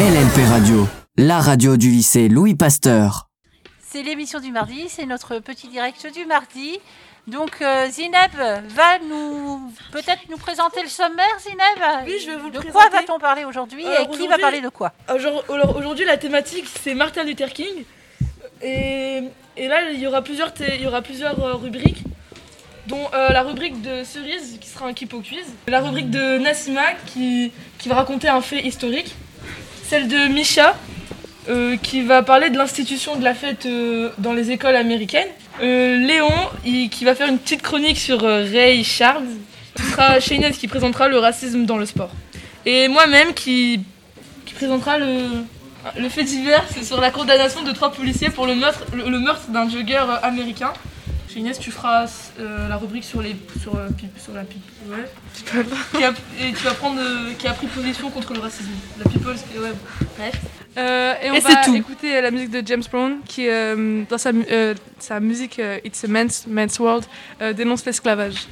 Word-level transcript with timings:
LNP 0.00 0.46
Radio, 0.48 0.88
la 1.18 1.40
radio 1.40 1.76
du 1.76 1.90
lycée 1.90 2.28
Louis 2.28 2.54
Pasteur. 2.54 3.28
C'est 3.86 4.02
l'émission 4.02 4.40
du 4.40 4.50
mardi, 4.50 4.86
c'est 4.88 5.04
notre 5.04 5.38
petit 5.40 5.68
direct 5.68 6.06
du 6.14 6.24
mardi. 6.24 6.78
Donc 7.26 7.60
euh, 7.60 7.86
Zineb 7.90 8.30
va 8.34 8.98
nous 9.06 9.70
peut-être 9.92 10.22
nous 10.30 10.38
présenter 10.38 10.82
le 10.82 10.88
sommaire, 10.88 11.26
Zineb 11.40 12.06
Oui, 12.06 12.14
je 12.24 12.30
vais 12.30 12.36
vous 12.36 12.46
le 12.46 12.52
De 12.52 12.58
présenter. 12.60 12.72
quoi 12.72 12.88
va-t-on 12.98 13.18
parler 13.18 13.44
aujourd'hui 13.44 13.84
Alors, 13.84 14.00
et 14.00 14.02
qui 14.04 14.08
va 14.08 14.14
aujourd'hui- 14.24 14.40
parler 14.40 14.60
de 14.62 14.68
quoi 14.70 14.92
alors, 15.06 15.44
Aujourd'hui, 15.76 16.06
la 16.06 16.16
thématique, 16.16 16.64
c'est 16.82 16.94
Martin 16.94 17.24
Luther 17.24 17.52
King. 17.52 17.84
Et, 18.62 19.22
et 19.56 19.68
là, 19.68 19.90
il 19.92 20.00
y 20.00 20.06
aura 20.06 20.22
plusieurs, 20.22 20.54
thé- 20.54 20.76
il 20.76 20.82
y 20.82 20.86
aura 20.86 21.02
plusieurs 21.02 21.38
euh, 21.44 21.54
rubriques, 21.54 22.04
dont 22.86 23.06
euh, 23.12 23.28
la 23.30 23.42
rubrique 23.42 23.82
de 23.82 24.02
Cerise, 24.04 24.56
qui 24.60 24.68
sera 24.68 24.86
un 24.86 24.94
Kipo 24.94 25.20
Quiz. 25.20 25.44
La 25.66 25.80
rubrique 25.80 26.10
de 26.10 26.38
Nassima, 26.38 26.94
qui, 27.06 27.52
qui 27.78 27.88
va 27.90 27.96
raconter 27.96 28.28
un 28.28 28.40
fait 28.40 28.64
historique. 28.66 29.14
Celle 29.90 30.06
de 30.06 30.28
Misha, 30.28 30.76
euh, 31.48 31.76
qui 31.76 32.02
va 32.02 32.22
parler 32.22 32.48
de 32.48 32.56
l'institution 32.56 33.16
de 33.16 33.24
la 33.24 33.34
fête 33.34 33.66
euh, 33.66 34.10
dans 34.18 34.32
les 34.32 34.52
écoles 34.52 34.76
américaines. 34.76 35.26
Euh, 35.64 35.96
Léon, 35.96 36.30
qui 36.62 37.04
va 37.04 37.16
faire 37.16 37.26
une 37.26 37.38
petite 37.38 37.60
chronique 37.60 37.98
sur 37.98 38.20
Ray 38.20 38.84
Charles. 38.84 39.24
Ce 39.76 39.82
sera 39.82 40.20
Shaynez 40.20 40.52
qui 40.52 40.68
présentera 40.68 41.08
le 41.08 41.18
racisme 41.18 41.64
dans 41.64 41.76
le 41.76 41.86
sport. 41.86 42.10
Et 42.66 42.86
moi-même 42.86 43.34
qui, 43.34 43.80
présentera 44.54 44.96
le, 44.96 46.08
fait 46.08 46.22
divers 46.22 46.64
sur 46.84 47.00
la 47.00 47.10
condamnation 47.10 47.64
de 47.64 47.72
trois 47.72 47.90
policiers 47.90 48.30
pour 48.30 48.46
le 48.46 48.54
meurtre, 48.54 48.84
le, 48.94 49.18
meurtre 49.18 49.48
d'un 49.48 49.68
jogger 49.68 50.04
euh, 50.08 50.28
américain. 51.38 51.52
Shaynez, 51.52 51.64
tu 51.64 51.70
feras 51.70 52.06
euh, 52.38 52.68
la 52.68 52.76
rubrique 52.76 53.04
sur, 53.04 53.22
les, 53.22 53.36
sur, 53.60 53.74
euh, 53.76 53.88
pipe- 53.96 54.18
sur 54.18 54.34
la 54.34 54.42
pipe. 54.44 54.62
Ouais. 54.88 55.04
Qui 55.96 56.04
a- 56.04 56.10
et 56.40 56.52
tu 56.52 56.64
vas 56.64 56.74
prendre 56.74 57.00
euh, 57.00 57.32
qui 57.38 57.46
a 57.46 57.52
pris 57.52 57.66
position 57.66 58.10
contre 58.10 58.34
le 58.34 58.40
racisme. 58.40 58.70
La 58.98 59.10
people, 59.10 59.34
c'est- 59.36 59.58
ouais. 59.58 59.72
Bref. 60.18 60.34
Euh, 60.78 61.14
et 61.22 61.30
on 61.30 61.34
Et 61.34 61.40
va 61.40 61.64
tout. 61.64 61.74
écouter 61.74 62.20
la 62.20 62.30
musique 62.30 62.50
de 62.50 62.62
James 62.66 62.82
Brown 62.90 63.18
qui, 63.26 63.48
euh, 63.48 64.02
dans 64.08 64.18
sa, 64.18 64.32
mu- 64.32 64.46
euh, 64.50 64.74
sa 64.98 65.18
musique 65.20 65.58
euh, 65.58 65.78
It's 65.84 66.04
a 66.04 66.08
Man's, 66.08 66.46
Man's 66.46 66.78
World, 66.78 67.04
euh, 67.42 67.52
dénonce 67.52 67.84
l'esclavage. 67.84 68.46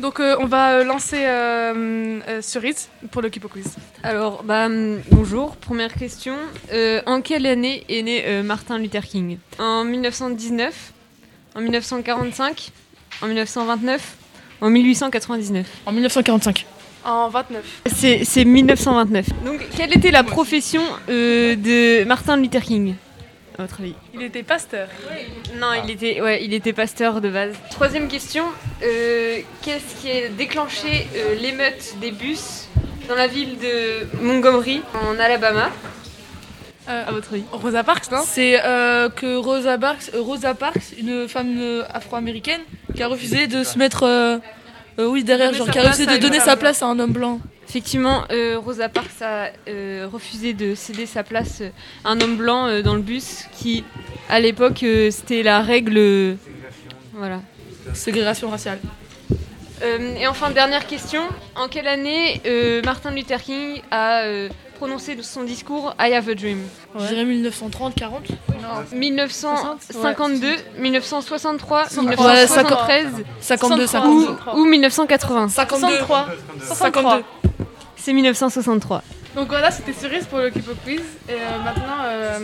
Donc 0.00 0.20
euh, 0.20 0.36
on 0.40 0.46
va 0.46 0.72
euh, 0.74 0.84
lancer 0.84 1.18
euh, 1.24 2.20
euh, 2.28 2.42
Cerise 2.42 2.88
pour 3.10 3.22
le 3.22 3.30
Kipo 3.30 3.48
Quiz. 3.48 3.76
Alors, 4.02 4.42
bah, 4.44 4.68
bonjour. 5.10 5.56
Première 5.56 5.92
question. 5.94 6.34
Euh, 6.72 7.00
en 7.06 7.20
quelle 7.20 7.46
année 7.46 7.84
est 7.88 8.02
né 8.02 8.22
euh, 8.26 8.42
Martin 8.42 8.78
Luther 8.78 9.02
King? 9.04 9.38
En 9.58 9.84
1919 9.84 10.92
En 11.56 11.60
1945 11.60 12.70
En 13.22 13.26
1929 13.26 14.16
En 14.60 14.70
1899 14.70 15.66
En 15.86 15.92
1945. 15.92 16.66
En 17.04 17.28
29. 17.28 17.62
C'est 17.94 18.24
c'est 18.24 18.44
1929. 18.44 19.26
Donc, 19.44 19.60
quelle 19.76 19.96
était 19.96 20.10
la 20.10 20.24
profession 20.24 20.82
euh, 21.08 21.54
de 21.54 22.04
Martin 22.04 22.36
Luther 22.36 22.62
King 22.62 22.94
À 23.58 23.62
votre 23.62 23.80
avis? 23.80 23.94
Il 24.12 24.22
était 24.22 24.42
pasteur. 24.42 24.88
Non, 25.60 25.68
il 25.84 25.90
était, 25.92 26.20
ouais, 26.20 26.44
il 26.44 26.52
était 26.52 26.72
pasteur 26.72 27.20
de 27.20 27.30
base. 27.30 27.54
Troisième 27.70 28.08
question. 28.08 28.44
euh, 28.82 29.38
Qu'est-ce 29.62 30.02
qui 30.02 30.10
a 30.10 30.28
déclenché 30.30 31.06
euh, 31.14 31.36
l'émeute 31.40 31.94
des 32.00 32.10
bus 32.10 32.66
dans 33.08 33.14
la 33.14 33.28
ville 33.28 33.56
de 33.58 34.20
Montgomery, 34.20 34.82
en 34.94 35.16
Alabama? 35.20 35.70
Euh, 36.88 37.04
À 37.08 37.10
votre 37.12 37.32
avis 37.34 37.42
Rosa 37.52 37.82
Parks, 37.82 38.10
non? 38.12 38.22
C'est 38.24 38.60
euh, 38.64 39.08
que 39.08 39.36
Rosa 39.36 39.76
Parks, 39.76 40.10
euh, 40.14 40.20
Rosa 40.20 40.54
Parks, 40.54 40.94
une 40.98 41.26
femme 41.28 41.56
euh, 41.58 41.82
afro-américaine, 41.92 42.60
qui 42.94 43.02
a 43.02 43.08
refusé 43.08 43.48
de 43.48 43.64
se 43.64 43.76
mettre, 43.76 44.04
euh, 44.04 44.38
euh, 45.00 45.06
oui 45.08 45.24
derrière, 45.24 45.52
genre 45.52 45.68
qui 45.70 45.78
a 45.78 45.82
refusé 45.82 46.06
de 46.06 46.16
donner 46.18 46.38
sa 46.40 46.56
place 46.56 46.82
à 46.82 46.86
un 46.86 46.98
homme 47.00 47.12
blanc. 47.12 47.40
Effectivement, 47.68 48.22
euh, 48.30 48.56
Rosa 48.64 48.88
Parks 48.88 49.20
a 49.20 49.50
euh, 49.68 50.06
refusé 50.12 50.54
de 50.54 50.76
céder 50.76 51.06
sa 51.06 51.24
place 51.24 51.60
à 52.04 52.10
un 52.10 52.20
homme 52.20 52.36
blanc 52.36 52.66
euh, 52.68 52.82
dans 52.82 52.94
le 52.94 53.00
bus 53.02 53.46
qui, 53.58 53.82
à 54.30 54.38
l'époque, 54.38 54.84
euh, 54.84 55.10
c'était 55.10 55.42
la 55.42 55.60
règle. 55.62 55.94
euh, 55.98 56.34
Voilà. 57.14 57.40
Ségrégation 57.94 58.48
raciale. 58.50 58.78
Euh, 59.82 60.14
et 60.16 60.26
enfin, 60.26 60.50
dernière 60.50 60.86
question. 60.86 61.22
En 61.54 61.68
quelle 61.68 61.88
année 61.88 62.40
euh, 62.46 62.82
Martin 62.82 63.10
Luther 63.10 63.42
King 63.42 63.82
a 63.90 64.22
euh, 64.22 64.48
prononcé 64.76 65.16
son 65.22 65.44
discours 65.44 65.94
I 66.00 66.14
Have 66.14 66.28
a 66.28 66.34
Dream? 66.34 66.60
Je 66.98 67.06
dirais 67.06 67.24
1930, 67.24 67.94
40. 67.94 68.22
1952, 68.92 70.56
1963, 70.78 71.82
Ouais, 71.82 72.00
1973 72.00 73.06
52, 73.40 73.84
ou, 73.84 73.86
52. 73.86 74.58
ou 74.58 74.64
1980 74.64 75.48
52. 75.48 75.86
63. 75.98 76.26
52. 76.62 77.24
C'est 77.96 78.12
1963. 78.12 79.02
Donc 79.36 79.48
voilà, 79.48 79.70
c'était 79.70 79.92
Cerise 79.92 80.24
pour 80.24 80.38
le 80.38 80.48
Kipo 80.48 80.72
Quiz. 80.82 81.02
Et 81.28 81.32
euh, 81.32 81.62
maintenant, 81.62 81.98
euh, 82.06 82.38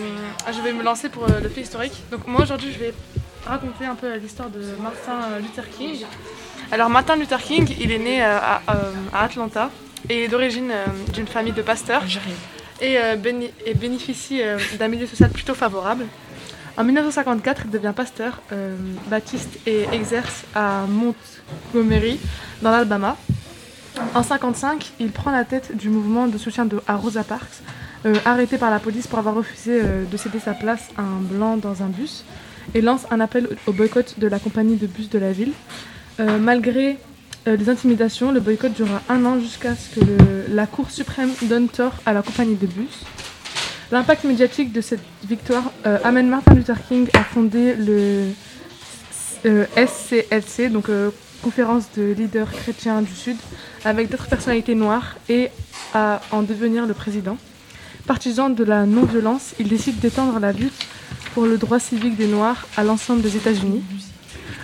je 0.54 0.60
vais 0.60 0.74
me 0.74 0.82
lancer 0.82 1.08
pour 1.08 1.24
euh, 1.24 1.40
le 1.42 1.48
fait 1.48 1.62
historique. 1.62 1.94
Donc 2.10 2.26
moi 2.26 2.42
aujourd'hui, 2.42 2.70
je 2.70 2.78
vais 2.78 2.92
raconter 3.46 3.86
un 3.86 3.94
peu 3.94 4.14
l'histoire 4.16 4.50
de 4.50 4.60
Martin 4.78 5.38
Luther 5.40 5.64
King. 5.70 6.04
Alors 6.72 6.88
Martin 6.88 7.16
Luther 7.16 7.38
King, 7.42 7.68
il 7.80 7.92
est 7.92 7.98
né 7.98 8.22
euh, 8.24 8.38
à, 8.38 8.62
euh, 8.70 8.92
à 9.12 9.24
Atlanta 9.24 9.70
et 10.08 10.24
est 10.24 10.28
d'origine 10.28 10.70
euh, 10.70 10.86
d'une 11.12 11.26
famille 11.26 11.52
de 11.52 11.60
pasteurs 11.62 12.02
et, 12.80 12.96
béni- 13.16 13.50
et 13.66 13.74
bénéficie 13.74 14.40
d'un 14.78 14.88
milieu 14.88 15.06
social 15.06 15.30
plutôt 15.30 15.54
favorable. 15.54 16.06
En 16.76 16.82
1954, 16.84 17.62
il 17.66 17.70
devient 17.70 17.92
pasteur 17.94 18.40
euh, 18.50 18.74
baptiste 19.08 19.58
et 19.66 19.84
exerce 19.92 20.44
à 20.54 20.86
Montgomery, 20.88 22.18
dans 22.62 22.70
l'Alabama. 22.70 23.16
En 23.98 24.20
1955, 24.24 24.92
il 24.98 25.12
prend 25.12 25.30
la 25.30 25.44
tête 25.44 25.76
du 25.76 25.90
mouvement 25.90 26.26
de 26.26 26.38
soutien 26.38 26.64
de, 26.64 26.80
à 26.88 26.96
Rosa 26.96 27.22
Parks, 27.22 27.60
euh, 28.06 28.14
arrêté 28.24 28.56
par 28.58 28.70
la 28.70 28.78
police 28.80 29.06
pour 29.06 29.18
avoir 29.18 29.34
refusé 29.34 29.80
euh, 29.80 30.04
de 30.10 30.16
céder 30.16 30.40
sa 30.40 30.54
place 30.54 30.88
à 30.96 31.02
un 31.02 31.20
blanc 31.20 31.58
dans 31.58 31.82
un 31.82 31.88
bus, 31.88 32.24
et 32.74 32.80
lance 32.80 33.02
un 33.10 33.20
appel 33.20 33.48
au 33.66 33.72
boycott 33.72 34.18
de 34.18 34.26
la 34.26 34.38
compagnie 34.38 34.76
de 34.76 34.86
bus 34.86 35.10
de 35.10 35.18
la 35.18 35.30
ville. 35.32 35.52
Euh, 36.20 36.38
malgré 36.38 36.98
euh, 37.46 37.56
les 37.56 37.68
intimidations, 37.68 38.32
le 38.32 38.40
boycott 38.40 38.72
durera 38.72 39.00
un 39.08 39.24
an 39.24 39.40
jusqu'à 39.40 39.74
ce 39.74 39.98
que 39.98 40.00
la 40.48 40.66
Cour 40.66 40.90
suprême 40.90 41.30
donne 41.42 41.68
tort 41.68 41.94
à 42.06 42.12
la 42.12 42.22
compagnie 42.22 42.56
de 42.56 42.66
bus. 42.66 43.04
L'impact 43.92 44.24
médiatique 44.24 44.72
de 44.72 44.80
cette 44.80 45.02
victoire 45.28 45.70
euh, 45.84 45.98
amène 46.02 46.26
Martin 46.26 46.54
Luther 46.54 46.78
King 46.88 47.08
à 47.12 47.24
fonder 47.24 47.74
le 47.74 48.30
euh, 49.44 49.66
SCLC, 49.76 50.70
donc 50.70 50.88
euh, 50.88 51.10
Conférence 51.42 51.84
de 51.94 52.12
leaders 52.12 52.50
chrétiens 52.50 53.02
du 53.02 53.12
Sud, 53.12 53.36
avec 53.84 54.08
d'autres 54.08 54.28
personnalités 54.28 54.74
noires 54.74 55.16
et 55.28 55.50
à 55.92 56.22
en 56.30 56.40
devenir 56.42 56.86
le 56.86 56.94
président. 56.94 57.36
Partisan 58.06 58.48
de 58.48 58.64
la 58.64 58.86
non-violence, 58.86 59.52
il 59.60 59.68
décide 59.68 59.98
d'étendre 59.98 60.38
la 60.40 60.52
lutte 60.52 60.86
pour 61.34 61.44
le 61.44 61.58
droit 61.58 61.78
civique 61.78 62.16
des 62.16 62.28
Noirs 62.28 62.66
à 62.78 62.84
l'ensemble 62.84 63.20
des 63.20 63.36
États-Unis. 63.36 63.82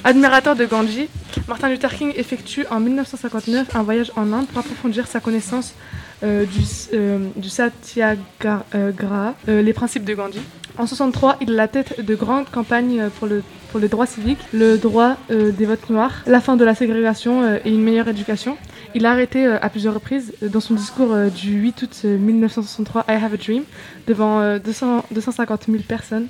Admirateur 0.05 0.57
de 0.57 0.65
Gandhi, 0.65 1.09
Martin 1.49 1.69
Luther 1.69 1.93
King 1.95 2.13
effectue 2.17 2.67
en 2.71 2.81
1959 2.81 3.75
un 3.75 3.83
voyage 3.83 4.13
en 4.17 4.33
Inde 4.33 4.47
pour 4.47 4.59
approfondir 4.59 5.07
sa 5.07 5.21
connaissance 5.21 5.75
euh, 6.23 6.45
du, 6.45 6.61
euh, 6.95 7.19
du 7.37 7.49
Satyagraha, 7.49 9.35
euh, 9.49 9.63
les 9.63 9.73
principes 9.73 10.05
de 10.05 10.15
Gandhi. 10.15 10.41
En 10.79 10.87
63, 10.87 11.39
il 11.41 11.51
est 11.51 11.55
la 11.55 11.69
tête 11.69 12.05
de 12.05 12.15
grandes 12.15 12.49
campagnes 12.51 13.09
pour, 13.19 13.27
le, 13.27 13.43
pour 13.71 13.81
les 13.81 13.89
droits 13.89 14.07
civiques, 14.07 14.39
le 14.53 14.79
droit 14.79 15.17
des 15.29 15.67
votes 15.67 15.91
noirs, 15.91 16.13
la 16.27 16.41
fin 16.41 16.57
de 16.57 16.65
la 16.65 16.77
ségrégation 16.77 17.59
et 17.65 17.71
une 17.71 17.83
meilleure 17.83 18.07
éducation. 18.07 18.57
Il 18.95 19.05
a 19.05 19.11
arrêté 19.11 19.47
à 19.47 19.69
plusieurs 19.69 19.95
reprises 19.95 20.33
dans 20.41 20.61
son 20.61 20.75
discours 20.75 21.15
du 21.35 21.53
8 21.53 21.83
août 21.83 22.03
euh, 22.05 22.17
1963, 22.17 23.05
I 23.09 23.13
Have 23.13 23.35
a 23.35 23.37
Dream, 23.37 23.65
devant 24.07 24.41
euh, 24.41 24.59
200 24.59 25.05
250 25.11 25.67
000 25.69 25.83
personnes. 25.87 26.29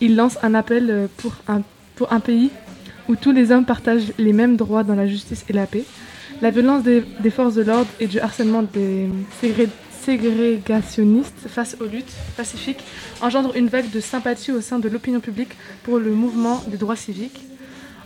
Il 0.00 0.16
lance 0.16 0.38
un 0.42 0.54
appel 0.54 1.08
pour 1.18 1.34
un, 1.46 1.62
pour 1.96 2.12
un 2.12 2.20
pays 2.20 2.50
où 3.10 3.16
tous 3.16 3.32
les 3.32 3.50
hommes 3.50 3.64
partagent 3.64 4.12
les 4.18 4.32
mêmes 4.32 4.56
droits 4.56 4.84
dans 4.84 4.94
la 4.94 5.08
justice 5.08 5.44
et 5.48 5.52
la 5.52 5.66
paix. 5.66 5.84
La 6.40 6.50
violence 6.50 6.84
des, 6.84 7.02
forces 7.30 7.54
de 7.54 7.62
l'ordre 7.62 7.90
et 7.98 8.06
du 8.06 8.20
harcèlement 8.20 8.62
des 8.62 9.08
ségré- 9.42 9.68
ségrégationnistes 10.00 11.48
face 11.48 11.76
aux 11.80 11.86
luttes 11.86 12.14
pacifiques 12.36 12.82
engendre 13.20 13.54
une 13.56 13.66
vague 13.68 13.90
de 13.90 14.00
sympathie 14.00 14.52
au 14.52 14.60
sein 14.60 14.78
de 14.78 14.88
l'opinion 14.88 15.18
publique 15.20 15.50
pour 15.82 15.98
le 15.98 16.12
mouvement 16.12 16.62
des 16.68 16.76
droits 16.76 16.96
civiques. 16.96 17.40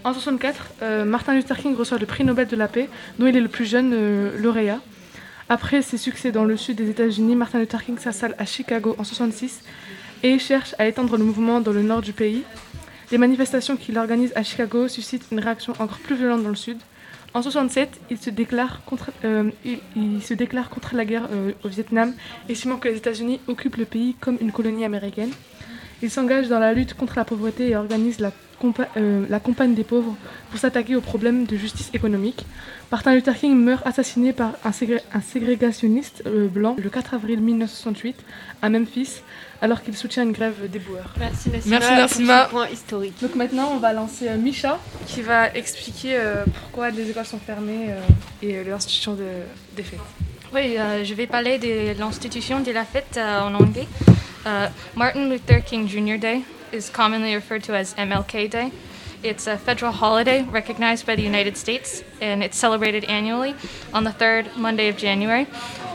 En 0.04 0.10
1964, 0.10 0.72
euh, 0.82 1.04
Martin 1.04 1.34
Luther 1.34 1.56
King 1.58 1.76
reçoit 1.76 1.98
le 1.98 2.06
prix 2.06 2.24
Nobel 2.24 2.46
de 2.48 2.56
la 2.56 2.66
paix, 2.66 2.88
dont 3.18 3.26
il 3.26 3.36
est 3.36 3.40
le 3.40 3.48
plus 3.48 3.66
jeune 3.66 3.92
euh, 3.94 4.38
lauréat. 4.40 4.80
Après 5.50 5.82
ses 5.82 5.98
succès 5.98 6.32
dans 6.32 6.44
le 6.44 6.56
sud 6.56 6.76
des 6.78 6.88
États-Unis, 6.88 7.36
Martin 7.36 7.58
Luther 7.58 7.84
King 7.84 7.98
s'installe 7.98 8.34
à 8.38 8.46
Chicago 8.46 8.90
en 8.98 9.02
1966 9.04 9.60
et 10.22 10.38
cherche 10.38 10.74
à 10.78 10.86
étendre 10.88 11.18
le 11.18 11.24
mouvement 11.24 11.60
dans 11.60 11.72
le 11.72 11.82
nord 11.82 12.00
du 12.00 12.12
pays. 12.14 12.42
Les 13.10 13.18
manifestations 13.18 13.76
qu'il 13.76 13.98
organise 13.98 14.32
à 14.34 14.42
Chicago 14.42 14.88
suscitent 14.88 15.26
une 15.30 15.40
réaction 15.40 15.74
encore 15.78 15.98
plus 15.98 16.16
violente 16.16 16.42
dans 16.42 16.48
le 16.48 16.54
sud. 16.54 16.78
En 17.34 17.42
67, 17.42 18.00
il 18.10 18.18
se 18.18 18.30
déclare 18.30 18.84
contre, 18.84 19.10
euh, 19.24 19.50
il, 19.64 20.22
se 20.22 20.34
déclare 20.34 20.70
contre 20.70 20.94
la 20.94 21.04
guerre 21.04 21.28
euh, 21.32 21.52
au 21.64 21.68
Vietnam, 21.68 22.14
estimant 22.48 22.76
que 22.76 22.88
les 22.88 22.96
États-Unis 22.96 23.40
occupent 23.48 23.76
le 23.76 23.86
pays 23.86 24.14
comme 24.20 24.38
une 24.40 24.52
colonie 24.52 24.84
américaine. 24.84 25.30
Il 26.04 26.10
s'engage 26.10 26.48
dans 26.48 26.58
la 26.58 26.74
lutte 26.74 26.92
contre 26.92 27.14
la 27.16 27.24
pauvreté 27.24 27.70
et 27.70 27.76
organise 27.76 28.20
la, 28.20 28.30
compa- 28.62 28.88
euh, 28.98 29.24
la 29.30 29.40
campagne 29.40 29.74
des 29.74 29.84
pauvres 29.84 30.14
pour 30.50 30.60
s'attaquer 30.60 30.94
aux 30.96 31.00
problèmes 31.00 31.46
de 31.46 31.56
justice 31.56 31.88
économique. 31.94 32.44
Martin 32.92 33.14
Luther 33.14 33.34
King 33.34 33.56
meurt 33.56 33.86
assassiné 33.86 34.34
par 34.34 34.52
un, 34.66 34.70
ségré- 34.70 35.00
un 35.14 35.22
ségrégationniste 35.22 36.22
euh, 36.26 36.46
blanc 36.46 36.76
le 36.78 36.90
4 36.90 37.14
avril 37.14 37.40
1968 37.40 38.16
à 38.60 38.68
Memphis, 38.68 39.22
alors 39.62 39.82
qu'il 39.82 39.96
soutient 39.96 40.24
une 40.24 40.32
grève 40.32 40.68
des 40.70 40.78
boueurs. 40.78 41.10
Merci 41.18 41.48
Nassima. 41.48 41.78
Merci, 41.78 41.94
Nassima. 41.94 42.44
point 42.50 42.68
historique. 42.68 43.14
Donc 43.22 43.34
maintenant, 43.34 43.70
on 43.74 43.78
va 43.78 43.94
lancer 43.94 44.28
euh, 44.28 44.36
Misha 44.36 44.78
qui 45.06 45.22
va 45.22 45.54
expliquer 45.54 46.16
euh, 46.16 46.44
pourquoi 46.60 46.90
les 46.90 47.08
écoles 47.08 47.24
sont 47.24 47.38
fermées 47.38 47.86
euh, 47.88 48.00
et 48.46 48.58
euh, 48.58 48.64
l'institution 48.68 49.14
de, 49.14 49.24
des 49.74 49.82
fêtes. 49.82 49.98
Oui, 50.52 50.76
euh, 50.78 51.02
je 51.02 51.14
vais 51.14 51.26
parler 51.26 51.58
de 51.58 51.98
l'institution 51.98 52.60
de 52.60 52.70
la 52.72 52.84
fête 52.84 53.14
euh, 53.16 53.40
en 53.40 53.54
anglais. 53.54 53.88
Uh, 54.44 54.70
Martin 54.94 55.30
Luther 55.30 55.60
King 55.60 55.86
Jr. 55.86 56.16
Day 56.16 56.44
is 56.70 56.90
commonly 56.90 57.34
referred 57.34 57.64
to 57.64 57.74
as 57.74 57.94
MLK 57.94 58.50
Day. 58.50 58.72
It's 59.22 59.46
a 59.46 59.56
federal 59.56 59.90
holiday 59.90 60.42
recognized 60.42 61.06
by 61.06 61.16
the 61.16 61.22
United 61.22 61.56
States, 61.56 62.04
and 62.20 62.44
it's 62.44 62.58
celebrated 62.58 63.04
annually 63.04 63.54
on 63.94 64.04
the 64.04 64.12
third 64.12 64.54
Monday 64.54 64.88
of 64.88 64.98
January. 64.98 65.46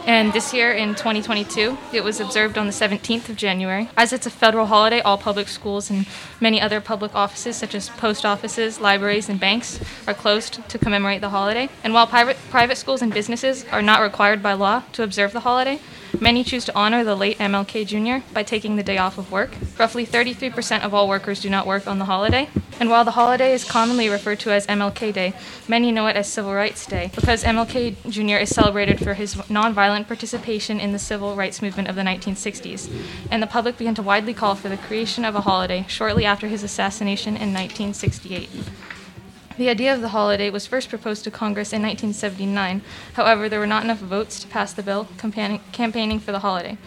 And 0.07 0.33
this 0.33 0.51
year, 0.51 0.71
in 0.71 0.95
2022, 0.95 1.77
it 1.93 2.03
was 2.03 2.19
observed 2.19 2.57
on 2.57 2.65
the 2.65 2.73
17th 2.73 3.29
of 3.29 3.35
January. 3.35 3.87
As 3.95 4.13
it's 4.13 4.25
a 4.25 4.31
federal 4.31 4.65
holiday, 4.65 4.99
all 5.01 5.19
public 5.19 5.47
schools 5.47 5.91
and 5.91 6.07
many 6.41 6.59
other 6.59 6.81
public 6.81 7.13
offices, 7.13 7.55
such 7.55 7.75
as 7.75 7.89
post 7.89 8.25
offices, 8.25 8.81
libraries, 8.81 9.29
and 9.29 9.39
banks, 9.39 9.79
are 10.07 10.15
closed 10.15 10.67
to 10.67 10.79
commemorate 10.79 11.21
the 11.21 11.29
holiday. 11.29 11.69
And 11.83 11.93
while 11.93 12.07
private, 12.07 12.37
private 12.49 12.77
schools 12.77 13.03
and 13.03 13.13
businesses 13.13 13.63
are 13.71 13.83
not 13.83 14.01
required 14.01 14.41
by 14.41 14.53
law 14.53 14.81
to 14.93 15.03
observe 15.03 15.33
the 15.33 15.41
holiday, 15.41 15.79
Many 16.19 16.43
choose 16.43 16.65
to 16.65 16.75
honor 16.75 17.03
the 17.03 17.15
late 17.15 17.37
MLK 17.37 17.85
Jr. 17.85 18.25
by 18.33 18.43
taking 18.43 18.75
the 18.75 18.83
day 18.83 18.97
off 18.97 19.17
of 19.17 19.31
work. 19.31 19.51
Roughly 19.77 20.05
33% 20.05 20.81
of 20.81 20.93
all 20.93 21.07
workers 21.07 21.41
do 21.41 21.49
not 21.49 21.67
work 21.67 21.87
on 21.87 21.99
the 21.99 22.05
holiday. 22.05 22.49
And 22.79 22.89
while 22.89 23.03
the 23.03 23.11
holiday 23.11 23.53
is 23.53 23.63
commonly 23.63 24.09
referred 24.09 24.39
to 24.41 24.51
as 24.51 24.65
MLK 24.67 25.13
Day, 25.13 25.33
many 25.67 25.91
know 25.91 26.07
it 26.07 26.15
as 26.15 26.31
Civil 26.31 26.53
Rights 26.53 26.85
Day 26.85 27.11
because 27.13 27.43
MLK 27.43 28.09
Jr. 28.09 28.41
is 28.41 28.49
celebrated 28.49 28.99
for 28.99 29.13
his 29.13 29.35
nonviolent 29.35 30.07
participation 30.07 30.79
in 30.79 30.93
the 30.93 30.99
civil 30.99 31.35
rights 31.35 31.61
movement 31.61 31.89
of 31.89 31.95
the 31.95 32.01
1960s. 32.01 32.89
And 33.29 33.43
the 33.43 33.47
public 33.47 33.77
began 33.77 33.95
to 33.95 34.01
widely 34.01 34.33
call 34.33 34.55
for 34.55 34.69
the 34.69 34.77
creation 34.77 35.25
of 35.25 35.35
a 35.35 35.41
holiday 35.41 35.85
shortly 35.87 36.25
after 36.25 36.47
his 36.47 36.63
assassination 36.63 37.35
in 37.35 37.53
1968. 37.53 38.49
The 39.59 39.67
idea 39.67 39.93
of 39.93 39.99
the 39.99 40.07
holiday 40.07 40.49
was 40.49 40.65
first 40.65 40.87
proposed 40.87 41.25
to 41.25 41.31
Congress 41.31 41.73
in 41.73 41.81
1979. 41.81 42.81
However, 43.15 43.49
there 43.49 43.59
were 43.59 43.67
not 43.67 43.83
enough 43.83 43.97
votes 43.97 44.39
to 44.39 44.47
pass 44.47 44.71
the 44.71 44.81
bill 44.81 45.05
campaigning, 45.17 45.59
campaigning 45.73 46.21
for 46.21 46.31
the 46.31 46.39
holiday. 46.39 46.77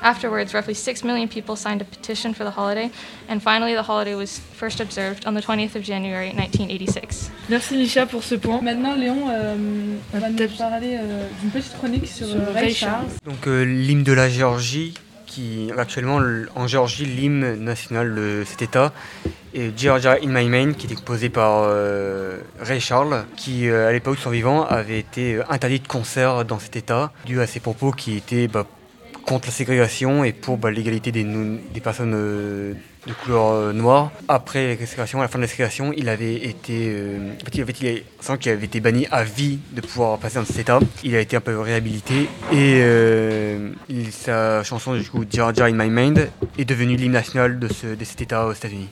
Afterwards, 0.00 0.54
roughly 0.54 0.72
6 0.72 1.04
million 1.04 1.28
people 1.28 1.56
signed 1.56 1.82
a 1.82 1.84
petition 1.84 2.32
for 2.32 2.44
the 2.44 2.52
holiday, 2.52 2.90
and 3.28 3.42
finally, 3.42 3.74
the 3.74 3.82
holiday 3.82 4.14
was 4.14 4.38
first 4.38 4.80
observed 4.80 5.26
on 5.26 5.34
the 5.34 5.42
20th 5.42 5.76
of 5.76 5.82
January 5.82 6.32
1986. 6.32 7.30
Merci 7.50 7.76
Misha 7.76 8.06
pour 8.06 8.22
ce 8.22 8.36
point. 8.36 8.62
Maintenant, 8.62 8.94
Léon 8.94 9.28
euh, 9.28 9.96
va 10.14 10.26
ah, 10.26 10.30
nous 10.30 10.48
parler 10.56 10.96
euh, 10.98 11.28
d'une 11.42 11.50
petite 11.50 11.76
chronique 11.76 12.06
sur, 12.06 12.28
Sur 12.28 12.36
euh, 12.36 12.52
Ray 12.54 12.64
Ray 12.64 12.74
Charles. 12.74 13.10
Donc 13.26 13.46
euh, 13.46 13.62
l'hymne 13.62 14.04
de 14.04 14.12
la 14.14 14.30
Géorgie, 14.30 14.94
qui 15.32 15.70
actuellement 15.78 16.20
en 16.54 16.66
Géorgie 16.66 17.06
l'hymne 17.06 17.54
national 17.56 18.14
de 18.14 18.42
cet 18.46 18.60
État, 18.60 18.92
et 19.54 19.70
Georgia 19.76 20.18
in 20.22 20.28
My 20.28 20.46
Main, 20.46 20.72
qui 20.74 20.86
était 20.86 20.94
composé 20.94 21.30
par 21.30 21.64
euh, 21.64 22.38
Ray 22.60 22.80
Charles, 22.80 23.24
qui 23.36 23.68
euh, 23.68 23.88
à 23.88 23.92
l'époque 23.92 24.16
de 24.16 24.20
son 24.20 24.30
vivant 24.30 24.66
avait 24.66 24.98
été 24.98 25.36
euh, 25.36 25.42
interdit 25.48 25.80
de 25.80 25.88
concert 25.88 26.44
dans 26.44 26.58
cet 26.58 26.76
État, 26.76 27.12
dû 27.24 27.40
à 27.40 27.46
ses 27.46 27.60
propos 27.60 27.92
qui 27.92 28.16
étaient 28.16 28.46
bah, 28.46 28.66
contre 29.24 29.48
la 29.48 29.52
ségrégation 29.52 30.22
et 30.22 30.32
pour 30.32 30.58
bah, 30.58 30.70
l'égalité 30.70 31.12
des, 31.12 31.24
des 31.24 31.80
personnes 31.80 32.76
de 33.06 33.12
couleur 33.12 33.52
euh, 33.52 33.72
noire. 33.72 34.10
Après 34.28 34.68
la 34.68 34.86
ségrégation, 34.86 35.18
à 35.18 35.22
la 35.22 35.28
fin 35.28 35.38
de 35.38 35.42
la 35.42 35.48
ségrégation, 35.48 35.92
il 35.96 36.08
avait 36.08 36.34
été, 36.34 36.90
euh, 36.92 37.32
en 37.40 37.44
fait, 37.44 37.56
il 37.56 37.60
avait, 37.62 37.72
qu'il 38.38 38.52
avait 38.52 38.64
été 38.64 38.80
banni 38.80 39.06
à 39.10 39.24
vie 39.24 39.58
de 39.72 39.80
pouvoir 39.80 40.18
passer 40.18 40.36
dans 40.36 40.44
cet 40.44 40.58
état. 40.58 40.78
Il 41.02 41.14
a 41.14 41.20
été 41.20 41.36
un 41.36 41.40
peu 41.40 41.58
réhabilité 41.58 42.28
et 42.52 42.80
euh, 42.82 43.70
sa 44.10 44.62
chanson 44.62 44.94
du 44.94 45.08
coup 45.08 45.24
Georgia 45.30 45.66
in 45.66 45.72
My 45.72 45.90
Mind 45.90 46.30
est 46.58 46.64
devenue 46.64 46.96
l'hymne 46.96 47.12
national 47.12 47.58
de, 47.58 47.68
de 47.68 48.04
cet 48.04 48.20
état 48.20 48.46
aux 48.46 48.52
États-Unis. 48.52 48.88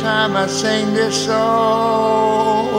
Time 0.00 0.34
I 0.34 0.46
sing 0.46 0.94
this 0.94 1.26
song, 1.26 2.70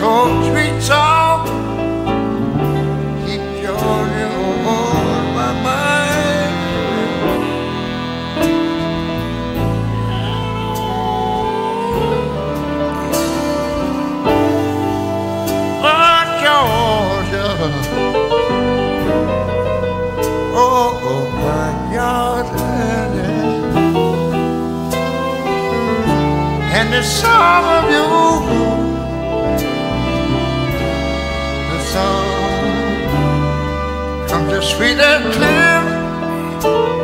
Whole 0.00 0.42
sweet 0.44 0.80
song 0.80 1.46
keep 3.26 3.40
Georgia 3.62 4.28
on 4.66 5.34
my 5.34 5.52
mind. 5.64 6.54
Oh, 15.82 16.20
Georgia. 16.44 17.48
Oh, 20.54 21.00
oh, 21.10 21.24
my 21.42 21.70
Georgia. 21.92 22.70
And 26.78 26.88
the 26.92 27.02
song 27.02 27.64
of 27.78 27.90
you, 27.90 28.06
sweet 34.62 34.98
and 34.98 35.32
clear 35.34 36.97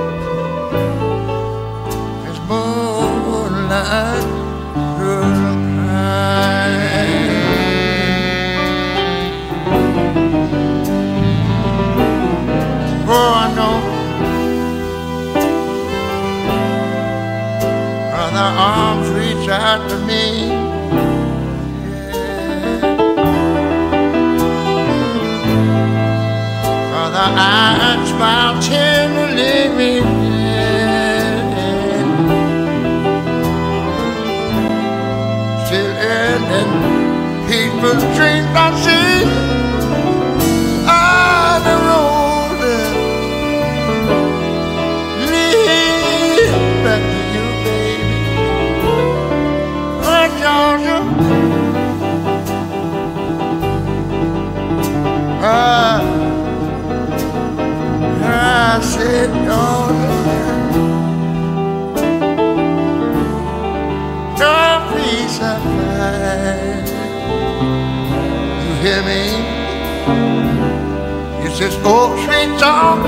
old 71.84 72.18
sweet 72.24 72.58
song. 72.60 73.00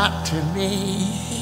up 0.00 0.24
to 0.24 0.42
me. 0.54 1.39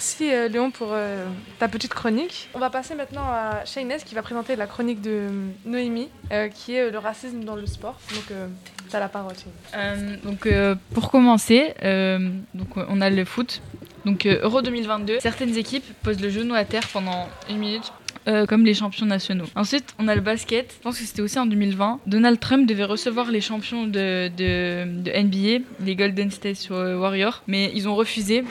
Merci 0.00 0.32
euh, 0.32 0.48
Léon 0.48 0.70
pour 0.70 0.88
euh, 0.92 1.26
ta 1.58 1.68
petite 1.68 1.92
chronique. 1.92 2.48
On 2.54 2.58
va 2.58 2.70
passer 2.70 2.94
maintenant 2.94 3.24
à 3.26 3.66
Shaynez 3.66 3.98
qui 4.06 4.14
va 4.14 4.22
présenter 4.22 4.56
la 4.56 4.66
chronique 4.66 5.02
de 5.02 5.10
euh, 5.10 5.28
Noémie, 5.66 6.08
euh, 6.32 6.48
qui 6.48 6.74
est 6.74 6.80
euh, 6.88 6.90
le 6.90 6.96
racisme 6.98 7.44
dans 7.44 7.54
le 7.54 7.66
sport. 7.66 8.00
Donc, 8.14 8.24
euh, 8.30 8.46
tu 8.88 8.96
as 8.96 9.00
la 9.00 9.10
parole. 9.10 9.34
Euh, 9.74 10.16
donc 10.24 10.46
euh, 10.46 10.74
pour 10.94 11.10
commencer, 11.10 11.74
euh, 11.82 12.30
donc 12.54 12.68
on 12.76 13.00
a 13.02 13.10
le 13.10 13.26
foot. 13.26 13.60
Donc 14.06 14.24
euh, 14.24 14.40
Euro 14.42 14.62
2022, 14.62 15.20
certaines 15.20 15.54
équipes 15.58 15.84
posent 16.02 16.20
le 16.22 16.30
genou 16.30 16.54
à 16.54 16.64
terre 16.64 16.88
pendant 16.90 17.28
une 17.50 17.58
minute. 17.58 17.92
euh, 18.26 18.46
comme 18.46 18.64
les 18.64 18.72
champions 18.74 19.04
nationaux. 19.06 19.44
Ensuite, 19.54 19.94
on 19.98 20.08
a 20.08 20.14
le 20.14 20.20
basket. 20.22 20.74
Je 20.78 20.82
pense 20.82 20.98
que 20.98 21.04
c'était 21.04 21.20
aussi 21.22 21.38
en 21.38 21.44
2020. 21.46 22.00
Donald 22.06 22.40
Trump 22.40 22.66
devait 22.66 22.84
recevoir 22.84 23.30
les 23.30 23.40
champions 23.42 23.86
de, 23.86 24.28
de, 24.28 25.02
de 25.02 25.10
NBA, 25.10 25.64
les 25.84 25.94
Golden 25.94 26.30
State 26.30 26.68
Warriors, 26.70 27.42
mais 27.46 27.70
ils 27.74 27.86
ont 27.88 27.94
refusé 27.94 28.44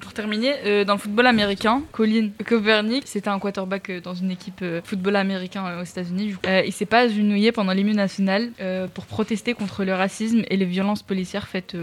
Pour 0.00 0.12
terminer, 0.12 0.54
euh, 0.66 0.84
dans 0.84 0.94
le 0.94 0.98
football 0.98 1.26
américain, 1.26 1.82
Colin 1.92 2.30
Kaepernick, 2.44 3.06
c'était 3.06 3.28
un 3.28 3.38
quarterback 3.38 3.88
euh, 3.88 4.00
dans 4.00 4.14
une 4.14 4.32
équipe 4.32 4.60
euh, 4.62 4.80
football 4.82 5.14
américain 5.14 5.78
aux 5.80 5.84
États-Unis. 5.84 6.34
Il 6.66 6.72
s'est 6.72 6.86
pas 6.86 7.00
agenouillé 7.00 7.52
pendant 7.52 7.72
l'hymne 7.72 7.94
national 7.94 8.50
pour 8.94 9.06
protester 9.06 9.54
contre 9.54 9.84
le 9.84 9.94
racisme 9.94 10.42
et 10.48 10.56
les 10.56 10.64
violences 10.64 11.02
policières 11.02 11.46
faites 11.46 11.76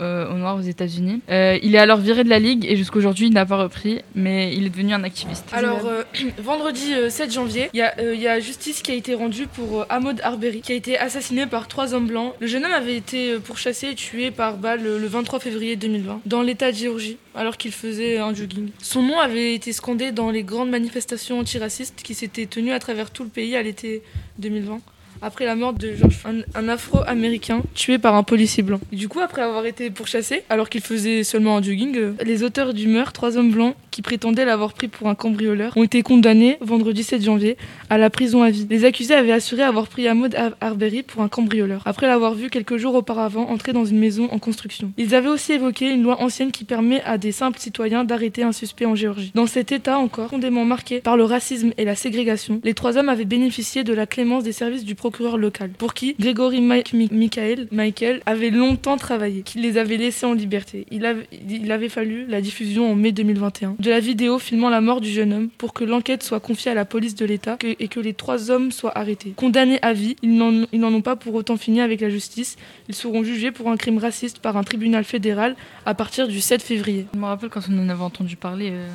euh, 0.00 0.08
euh, 0.08 0.54
aux 0.54 0.58
aux 0.58 0.62
États-Unis. 0.62 1.20
Euh, 1.30 1.58
il 1.62 1.74
est 1.74 1.78
alors 1.78 1.98
viré 1.98 2.24
de 2.24 2.28
la 2.28 2.38
ligue 2.38 2.64
et 2.66 2.76
jusqu'à 2.76 2.98
aujourd'hui, 2.98 3.26
il 3.26 3.32
n'a 3.32 3.46
pas 3.46 3.56
repris, 3.56 4.00
mais 4.14 4.54
il 4.54 4.66
est 4.66 4.70
devenu 4.70 4.94
un 4.94 5.04
activiste. 5.04 5.44
Alors, 5.52 5.86
euh, 5.86 6.02
vendredi 6.42 6.94
euh, 6.94 7.10
7 7.10 7.32
janvier, 7.32 7.70
il 7.72 7.78
y, 7.78 7.82
a, 7.82 7.94
euh, 7.98 8.40
justice 8.40 8.82
qui 8.82 8.90
a 8.90 8.94
été 8.94 9.14
rendue 9.14 9.46
pour 9.46 9.82
euh, 9.82 9.86
Ahmaud 9.88 10.20
Arbery, 10.22 10.60
qui 10.60 10.72
a 10.72 10.74
été 10.74 10.98
assassiné 10.98 11.46
par 11.46 11.68
trois 11.68 11.94
hommes 11.94 12.06
blancs. 12.06 12.34
Le 12.40 12.46
jeune 12.46 12.64
homme 12.64 12.72
avait 12.72 12.96
été 12.96 13.32
euh, 13.32 13.38
pourchassé 13.38 13.90
et 13.90 13.94
tué 13.94 14.30
par 14.30 14.56
balle 14.56 14.84
euh, 14.84 14.98
le 14.98 15.06
23 15.06 15.38
février 15.40 15.76
2020, 15.76 16.22
dans 16.26 16.42
l'état 16.42 16.72
de 16.72 16.76
Géorgie, 16.76 17.18
alors 17.34 17.56
qu'il 17.56 17.72
faisait 17.72 18.18
un 18.18 18.34
jogging. 18.34 18.70
Son 18.82 19.02
nom 19.02 19.18
avait 19.18 19.54
été 19.54 19.72
scandé 19.72 20.12
dans 20.12 20.30
les 20.30 20.42
grandes 20.42 20.70
manifestations 20.70 21.38
antiracistes 21.38 22.02
qui 22.02 22.14
s'étaient 22.14 22.46
tenues 22.46 22.72
à 22.72 22.78
travers 22.78 23.10
tout 23.10 23.24
le 23.24 23.30
pays 23.30 23.56
à 23.56 23.62
l'été 23.62 24.02
2020 24.38 24.80
après 25.22 25.44
la 25.44 25.54
mort 25.56 25.72
de 25.72 25.92
George, 25.94 26.18
un, 26.24 26.40
un 26.60 26.68
afro-américain 26.68 27.62
tué 27.74 27.98
par 27.98 28.14
un 28.14 28.22
policier 28.22 28.62
blanc. 28.62 28.80
Du 28.92 29.08
coup, 29.08 29.20
après 29.20 29.42
avoir 29.42 29.66
été 29.66 29.90
pourchassé, 29.90 30.42
alors 30.48 30.68
qu'il 30.68 30.80
faisait 30.80 31.24
seulement 31.24 31.56
un 31.56 31.62
jogging, 31.62 31.96
euh, 31.96 32.12
les 32.24 32.42
auteurs 32.42 32.74
du 32.74 32.86
meurtre, 32.88 33.12
trois 33.12 33.36
hommes 33.36 33.50
blancs 33.50 33.74
qui 33.90 34.02
prétendaient 34.02 34.44
l'avoir 34.44 34.72
pris 34.74 34.88
pour 34.88 35.08
un 35.08 35.14
cambrioleur, 35.14 35.76
ont 35.76 35.82
été 35.82 36.02
condamnés 36.02 36.56
vendredi 36.60 37.02
7 37.02 37.22
janvier 37.24 37.56
à 37.90 37.98
la 37.98 38.10
prison 38.10 38.42
à 38.42 38.50
vie. 38.50 38.66
Les 38.70 38.84
accusés 38.84 39.14
avaient 39.14 39.32
assuré 39.32 39.62
avoir 39.62 39.88
pris 39.88 40.06
Ahmaud 40.06 40.34
Ar- 40.36 40.52
Arbery 40.60 41.02
pour 41.02 41.22
un 41.22 41.28
cambrioleur, 41.28 41.82
après 41.84 42.06
l'avoir 42.06 42.34
vu 42.34 42.48
quelques 42.48 42.76
jours 42.76 42.94
auparavant 42.94 43.48
entrer 43.48 43.72
dans 43.72 43.84
une 43.84 43.98
maison 43.98 44.28
en 44.30 44.38
construction. 44.38 44.92
Ils 44.98 45.14
avaient 45.14 45.28
aussi 45.28 45.52
évoqué 45.52 45.90
une 45.90 46.02
loi 46.04 46.20
ancienne 46.22 46.52
qui 46.52 46.64
permet 46.64 47.02
à 47.02 47.18
des 47.18 47.32
simples 47.32 47.58
citoyens 47.58 48.04
d'arrêter 48.04 48.44
un 48.44 48.52
suspect 48.52 48.86
en 48.86 48.94
Géorgie. 48.94 49.32
Dans 49.34 49.46
cet 49.46 49.72
état 49.72 49.98
encore, 49.98 50.26
profondément 50.28 50.64
marqué 50.64 51.00
par 51.00 51.16
le 51.16 51.24
racisme 51.24 51.72
et 51.76 51.84
la 51.84 51.96
ségrégation, 51.96 52.60
les 52.62 52.74
trois 52.74 52.96
hommes 52.98 53.08
avaient 53.08 53.24
bénéficié 53.24 53.82
de 53.82 53.92
la 53.92 54.06
clémence 54.06 54.44
des 54.44 54.52
services 54.52 54.84
du 54.84 54.94
procureur 54.94 55.07
local, 55.36 55.70
pour 55.70 55.94
qui 55.94 56.14
Grégory 56.18 56.60
Michael, 56.60 58.20
avait 58.26 58.50
longtemps 58.50 58.96
travaillé, 58.96 59.42
qui 59.42 59.58
les 59.58 59.78
avait 59.78 59.96
laissés 59.96 60.26
en 60.26 60.34
liberté. 60.34 60.86
Il 60.90 61.04
avait, 61.06 61.26
il 61.48 61.70
avait 61.72 61.88
fallu 61.88 62.26
la 62.26 62.40
diffusion 62.40 62.90
en 62.90 62.94
mai 62.94 63.12
2021 63.12 63.76
de 63.78 63.90
la 63.90 64.00
vidéo 64.00 64.38
filmant 64.38 64.70
la 64.70 64.80
mort 64.80 65.00
du 65.00 65.10
jeune 65.10 65.32
homme 65.32 65.48
pour 65.58 65.72
que 65.72 65.84
l'enquête 65.84 66.22
soit 66.22 66.40
confiée 66.40 66.70
à 66.70 66.74
la 66.74 66.84
police 66.84 67.14
de 67.14 67.24
l'État 67.24 67.58
et 67.62 67.88
que 67.88 68.00
les 68.00 68.14
trois 68.14 68.50
hommes 68.50 68.72
soient 68.72 68.96
arrêtés. 68.96 69.32
Condamnés 69.36 69.78
à 69.82 69.92
vie, 69.92 70.16
ils 70.22 70.36
n'en 70.36 70.64
ils 70.72 70.80
n'en 70.80 70.92
ont 70.92 71.02
pas 71.02 71.16
pour 71.16 71.34
autant 71.34 71.56
fini 71.56 71.80
avec 71.80 72.00
la 72.00 72.10
justice. 72.10 72.56
Ils 72.88 72.94
seront 72.94 73.22
jugés 73.22 73.50
pour 73.50 73.70
un 73.70 73.76
crime 73.76 73.98
raciste 73.98 74.38
par 74.38 74.56
un 74.56 74.64
tribunal 74.64 75.04
fédéral 75.04 75.56
à 75.86 75.94
partir 75.94 76.28
du 76.28 76.40
7 76.40 76.62
février. 76.62 77.06
Je 77.14 77.18
me 77.18 77.24
rappelle 77.24 77.50
quand 77.50 77.60
on 77.70 77.78
en 77.78 77.88
avait 77.88 78.02
entendu 78.02 78.36
parler. 78.36 78.70
euh, 78.72 78.88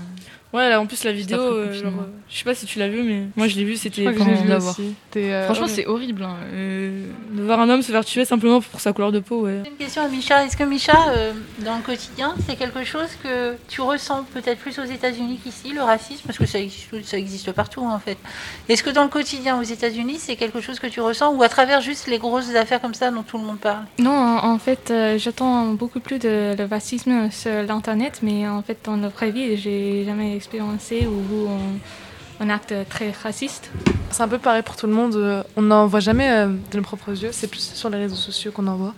Ouais, 0.53 0.69
là, 0.69 0.79
en 0.79 0.86
plus, 0.86 1.03
la 1.03 1.12
vidéo, 1.12 1.39
euh, 1.39 1.74
genre, 1.74 1.91
euh, 2.00 2.05
je 2.29 2.38
sais 2.38 2.43
pas 2.43 2.53
si 2.53 2.67
tu 2.67 2.77
l'as 2.77 2.88
vu, 2.88 3.01
mais 3.01 3.24
moi 3.36 3.48
je 3.48 3.55
l'ai 3.55 3.63
vu, 3.63 3.75
c'était. 3.75 4.05
euh, 4.07 4.13
Franchement, 5.45 5.65
ouais. 5.65 5.72
c'est 5.72 5.88
horrible. 5.88 6.24
hein. 6.24 6.36
Euh, 6.53 7.05
De 7.31 7.41
voir 7.41 7.60
un 7.60 7.69
homme 7.69 7.81
se 7.81 7.91
faire 7.91 8.05
tuer 8.05 8.24
simplement 8.24 8.62
pour 8.62 8.79
sa 8.79 8.93
couleur 8.93 9.12
de 9.12 9.19
peau, 9.19 9.41
ouais. 9.45 9.63
Une 9.65 9.75
question 9.77 10.03
à 10.03 10.07
Micha. 10.07 10.45
Est-ce 10.45 10.55
que 10.55 10.63
Micha, 10.63 10.93
euh, 11.10 11.31
dans 11.65 11.75
le 11.77 11.81
quotidien, 11.81 12.36
c'est 12.48 12.55
quelque 12.55 12.83
chose 12.83 13.10
que 13.24 13.55
tu 13.67 13.81
ressens 13.81 14.25
peut-être 14.33 14.60
plus 14.60 14.77
aux 14.77 14.83
États-Unis 14.83 15.39
qu'ici, 15.43 15.74
le 15.74 15.81
racisme, 15.81 16.22
parce 16.27 16.38
que 16.38 16.45
ça 16.45 16.60
existe, 16.60 17.03
ça 17.03 17.17
existe 17.17 17.51
partout 17.51 17.81
en 17.81 17.98
fait. 18.00 18.17
Est-ce 18.69 18.83
que 18.83 18.91
dans 18.91 19.03
le 19.03 19.10
quotidien 19.10 19.60
aux 19.60 19.63
États-Unis, 19.63 20.17
c'est 20.19 20.36
quelque 20.36 20.62
chose 20.62 20.79
que 20.79 20.88
tu 20.88 21.01
ressens 21.01 21.33
ou 21.33 21.41
à 21.41 21.50
travers 21.50 21.81
juste 21.81 22.07
les 22.07 22.19
grosses 22.19 22.53
affaires 22.55 22.79
comme 22.79 22.93
ça 22.93 23.10
dont 23.10 23.24
tout 23.24 23.38
le 23.39 23.43
monde 23.43 23.60
parle? 23.60 23.86
Non, 23.98 24.12
en, 24.12 24.51
en 24.53 24.60
fait, 24.60 24.91
euh, 24.91 25.17
j'attends 25.17 25.65
beaucoup 25.74 26.00
plus 26.00 26.19
de 26.19 26.55
le 26.57 26.65
racisme 26.69 27.31
sur 27.31 27.63
l'Internet, 27.67 28.19
mais 28.22 28.48
en 28.48 28.62
fait, 28.62 28.77
dans 28.86 28.98
la 28.98 29.07
vraie 29.10 29.31
vie, 29.31 29.57
j'ai 29.57 30.05
jamais 30.05 30.36
expérimenté 30.43 31.07
où 31.07 31.47
on, 31.47 32.43
un 32.43 32.50
acte 32.50 32.73
très 32.89 33.12
raciste. 33.23 33.71
C'est 34.12 34.23
un 34.23 34.27
peu 34.27 34.38
pareil 34.39 34.62
pour 34.62 34.75
tout 34.75 34.88
le 34.88 34.93
monde. 34.93 35.15
euh, 35.15 35.43
On 35.55 35.62
n'en 35.62 35.88
voit 35.88 36.01
jamais 36.01 36.29
euh, 36.29 36.47
de 36.71 36.77
nos 36.77 36.83
propres 36.83 37.12
yeux. 37.12 37.29
C'est 37.31 37.47
plus 37.47 37.71
sur 37.73 37.89
les 37.89 37.97
réseaux 37.97 38.15
sociaux 38.15 38.51
qu'on 38.51 38.67
en 38.67 38.75
voit. 38.75 38.93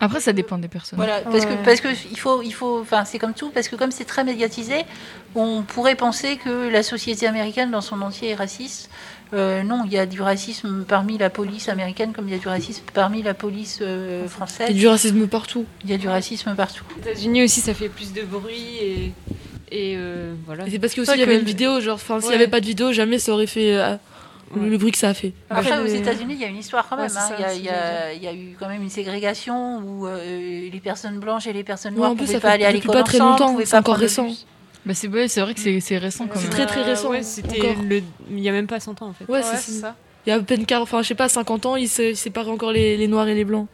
Après, 0.00 0.20
ça 0.20 0.34
dépend 0.34 0.58
des 0.58 0.68
personnes. 0.68 0.98
Voilà, 0.98 1.20
parce 1.22 1.46
Ouais. 1.46 1.56
que 1.56 1.64
parce 1.64 1.80
que 1.80 1.88
il 2.10 2.18
faut 2.18 2.42
il 2.42 2.52
faut 2.52 2.80
enfin 2.80 3.04
c'est 3.06 3.18
comme 3.18 3.32
tout 3.32 3.48
parce 3.50 3.68
que 3.68 3.76
comme 3.76 3.90
c'est 3.90 4.04
très 4.04 4.22
médiatisé, 4.24 4.84
on 5.34 5.62
pourrait 5.62 5.94
penser 5.94 6.36
que 6.36 6.68
la 6.68 6.82
société 6.82 7.26
américaine 7.26 7.70
dans 7.70 7.80
son 7.80 8.02
entier 8.02 8.30
est 8.30 8.34
raciste. 8.34 8.90
Euh, 9.32 9.62
non, 9.62 9.82
il 9.86 9.92
y 9.92 9.98
a 9.98 10.04
du 10.04 10.20
racisme 10.20 10.84
parmi 10.86 11.16
la 11.16 11.30
police 11.30 11.68
américaine 11.70 12.12
comme 12.12 12.28
il 12.28 12.32
y 12.32 12.36
a 12.36 12.38
du 12.38 12.48
racisme 12.48 12.82
parmi 12.92 13.22
la 13.22 13.32
police 13.34 13.78
euh, 13.80 14.20
Il 14.22 14.26
y 14.26 14.28
française. 14.28 14.68
a 14.68 14.72
du 14.74 14.86
racisme 14.88 15.26
partout. 15.26 15.64
Il 15.84 15.90
y 15.90 15.94
a 15.94 15.96
du 15.98 16.08
racisme 16.08 16.54
partout. 16.54 16.84
Aux 16.94 17.00
États-Unis 17.00 17.44
aussi, 17.44 17.60
ça 17.62 17.72
fait 17.72 17.88
plus 17.88 18.12
de 18.12 18.22
bruit 18.22 18.76
et, 18.82 19.12
et 19.76 19.94
euh, 19.96 20.34
voilà. 20.46 20.64
C'est 20.70 20.78
parce 20.78 20.94
que 20.94 21.00
aussi 21.00 21.08
vrai 21.08 21.16
il 21.16 21.20
y 21.20 21.22
avait 21.24 21.38
une 21.38 21.44
vidéo, 21.44 21.80
genre, 21.80 21.96
enfin, 21.96 22.20
s'il 22.20 22.30
n'y 22.30 22.36
avait 22.36 22.48
pas 22.48 22.60
de 22.60 22.66
vidéo, 22.66 22.92
jamais 22.92 23.18
ça 23.18 23.32
aurait 23.32 23.46
fait 23.46 23.74
euh, 23.76 23.96
le- 24.56 24.68
le 24.68 24.78
bruit 24.78 24.92
que 24.92 24.98
ça 24.98 25.08
a 25.08 25.14
fait. 25.14 25.32
Après, 25.50 25.70
Après, 25.72 25.80
aux 25.82 25.84
les- 25.84 25.96
États-Unis, 25.96 26.34
il 26.34 26.40
y 26.40 26.44
a 26.44 26.48
une 26.48 26.56
histoire 26.58 26.88
quand 26.88 26.96
même. 26.96 27.08
c'est 27.08 27.18
hein. 27.18 27.28
ça, 27.28 27.34
Il 27.38 27.42
y 27.42 27.44
a- 27.44 27.48
c'est 27.50 27.56
il 27.58 27.62
y, 27.64 27.66
ce 27.66 27.70
que 27.70 27.74
a, 27.76 28.12
il 28.14 28.22
y 28.22 28.26
a 28.28 28.32
eu 28.34 28.56
quand 28.58 28.68
même 28.68 28.82
une 28.82 28.90
ségrégation 28.90 29.78
où 29.78 30.06
euh, 30.06 30.68
les 30.72 30.80
personnes 30.80 31.18
blanches 31.18 31.46
et 31.46 31.52
les 31.52 31.64
personnes 31.64 31.94
noires 31.94 32.10
en 32.10 32.12
ne 32.12 32.18
plus, 32.18 32.26
pouvaient 32.26 32.34
ça 32.38 32.40
pas 32.40 32.48
fait 32.50 32.54
aller 32.54 32.64
à 32.66 32.72
l'école 32.72 32.92
pas 32.94 33.02
très 33.02 33.18
longtemps, 33.18 33.56
c'est 33.64 33.76
encore 33.76 33.96
récent. 33.96 34.28
Bah, 34.86 34.92
c'est 34.94 35.08
ouais, 35.08 35.28
c'est 35.28 35.40
vrai 35.40 35.54
que 35.54 35.60
c'est 35.60 35.80
c'est 35.80 35.96
récent 35.98 36.26
quand 36.26 36.34
C'est 36.38 36.42
même. 36.42 36.50
très, 36.52 36.66
très 36.66 36.82
récent, 36.82 37.10
c'était 37.22 37.74
le... 37.88 38.02
il 38.30 38.40
y 38.40 38.48
a 38.48 38.52
même 38.52 38.66
pas 38.66 38.80
100 38.80 39.00
ans 39.02 39.08
en 39.08 39.12
fait. 39.14 39.24
Ouais, 39.26 39.38
Ouais, 39.38 39.42
c'est 39.42 39.56
c'est 39.56 39.72
ça. 39.72 39.80
ça. 39.88 39.96
Il 40.26 40.30
y 40.30 40.32
a 40.32 40.36
à 40.36 40.40
peine 40.40 40.64
40, 40.66 40.82
enfin, 40.84 41.02
je 41.02 41.08
sais 41.08 41.14
pas, 41.14 41.28
50 41.28 41.66
ans, 41.66 41.76
ils 41.76 41.88
séparent 41.88 42.48
encore 42.50 42.70
les, 42.72 42.96
les 42.96 43.08
noirs 43.08 43.28
et 43.28 43.34
les 43.34 43.44
blancs. 43.44 43.66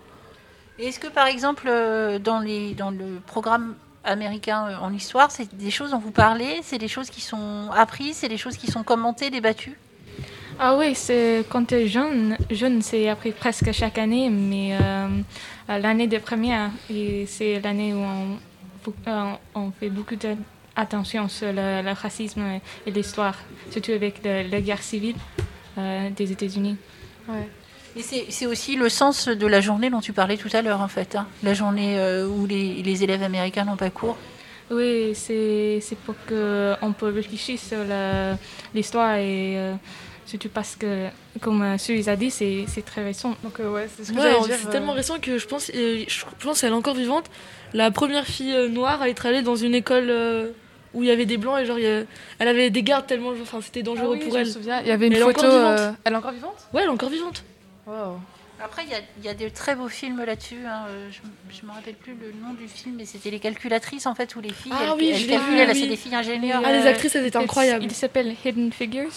Est-ce 0.79 0.99
que 0.99 1.09
par 1.09 1.27
exemple, 1.27 1.65
euh, 1.69 2.19
dans, 2.19 2.41
les, 2.41 2.75
dans 2.75 2.91
le 2.91 3.21
programme 3.27 3.75
américain 4.05 4.69
euh, 4.69 4.77
en 4.77 4.93
histoire, 4.93 5.31
c'est 5.31 5.55
des 5.55 5.71
choses 5.71 5.91
dont 5.91 5.99
vous 5.99 6.11
parlez, 6.11 6.61
c'est 6.63 6.79
des 6.79 6.89
choses 6.89 7.11
qui 7.11 7.21
sont 7.21 7.71
apprises, 7.75 8.17
c'est 8.17 8.29
des 8.29 8.39
choses 8.39 8.57
qui 8.57 8.71
sont 8.71 8.83
commentées, 8.83 9.31
débattues? 9.31 9.77
Ah 10.59 10.77
oui, 10.77 10.95
c'est 10.95 11.45
quand 11.49 11.65
tu 11.67 11.75
es 11.75 11.89
jeune, 11.89 12.37
jeune 12.51 12.83
c'est 12.83 13.09
appris 13.09 13.33
presque 13.33 13.73
chaque 13.73 13.97
année, 13.97 14.29
mais 14.29 14.77
euh, 14.81 15.09
l'année 15.69 16.07
de 16.07 16.19
première, 16.19 16.71
et 16.91 17.25
c'est 17.27 17.61
l'année 17.61 17.95
où 17.95 17.99
on, 17.99 18.39
euh, 19.09 19.33
on 19.55 19.71
fait 19.71 19.89
beaucoup 19.89 20.17
d'attention 20.17 21.29
sur 21.29 21.53
le, 21.53 21.83
le 21.83 21.93
racisme 21.93 22.61
et 22.87 22.91
l'histoire, 22.91 23.37
surtout 23.71 23.93
avec 23.93 24.23
la 24.23 24.61
guerre 24.61 24.83
civile 24.83 25.17
euh, 25.79 26.11
des 26.11 26.31
États-Unis. 26.31 26.77
Ouais. 27.29 27.49
Et 27.97 28.03
c'est 28.31 28.47
aussi 28.47 28.77
le 28.77 28.89
sens 28.89 29.29
de 29.29 29.47
la 29.47 29.61
journée 29.61 29.91
dont 29.91 30.01
tu 30.01 30.13
parlais 30.13 30.37
tout 30.37 30.49
à 30.53 30.63
l'heure, 30.63 30.81
en 30.81 30.89
fait. 30.89 31.17
hein. 31.17 31.27
La 31.43 31.55
journée 31.55 31.99
euh, 31.99 32.27
où 32.27 32.47
les, 32.47 32.83
les 32.83 33.03
élèves 33.05 33.23
américains 33.23 33.65
n'ont 33.65 33.77
pas 33.77 33.91
cours. 33.91 34.17
Oui, 34.71 35.13
c'est 35.15 35.81
pour 36.07 36.15
qu'on 36.29 36.93
peut 36.93 37.09
réfléchir 37.13 37.59
sur 37.59 37.79
l'histoire 38.73 39.17
et 39.17 39.59
euh, 39.59 39.75
surtout 40.27 40.49
parce 40.49 40.77
que, 40.77 41.09
comme 41.41 41.63
euh, 41.63 41.77
Suisse 41.79 42.07
a 42.07 42.15
dit, 42.15 42.31
c'est 42.31 42.85
très 42.87 43.03
récent. 43.03 43.35
Donc, 43.43 43.59
euh, 43.59 43.69
ouais, 43.73 43.89
c'est 43.97 44.05
ce 44.05 44.13
que 44.13 44.17
Ouais, 44.19 44.53
euh, 44.53 44.71
tellement 44.71 44.93
récent 44.93 45.19
que 45.21 45.39
je 45.39 45.47
pense, 45.49 45.71
euh, 45.75 46.05
je 46.07 46.25
pense 46.45 46.61
qu'elle 46.61 46.71
est 46.71 46.75
encore 46.77 46.95
vivante. 46.95 47.25
La 47.75 47.91
première 47.91 48.25
fille 48.27 48.55
euh, 48.55 48.69
noire 48.69 49.03
à 49.03 49.09
être 49.09 49.27
allée 49.27 49.43
dans 49.43 49.57
une 49.57 49.75
école 49.75 50.07
euh, 50.09 50.51
où 50.95 51.03
il 51.03 51.09
y 51.09 51.13
avait 51.13 51.27
des 51.27 51.37
blancs 51.37 51.59
et 51.61 51.67
genre 51.67 51.79
elle 51.79 52.49
avait 52.49 52.71
des 52.71 52.83
gardes 52.85 53.07
tellement, 53.09 53.31
enfin 53.43 53.59
c'était 53.61 53.81
ah 53.81 53.87
dangereux 53.87 54.17
oui, 54.19 54.25
pour 54.25 54.33
je 54.35 54.37
me 54.39 54.41
elle. 54.43 54.47
souviens, 54.53 54.81
Il 54.83 54.87
y 54.89 54.91
avait 54.93 55.07
une 55.07 55.13
Mais 55.15 55.19
elle 55.19 55.23
est 55.23 55.33
photo. 55.35 55.41
encore 55.47 55.51
vivante. 55.59 55.79
euh, 55.81 55.93
Elle 56.05 56.13
est 56.13 56.17
encore 56.17 56.33
vivante? 56.33 56.57
Ouais, 56.73 56.81
elle 56.83 56.89
est 56.89 56.93
encore 56.93 57.11
vivante. 57.11 57.45
Wow. 57.91 58.21
Après, 58.63 58.85
il 58.85 58.91
y 58.91 58.95
a, 58.95 58.99
il 59.19 59.25
y 59.25 59.29
a 59.29 59.35
de 59.35 59.49
très 59.49 59.75
beaux 59.75 59.89
films 59.89 60.23
là-dessus. 60.25 60.65
hein. 60.67 60.85
Euh, 60.89 61.09
Je 61.51 61.63
ne 61.63 61.69
me 61.69 61.75
rappelle 61.75 61.95
plus 61.95 62.13
le 62.13 62.33
nom 62.47 62.53
du 62.55 62.69
film, 62.69 62.97
mais 62.99 63.07
c'était 63.07 63.31
Les 63.31 63.41
Calculatrices, 63.41 64.07
en 64.07 64.15
fait, 64.15 64.37
où 64.37 64.41
les 64.41 64.53
filles, 64.53 64.73
Ah 64.75 64.81
elles, 64.85 64.91
oui, 64.99 65.09
elles 65.13 65.19
je 65.19 65.27
l'ai 65.27 65.39
vu, 65.39 65.57
là, 65.57 65.65
oui. 65.73 65.81
c'est 65.81 65.87
des 65.89 65.97
filles 65.97 66.15
ingénieurs. 66.15 66.63
Ah, 66.65 66.73
les 66.73 66.87
Euh, 66.87 66.91
actrices, 66.91 67.15
elles 67.17 67.27
étaient 67.27 67.39
incroyables. 67.39 67.85
Il 67.85 67.91
s'appelle 67.93 68.35
Hidden 68.45 68.71
Figures. 68.73 69.09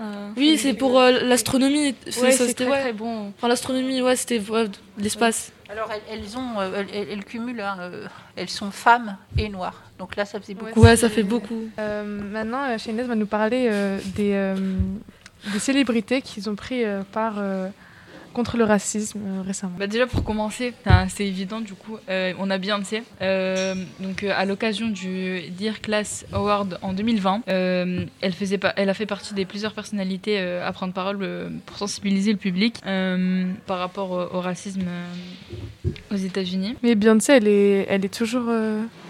Euh, 0.00 0.30
Oui, 0.36 0.58
c'est 0.58 0.74
pour 0.74 0.98
euh, 0.98 1.10
l'astronomie. 1.22 1.94
c'est- 2.08 2.20
ouais, 2.22 2.30
ça, 2.32 2.38
c'est 2.38 2.46
c'était 2.48 2.64
très, 2.64 2.72
ouais. 2.72 2.80
très 2.80 2.92
bon. 2.92 3.32
Enfin, 3.36 3.48
l'astronomie, 3.48 4.00
ouais, 4.00 4.16
c'était 4.16 4.40
ouais, 4.40 4.66
l'espace. 4.98 5.52
Alors, 5.68 5.88
elles, 5.92 6.18
elles 6.20 6.38
ont, 6.38 6.60
elles, 6.62 6.86
elles- 6.92 7.08
elles 7.10 7.24
cumulent, 7.24 7.60
hein, 7.60 7.76
euh, 7.80 8.06
elles 8.36 8.48
sont 8.48 8.70
femmes 8.70 9.16
et 9.38 9.48
noires. 9.48 9.82
Donc 9.98 10.14
là, 10.16 10.24
ça 10.24 10.40
faisait 10.40 10.54
beaucoup. 10.54 10.80
Ouais, 10.80 10.96
ça 10.96 11.08
fait 11.08 11.22
beaucoup. 11.24 11.68
Euh, 11.78 12.04
maintenant, 12.04 12.76
Shainez 12.78 13.02
va 13.04 13.14
nous 13.16 13.26
parler 13.26 13.68
euh, 13.70 13.98
des, 14.16 14.32
euh, 14.34 14.56
des 15.52 15.58
célébrités 15.58 16.22
qui 16.22 16.48
ont 16.48 16.54
pris 16.56 16.84
euh, 16.84 17.02
euh, 17.16 17.68
contre 18.34 18.58
le 18.58 18.64
racisme 18.64 19.20
euh, 19.24 19.42
récemment. 19.42 19.76
Bah 19.78 19.86
déjà 19.86 20.06
pour 20.06 20.24
commencer, 20.24 20.74
c'est 21.08 21.26
évident 21.26 21.60
du 21.60 21.72
coup, 21.72 21.96
euh, 22.10 22.34
on 22.38 22.50
a 22.50 22.58
Beyoncé. 22.58 23.02
Euh, 23.22 23.74
donc 24.00 24.22
euh, 24.22 24.32
à 24.36 24.44
l'occasion 24.44 24.88
du 24.88 25.40
Dear 25.50 25.80
Class 25.80 26.26
Award 26.32 26.78
en 26.82 26.92
2020, 26.92 27.42
euh, 27.48 28.04
elle, 28.20 28.32
faisait 28.32 28.58
pas, 28.58 28.72
elle 28.76 28.90
a 28.90 28.94
fait 28.94 29.06
partie 29.06 29.32
des 29.34 29.44
plusieurs 29.44 29.72
personnalités 29.72 30.38
à 30.38 30.72
prendre 30.72 30.92
parole 30.92 31.50
pour 31.64 31.78
sensibiliser 31.78 32.32
le 32.32 32.38
public 32.38 32.80
par 33.66 33.78
rapport 33.78 34.10
au, 34.10 34.36
au 34.36 34.40
racisme 34.40 34.82
aux 36.10 36.16
États-Unis. 36.16 36.76
Mais 36.82 36.94
Beyoncé, 36.94 37.32
elle 37.32 37.48
est, 37.48 37.86
elle 37.88 38.04
est 38.04 38.14
toujours. 38.14 38.44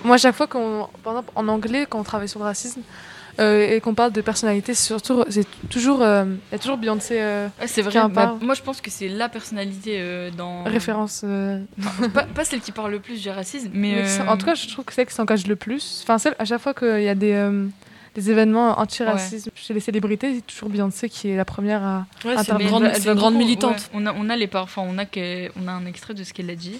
Moi, 0.04 0.14
à 0.14 0.18
chaque 0.18 0.34
fois 0.34 0.46
qu'on, 0.46 0.88
par 1.02 1.14
exemple, 1.14 1.32
en 1.34 1.48
anglais, 1.48 1.86
quand 1.88 1.98
on 1.98 2.04
travaille 2.04 2.28
sur 2.28 2.40
le 2.40 2.44
racisme 2.44 2.82
euh, 3.40 3.68
et 3.76 3.80
qu'on 3.80 3.94
parle 3.94 4.12
de 4.12 4.20
personnalité, 4.20 4.74
c'est 4.74 4.86
surtout, 4.86 5.24
c'est 5.28 5.46
toujours, 5.68 6.02
euh, 6.02 6.24
il 6.26 6.52
y 6.52 6.54
a 6.54 6.58
toujours 6.58 6.76
Beyoncé 6.76 7.16
euh, 7.20 7.46
Ouais, 7.60 7.66
c'est 7.66 7.82
Qui 7.82 7.88
vrai. 7.88 8.00
en 8.00 8.08
bah, 8.08 8.26
parle. 8.26 8.38
moi 8.42 8.54
je 8.54 8.62
pense 8.62 8.80
que 8.80 8.90
c'est 8.90 9.08
la 9.08 9.28
personnalité 9.28 9.96
euh, 9.98 10.30
dans. 10.30 10.64
référence. 10.64 11.22
euh, 11.24 11.60
pas, 12.14 12.24
pas 12.24 12.44
celle 12.44 12.60
qui 12.60 12.72
parle 12.72 12.92
le 12.92 13.00
plus 13.00 13.22
du 13.22 13.28
racisme, 13.30 13.70
mais. 13.72 13.94
euh, 13.98 14.26
En 14.28 14.36
tout 14.36 14.46
cas, 14.46 14.54
je 14.54 14.68
trouve 14.68 14.84
que 14.84 14.92
c'est 14.92 15.02
elle 15.02 15.08
qui 15.08 15.14
s'engage 15.14 15.46
le 15.46 15.56
plus. 15.56 16.00
Enfin, 16.04 16.18
celle, 16.18 16.34
à 16.38 16.44
chaque 16.44 16.60
fois 16.60 16.74
qu'il 16.74 17.02
y 17.02 17.08
a 17.08 17.14
des, 17.14 17.32
euh, 17.32 17.66
des 18.14 18.30
événements 18.30 18.78
anti-racisme 18.78 19.50
chez 19.56 19.74
les 19.74 19.80
célébrités, 19.80 20.34
c'est 20.36 20.46
toujours 20.46 20.68
Beyoncé 20.68 21.08
qui 21.08 21.30
est 21.30 21.36
la 21.36 21.44
première 21.44 21.82
à. 21.82 22.06
Ouais, 22.24 22.34
c'est 22.38 22.52
une 22.52 22.66
grande, 22.68 22.84
elle 22.84 22.94
c'est 23.02 23.08
une 23.08 23.14
grande 23.14 23.34
militante. 23.34 23.76
ouais. 23.76 23.82
On, 23.94 24.06
a, 24.06 24.12
on 24.14 24.30
a 24.30 24.36
les 24.36 24.46
par- 24.46 24.62
enfin, 24.64 24.82
on 24.86 24.96
a 24.98 25.04
que- 25.04 25.48
on 25.60 25.66
a 25.66 25.72
un 25.72 25.86
extrait 25.86 26.14
de 26.14 26.22
ce 26.24 26.32
qu'elle 26.32 26.50
a 26.50 26.54
dit. 26.56 26.78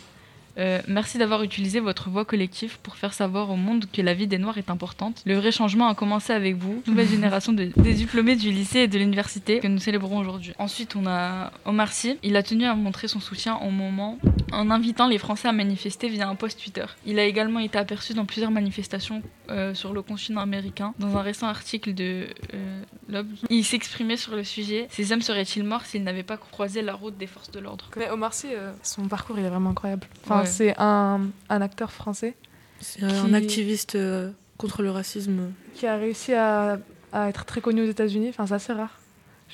Euh, 0.58 0.80
merci 0.86 1.18
d'avoir 1.18 1.42
utilisé 1.42 1.80
votre 1.80 2.10
voix 2.10 2.24
collective 2.24 2.78
pour 2.82 2.96
faire 2.96 3.12
savoir 3.12 3.50
au 3.50 3.56
monde 3.56 3.86
que 3.92 4.02
la 4.02 4.14
vie 4.14 4.26
des 4.26 4.38
Noirs 4.38 4.58
est 4.58 4.70
importante. 4.70 5.22
Le 5.26 5.34
vrai 5.34 5.50
changement 5.50 5.88
a 5.88 5.94
commencé 5.94 6.32
avec 6.32 6.56
vous, 6.56 6.82
nouvelle 6.86 7.08
génération 7.18 7.52
de, 7.52 7.70
des 7.76 7.94
diplômés 7.94 8.36
du 8.36 8.50
lycée 8.50 8.80
et 8.80 8.88
de 8.88 8.98
l'université 8.98 9.60
que 9.60 9.68
nous 9.68 9.78
célébrons 9.78 10.18
aujourd'hui. 10.18 10.52
Ensuite, 10.58 10.96
on 10.96 11.06
a 11.06 11.52
Omar 11.64 11.92
Sy. 11.92 12.18
Il 12.22 12.36
a 12.36 12.42
tenu 12.42 12.64
à 12.64 12.74
montrer 12.74 13.08
son 13.08 13.20
soutien 13.20 13.56
au 13.56 13.70
moment 13.70 14.18
en 14.52 14.70
invitant 14.70 15.08
les 15.08 15.18
Français 15.18 15.48
à 15.48 15.52
manifester 15.52 16.08
via 16.08 16.28
un 16.28 16.34
post 16.34 16.60
Twitter. 16.62 16.84
Il 17.06 17.18
a 17.18 17.24
également 17.24 17.60
été 17.60 17.78
aperçu 17.78 18.14
dans 18.14 18.24
plusieurs 18.24 18.50
manifestations 18.50 19.22
euh, 19.50 19.74
sur 19.74 19.92
le 19.92 20.02
continent 20.02 20.40
américain. 20.40 20.94
Dans 20.98 21.16
un 21.16 21.22
récent 21.22 21.46
article 21.46 21.92
de 21.94 22.26
euh, 22.54 22.82
Loeb, 23.08 23.26
il 23.50 23.64
s'exprimait 23.64 24.16
sur 24.16 24.34
le 24.34 24.44
sujet. 24.44 24.86
Ces 24.90 25.12
hommes 25.12 25.20
seraient-ils 25.22 25.64
morts 25.64 25.84
s'ils 25.84 26.02
n'avaient 26.02 26.22
pas 26.22 26.36
croisé 26.36 26.82
la 26.82 26.94
route 26.94 27.16
des 27.18 27.26
forces 27.26 27.50
de 27.50 27.60
l'ordre? 27.60 27.90
Mais 27.96 28.10
Omar 28.10 28.32
Sy, 28.34 28.48
euh, 28.52 28.72
son 28.82 29.06
parcours, 29.08 29.38
il 29.38 29.44
est 29.44 29.48
vraiment 29.50 29.70
incroyable. 29.70 30.06
Enfin, 30.24 30.40
Ouais. 30.40 30.46
c'est 30.46 30.74
un, 30.78 31.20
un 31.48 31.60
acteur 31.62 31.92
français 31.92 32.34
C'est 32.80 33.02
un 33.04 33.34
activiste 33.34 33.94
euh, 33.96 34.30
contre 34.58 34.82
le 34.82 34.90
racisme. 34.90 35.52
qui 35.74 35.86
a 35.86 35.96
réussi 35.96 36.32
à, 36.34 36.78
à 37.12 37.28
être 37.28 37.44
très 37.44 37.60
connu 37.60 37.82
aux 37.82 37.90
États-Unis. 37.90 38.28
Enfin, 38.30 38.46
c'est 38.46 38.54
assez 38.54 38.72
rare. 38.72 38.98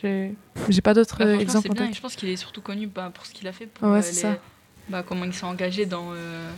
J'ai 0.03 0.35
j'ai 0.68 0.81
pas 0.81 0.94
d'autres 0.94 1.18
Bah, 1.18 1.35
exemples 1.35 1.72
en 1.72 1.74
tête. 1.74 1.94
je 1.94 2.00
pense 2.00 2.14
qu'il 2.16 2.29
est 2.29 2.37
surtout 2.37 2.61
connu 2.62 2.87
bah, 2.87 3.11
pour 3.12 3.26
ce 3.26 3.35
qu'il 3.35 3.46
a 3.48 3.53
fait, 3.53 3.66
pour 3.66 3.88
Ouais, 3.88 3.98
euh, 3.98 4.03
c'est 4.03 4.12
les- 4.12 4.35
ça. 4.37 4.38
bah, 4.88 5.03
comment 5.07 5.24
il 5.24 5.35
s'est 5.35 5.44
engagé 5.44 5.85
dans, 5.85 6.12
euh, 6.12 6.48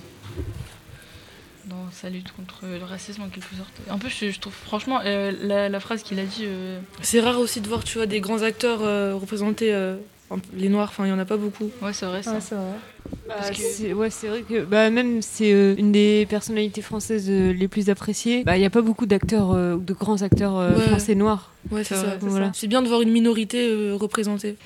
dans 1.73 1.91
sa 1.91 2.09
lutte 2.11 2.33
contre 2.33 2.61
le 2.67 2.85
racisme 2.85 3.23
en 3.23 3.29
quelque 3.29 3.55
sorte. 3.57 3.73
En 3.91 3.99
plus, 3.99 4.11
je, 4.11 4.31
je 4.31 4.41
trouve 4.41 4.53
franchement 4.53 5.01
euh, 5.05 5.33
la, 5.43 5.69
la 5.69 5.81
phrase 5.81 6.03
qu'il 6.03 6.19
a 6.19 6.25
dit. 6.25 6.43
euh, 6.45 6.79
C'est 7.01 7.21
rare 7.21 7.39
aussi 7.41 7.61
de 7.61 7.69
voir, 7.69 7.83
tu 7.85 7.99
vois, 7.99 8.07
des 8.07 8.21
grands 8.21 8.43
acteurs 8.43 8.81
euh, 8.83 9.15
représenter 9.15 9.73
euh, 9.73 9.97
les 10.55 10.69
Noirs. 10.69 10.89
Enfin, 10.91 11.07
il 11.07 11.11
y 11.11 11.13
en 11.13 11.19
a 11.19 11.25
pas 11.25 11.37
beaucoup. 11.37 11.71
Ouais, 11.81 11.93
c'est 11.93 12.07
vrai 12.07 12.23
ça. 12.23 12.35
Ouais, 12.35 12.41
c'est 12.41 12.55
vrai. 12.55 12.65
Parce 13.29 13.51
que- 13.51 13.57
c'est 13.57 13.93
ouais, 13.93 14.11
c'est 14.11 14.29
vrai 14.29 14.43
que 14.43 14.65
bah, 14.65 14.91
même 14.91 15.23
c'est 15.23 15.53
euh, 15.53 15.75
une 15.79 15.93
des 15.93 16.27
personnalités 16.29 16.83
françaises 16.83 17.27
euh, 17.31 17.53
les 17.53 17.69
plus 17.69 17.89
appréciées. 17.91 18.45
Bah, 18.45 18.57
Il 18.57 18.61
n'y 18.61 18.67
a 18.67 18.71
pas 18.71 18.83
beaucoup 18.83 19.07
d'acteurs 19.07 19.53
euh, 19.53 19.75
ou 19.75 19.81
de 19.81 19.95
grands 19.95 20.23
acteurs 20.23 20.57
euh, 20.59 20.75
Ouais. 20.77 20.89
français 20.89 21.15
noirs. 21.15 21.51
Ouais, 21.71 21.85
c'est 21.85 21.95
C'est 21.95 22.01
ça. 22.01 22.07
vrai, 22.07 22.19
c'est 22.21 22.27
voilà. 22.27 22.47
ça. 22.47 22.53
C'est 22.55 22.67
bien 22.67 22.83
de 22.83 22.89
voir 22.89 23.03
une 23.03 23.11
minorité 23.13 23.69
euh, 23.71 23.95
représentée. 23.95 24.57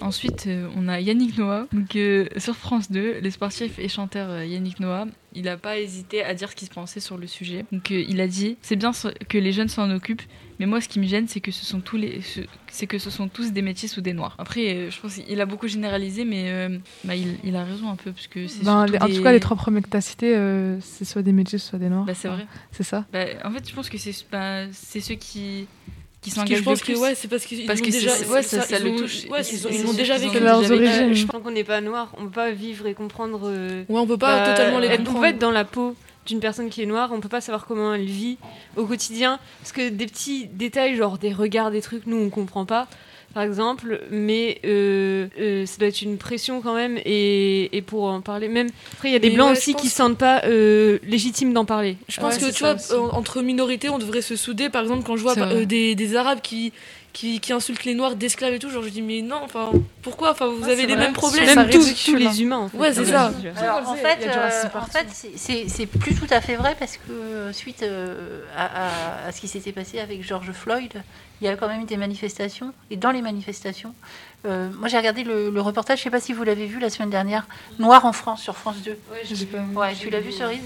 Ensuite, 0.00 0.46
euh, 0.46 0.68
on 0.76 0.88
a 0.88 1.00
Yannick 1.00 1.36
Noah. 1.38 1.66
Donc, 1.72 1.94
euh, 1.96 2.26
sur 2.38 2.56
France 2.56 2.90
2, 2.90 3.20
le 3.22 3.30
sportif 3.30 3.78
et 3.78 3.88
chanteur 3.88 4.28
euh, 4.30 4.44
Yannick 4.46 4.80
Noah, 4.80 5.06
il 5.34 5.48
a 5.48 5.56
pas 5.58 5.78
hésité 5.78 6.24
à 6.24 6.32
dire 6.34 6.50
ce 6.50 6.56
qu'il 6.56 6.66
se 6.68 6.72
pensait 6.72 7.00
sur 7.00 7.18
le 7.18 7.26
sujet. 7.26 7.66
Donc 7.70 7.90
euh, 7.90 8.02
il 8.08 8.20
a 8.22 8.26
dit 8.26 8.56
c'est 8.62 8.76
bien 8.76 8.92
que 9.28 9.36
les 9.36 9.52
jeunes 9.52 9.68
s'en 9.68 9.90
occupent, 9.94 10.22
mais 10.58 10.64
moi 10.64 10.80
ce 10.80 10.88
qui 10.88 10.98
me 10.98 11.06
gêne 11.06 11.28
c'est 11.28 11.40
que 11.40 11.50
ce 11.52 11.66
sont 11.66 11.80
tous 11.80 11.98
les 11.98 12.22
ce- 12.22 12.40
c'est 12.68 12.86
que 12.86 12.96
ce 12.98 13.10
sont 13.10 13.28
tous 13.28 13.52
des 13.52 13.60
métis 13.60 13.98
ou 13.98 14.00
des 14.00 14.14
noirs. 14.14 14.34
Après 14.38 14.74
euh, 14.74 14.90
je 14.90 14.98
pense 14.98 15.16
qu'il 15.16 15.38
a 15.38 15.44
beaucoup 15.44 15.68
généralisé, 15.68 16.24
mais 16.24 16.44
euh, 16.46 16.78
bah, 17.04 17.14
il, 17.16 17.36
il 17.44 17.54
a 17.54 17.64
raison 17.64 17.85
un 17.90 17.96
peu 17.96 18.12
parce 18.12 18.26
que 18.26 18.46
c'est 18.46 18.64
Ben, 18.64 18.86
les- 18.86 18.98
En 19.00 19.06
des- 19.06 19.16
tout 19.16 19.22
cas, 19.22 19.32
les 19.32 19.40
trois 19.40 19.56
premiers 19.56 19.82
que 19.82 19.88
tu 19.90 19.96
as 19.96 20.00
cités, 20.00 20.34
euh, 20.36 20.78
c'est 20.80 21.04
soit 21.04 21.22
des 21.22 21.32
métis, 21.32 21.62
soit 21.62 21.78
des 21.78 21.88
noirs. 21.88 22.04
Bah, 22.04 22.14
c'est 22.14 22.28
vrai. 22.28 22.46
C'est 22.72 22.82
ça. 22.82 23.04
Bah, 23.12 23.24
en 23.44 23.50
fait 23.50 23.68
je 23.68 23.74
pense 23.74 23.88
que 23.88 23.98
c'est 23.98 24.14
bah, 24.30 24.62
c'est 24.72 25.00
ceux 25.00 25.14
qui 25.14 25.66
qui 26.22 26.30
s'engagent 26.30 26.58
je 26.58 26.64
pense 26.64 26.80
que 26.80 26.86
plus. 26.86 26.98
ouais, 26.98 27.14
c'est 27.14 27.28
parce 27.28 27.44
qu'ils 27.44 27.66
Parce 27.66 27.80
que 27.80 27.90
déjà, 27.90 28.10
ouais, 28.10 28.42
ça- 28.42 28.78
le 28.80 28.90
ont- 28.90 28.96
touche. 28.96 29.26
Ouais, 29.30 29.42
ils 29.42 29.82
l'ont 29.84 29.92
déjà 29.92 30.18
vécu. 30.18 30.40
leurs 30.40 30.70
origines. 30.72 31.14
Je 31.14 31.24
pense 31.26 31.40
qu'on 31.42 31.52
n'est 31.52 31.62
pas 31.62 31.80
noir, 31.80 32.12
on 32.18 32.24
peut 32.24 32.30
pas 32.30 32.50
vivre 32.50 32.86
et 32.88 32.94
comprendre. 32.94 33.42
euh, 33.44 33.84
Ouais, 33.88 34.00
on 34.00 34.06
peut 34.08 34.18
pas 34.18 34.44
totalement 34.50 34.78
les 34.80 34.88
être- 34.88 34.94
On 35.02 35.04
comprendre. 35.04 35.20
peut 35.20 35.28
être 35.28 35.38
dans 35.38 35.52
la 35.52 35.64
peau 35.64 35.94
d'une 36.26 36.40
personne 36.40 36.68
qui 36.68 36.82
est 36.82 36.86
noire, 36.86 37.10
on 37.12 37.20
peut 37.20 37.28
pas 37.28 37.40
savoir 37.40 37.66
comment 37.66 37.94
elle 37.94 38.06
vit 38.06 38.38
au 38.74 38.84
quotidien. 38.86 39.38
Parce 39.60 39.70
que 39.70 39.88
des 39.88 40.06
petits 40.06 40.48
détails, 40.48 40.96
genre 40.96 41.18
des 41.18 41.32
regards, 41.32 41.70
des 41.70 41.80
trucs, 41.82 42.06
nous 42.06 42.16
on 42.16 42.30
comprend 42.30 42.66
pas, 42.66 42.88
par 43.36 43.42
exemple, 43.44 44.00
mais 44.10 44.62
euh, 44.64 45.26
euh, 45.38 45.66
ça 45.66 45.76
doit 45.76 45.88
être 45.88 46.00
une 46.00 46.16
pression 46.16 46.62
quand 46.62 46.74
même. 46.74 46.98
Et, 47.04 47.76
et 47.76 47.82
pour 47.82 48.04
en 48.04 48.22
parler, 48.22 48.48
même. 48.48 48.68
Après, 48.94 49.10
il 49.10 49.12
y 49.12 49.14
a 49.14 49.18
des 49.18 49.28
Mais 49.28 49.34
blancs 49.34 49.48
ouais, 49.50 49.58
aussi 49.58 49.74
qui 49.74 49.82
pense 49.82 49.90
se 49.90 49.96
sentent 49.96 50.16
pas 50.16 50.40
euh, 50.46 50.98
légitimes 51.06 51.52
d'en 51.52 51.66
parler. 51.66 51.98
Je 52.08 52.18
pense 52.18 52.36
Ouais, 52.36 52.40
que 52.40 52.50
tu 52.50 52.60
vois, 52.60 52.76
aussi. 52.76 52.94
entre 52.94 53.42
minorités, 53.42 53.90
on 53.90 53.98
devrait 53.98 54.22
se 54.22 54.36
souder. 54.36 54.70
Par 54.70 54.80
exemple, 54.80 55.02
quand 55.06 55.18
je 55.18 55.22
vois 55.22 55.34
C'est 55.34 55.42
euh, 55.42 55.66
des 55.66 56.16
Arabes 56.16 56.40
qui, 56.42 56.72
qui, 57.16 57.40
qui 57.40 57.54
insultent 57.54 57.84
les 57.84 57.94
Noirs 57.94 58.14
d'esclaves 58.14 58.52
et 58.52 58.58
tout, 58.58 58.68
genre 58.68 58.82
je 58.82 58.90
dis 58.90 59.00
mais 59.00 59.22
non, 59.22 59.40
enfin 59.42 59.70
pourquoi? 60.02 60.32
Enfin 60.32 60.48
vous 60.48 60.64
Ouais, 60.66 60.72
avez 60.72 60.84
les 60.86 60.94
vrai. 60.94 61.04
mêmes 61.06 61.14
problèmes. 61.14 61.46
Même 61.46 61.70
tous, 61.70 62.04
tous 62.04 62.14
hein. 62.14 62.18
les 62.18 62.42
humains. 62.42 62.58
En 62.58 62.68
fait, 62.68 62.76
Ouais, 62.76 62.92
c'est 62.92 63.06
ça. 63.06 63.32
Alors, 63.56 63.88
en 63.88 63.94
fait, 63.94 64.18
euh, 64.26 64.64
en 64.66 64.68
Park 64.68 64.92
fait 64.92 65.06
c'est- 65.34 65.86
plus 65.86 66.14
tout 66.14 66.26
à 66.30 66.42
fait 66.42 66.56
vrai 66.56 66.76
parce 66.78 66.98
que 66.98 67.10
euh, 67.10 67.52
suite 67.54 67.82
euh, 67.82 68.42
à, 68.54 68.66
à- 68.66 69.28
à 69.28 69.32
ce 69.32 69.40
qui 69.40 69.48
s'était 69.48 69.72
passé 69.72 69.98
avec 69.98 70.22
George 70.22 70.52
Floyd, 70.52 70.92
il 71.40 71.46
y 71.46 71.48
a 71.48 71.56
quand 71.56 71.68
même 71.68 71.80
eu 71.80 71.84
des 71.86 71.96
manifestations. 71.96 72.74
Et 72.90 72.96
dans 72.96 73.10
les 73.12 73.22
manifestations, 73.22 73.94
euh, 74.44 74.68
moi 74.78 74.88
j'ai 74.88 74.98
regardé 74.98 75.24
le, 75.24 75.48
le 75.50 75.60
reportage, 75.62 75.98
je 75.98 76.02
ne 76.02 76.04
sais 76.04 76.10
pas 76.10 76.20
si 76.20 76.34
vous 76.34 76.44
l'avez 76.44 76.66
vu 76.66 76.78
la 76.80 76.90
semaine 76.90 77.10
dernière, 77.10 77.46
Noir 77.78 78.04
en 78.04 78.12
France 78.12 78.42
sur 78.42 78.56
France 78.56 78.76
2. 78.84 78.98
Ouais, 79.74 79.94
tu 79.98 80.10
l'as 80.10 80.20
vu 80.20 80.32
Cerise? 80.32 80.60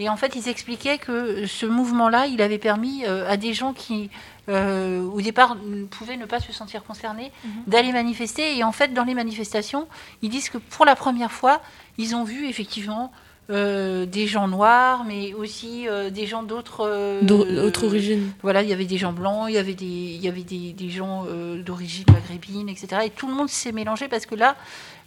Et 0.00 0.08
en 0.08 0.16
fait, 0.16 0.34
ils 0.34 0.48
expliquaient 0.48 0.98
que 0.98 1.46
ce 1.46 1.64
mouvement-là, 1.66 2.26
il 2.26 2.42
avait 2.42 2.58
permis 2.58 3.04
euh, 3.06 3.28
à 3.30 3.36
des 3.36 3.54
gens 3.54 3.72
qui, 3.72 4.10
euh, 4.48 5.02
au 5.02 5.20
départ, 5.20 5.56
pouvaient 5.90 6.16
ne 6.16 6.26
pas 6.26 6.40
se 6.40 6.52
sentir 6.52 6.82
concernés, 6.84 7.30
d'aller 7.66 7.92
manifester. 7.92 8.56
Et 8.56 8.64
en 8.64 8.72
fait, 8.72 8.92
dans 8.92 9.04
les 9.04 9.14
manifestations, 9.14 9.86
ils 10.22 10.30
disent 10.30 10.48
que 10.48 10.58
pour 10.58 10.84
la 10.84 10.96
première 10.96 11.32
fois, 11.32 11.60
ils 11.98 12.14
ont 12.16 12.24
vu 12.24 12.46
effectivement 12.48 13.12
euh, 13.50 14.06
des 14.06 14.26
gens 14.26 14.46
noirs, 14.48 15.04
mais 15.04 15.34
aussi 15.34 15.86
euh, 15.88 16.10
des 16.10 16.26
gens 16.26 16.42
d'autres 16.42 16.86
euh, 16.88 17.20
D'autres 17.22 17.84
origines. 17.84 18.32
Voilà, 18.42 18.62
il 18.62 18.68
y 18.68 18.72
avait 18.72 18.84
des 18.84 18.98
gens 18.98 19.12
blancs, 19.12 19.46
il 19.48 19.54
y 19.54 19.58
avait 19.58 19.74
des, 19.74 19.84
il 19.84 20.20
y 20.22 20.28
avait 20.28 20.42
des, 20.44 20.72
des 20.72 20.88
gens 20.90 21.26
d'origine 21.64 22.04
maghrébine, 22.12 22.68
etc. 22.68 23.02
Et 23.04 23.10
tout 23.10 23.26
le 23.26 23.34
monde 23.34 23.48
s'est 23.48 23.72
mélangé 23.72 24.08
parce 24.08 24.26
que 24.26 24.34
là, 24.36 24.56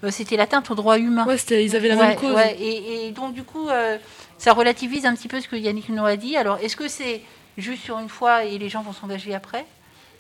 c'était 0.10 0.38
l'atteinte 0.38 0.70
aux 0.70 0.76
droits 0.76 1.00
humains. 1.00 1.26
Ouais, 1.26 1.38
ils 1.52 1.76
avaient 1.76 1.88
la 1.88 1.96
Ouais, 1.96 2.08
même 2.10 2.18
cause. 2.18 2.36
ouais, 2.36 2.56
et, 2.60 3.08
et 3.08 3.12
donc, 3.12 3.34
du 3.34 3.44
coup, 3.44 3.68
ça 4.38 4.54
relativise 4.54 5.06
un 5.06 5.16
petit 5.16 5.30
peu 5.30 5.40
ce 5.42 5.48
que 5.48 5.56
Yannick 5.56 5.90
Noah 5.90 6.10
a 6.10 6.16
dit. 6.18 6.36
Alors, 6.38 6.58
est-ce 6.62 6.76
que 6.76 6.88
c'est 6.90 7.22
juste 7.58 7.84
sur 7.84 8.00
une 8.00 8.10
fois 8.10 8.44
et 8.46 8.58
les 8.58 8.70
gens 8.70 8.82
vont 8.82 8.94
s'engager 8.94 9.34
après 9.34 9.66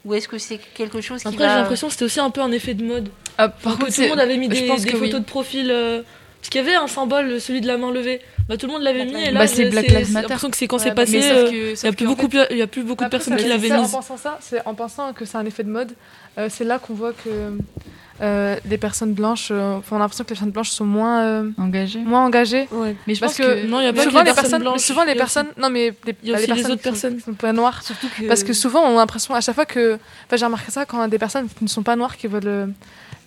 Ou 0.05 0.13
est-ce 0.13 0.27
que 0.27 0.37
c'est 0.37 0.57
quelque 0.75 1.01
chose 1.01 1.21
qui 1.21 1.27
Après, 1.27 1.43
j'ai 1.49 1.55
l'impression 1.55 1.87
que 1.87 1.93
c'était 1.93 2.05
aussi 2.05 2.19
un 2.19 2.29
peu 2.29 2.41
un 2.41 2.51
effet 2.51 2.73
de 2.73 2.83
mode. 2.83 3.09
Ah, 3.37 3.49
par 3.49 3.73
que 3.77 3.83
contre, 3.85 3.95
tout 3.95 4.01
le 4.01 4.07
monde 4.09 4.19
avait 4.19 4.37
mis 4.37 4.47
des, 4.47 4.69
oui. 4.69 4.77
photos 4.91 5.19
de 5.19 5.25
profil. 5.25 5.69
euh, 5.71 6.01
parce 6.39 6.49
qu'il 6.51 6.61
y 6.61 6.63
avait 6.63 6.75
un 6.75 6.85
symbole, 6.87 7.41
celui 7.41 7.59
de 7.59 7.65
la 7.65 7.77
main 7.77 7.91
levée. 7.91 8.21
Bah, 8.47 8.55
tout 8.55 8.67
le 8.67 8.73
monde 8.73 8.83
l'avait 8.83 9.05
mis. 9.05 9.19
Et 9.19 9.31
là, 9.31 9.39
Bah, 9.39 9.47
c'est 9.47 9.63
j'ai- 9.63 9.69
Black 9.71 9.87
Lives 9.87 10.05
j'ai 10.05 10.13
Matter. 10.13 10.21
l'impression 10.27 10.51
que 10.51 10.57
c'est 10.57 10.67
quand 10.67 10.77
Ouais, 10.77 10.83
c'est 10.83 10.93
passé. 10.93 11.19
euh, 11.23 11.49
Il 11.51 11.83
y 11.85 11.87
a 11.87 11.91
plus 11.91 12.05
beaucoup, 12.05 12.29
fait- 12.29 12.47
il 12.51 12.57
y 12.57 12.61
a 12.61 12.67
plus 12.67 12.83
beaucoup 12.83 13.03
de 13.03 13.09
personnes 13.09 13.35
qui 13.35 13.47
l'avaient 13.47 13.69
ça, 13.69 13.79
En 13.79 13.81
mise. 13.81 13.91
pensant 13.91 14.15
ça, 14.17 14.37
c'est 14.41 14.63
en 14.67 14.75
pensant 14.75 15.11
que 15.13 15.25
c'est 15.25 15.37
un 15.37 15.45
effet 15.47 15.63
de 15.63 15.71
mode, 15.71 15.93
euh, 16.37 16.47
c'est 16.51 16.63
là 16.63 16.77
qu'on 16.77 16.93
voit 16.93 17.13
que 17.13 17.57
euh, 18.21 18.55
les 18.69 18.77
personnes 18.77 19.13
blanches, 19.13 19.49
euh, 19.51 19.79
on 19.91 19.95
a 19.95 19.99
l'impression 19.99 20.23
que 20.23 20.29
les 20.29 20.35
personnes 20.35 20.51
blanches 20.51 20.69
sont 20.69 20.85
moins, 20.85 21.21
euh, 21.23 21.49
engagé. 21.57 21.99
moins 21.99 22.23
engagées. 22.25 22.67
Ouais. 22.71 22.95
Mais 23.07 23.15
je 23.15 23.19
Parce 23.19 23.37
pense 23.37 23.45
que, 23.45 23.61
que, 23.63 23.67
Non, 23.67 23.79
il 23.81 23.85
y 23.85 23.87
a 23.87 23.93
pas 23.93 24.03
souvent, 24.03 24.19
que 24.21 24.25
les 24.25 24.31
les 24.31 24.35
personnes 24.35 24.61
blanches. 24.61 24.81
souvent 24.81 25.03
les 25.03 25.11
il 25.11 25.17
y 25.17 25.19
a 25.21 25.23
aussi- 25.25 25.33
personnes, 25.35 25.53
non 25.57 25.69
mais 25.69 25.93
les, 26.05 26.15
il 26.23 26.29
y 26.29 26.33
a 26.33 26.37
aussi 26.37 26.47
les 26.47 26.53
personnes 26.53 26.71
autres 26.71 26.81
qui 26.81 26.87
sont- 26.87 26.91
personnes. 26.91 27.15
qui 27.17 27.21
sont 27.23 27.33
pas 27.33 27.51
noires, 27.53 27.83
Surtout 27.83 28.07
que. 28.17 28.27
parce 28.27 28.43
que 28.43 28.53
souvent 28.53 28.81
on 28.83 28.93
a 28.95 28.99
l'impression 29.01 29.33
à 29.35 29.41
chaque 29.41 29.55
fois 29.55 29.65
que, 29.65 29.95
enfin 30.25 30.37
j'ai 30.37 30.45
remarqué 30.45 30.71
ça 30.71 30.85
quand 30.85 30.97
on 30.97 31.01
a 31.01 31.07
des 31.07 31.19
personnes 31.19 31.47
qui 31.49 31.63
ne 31.63 31.69
sont 31.69 31.83
pas 31.83 31.95
noires 31.97 32.15
qui 32.15 32.27
veulent 32.27 32.41
euh, 32.45 32.67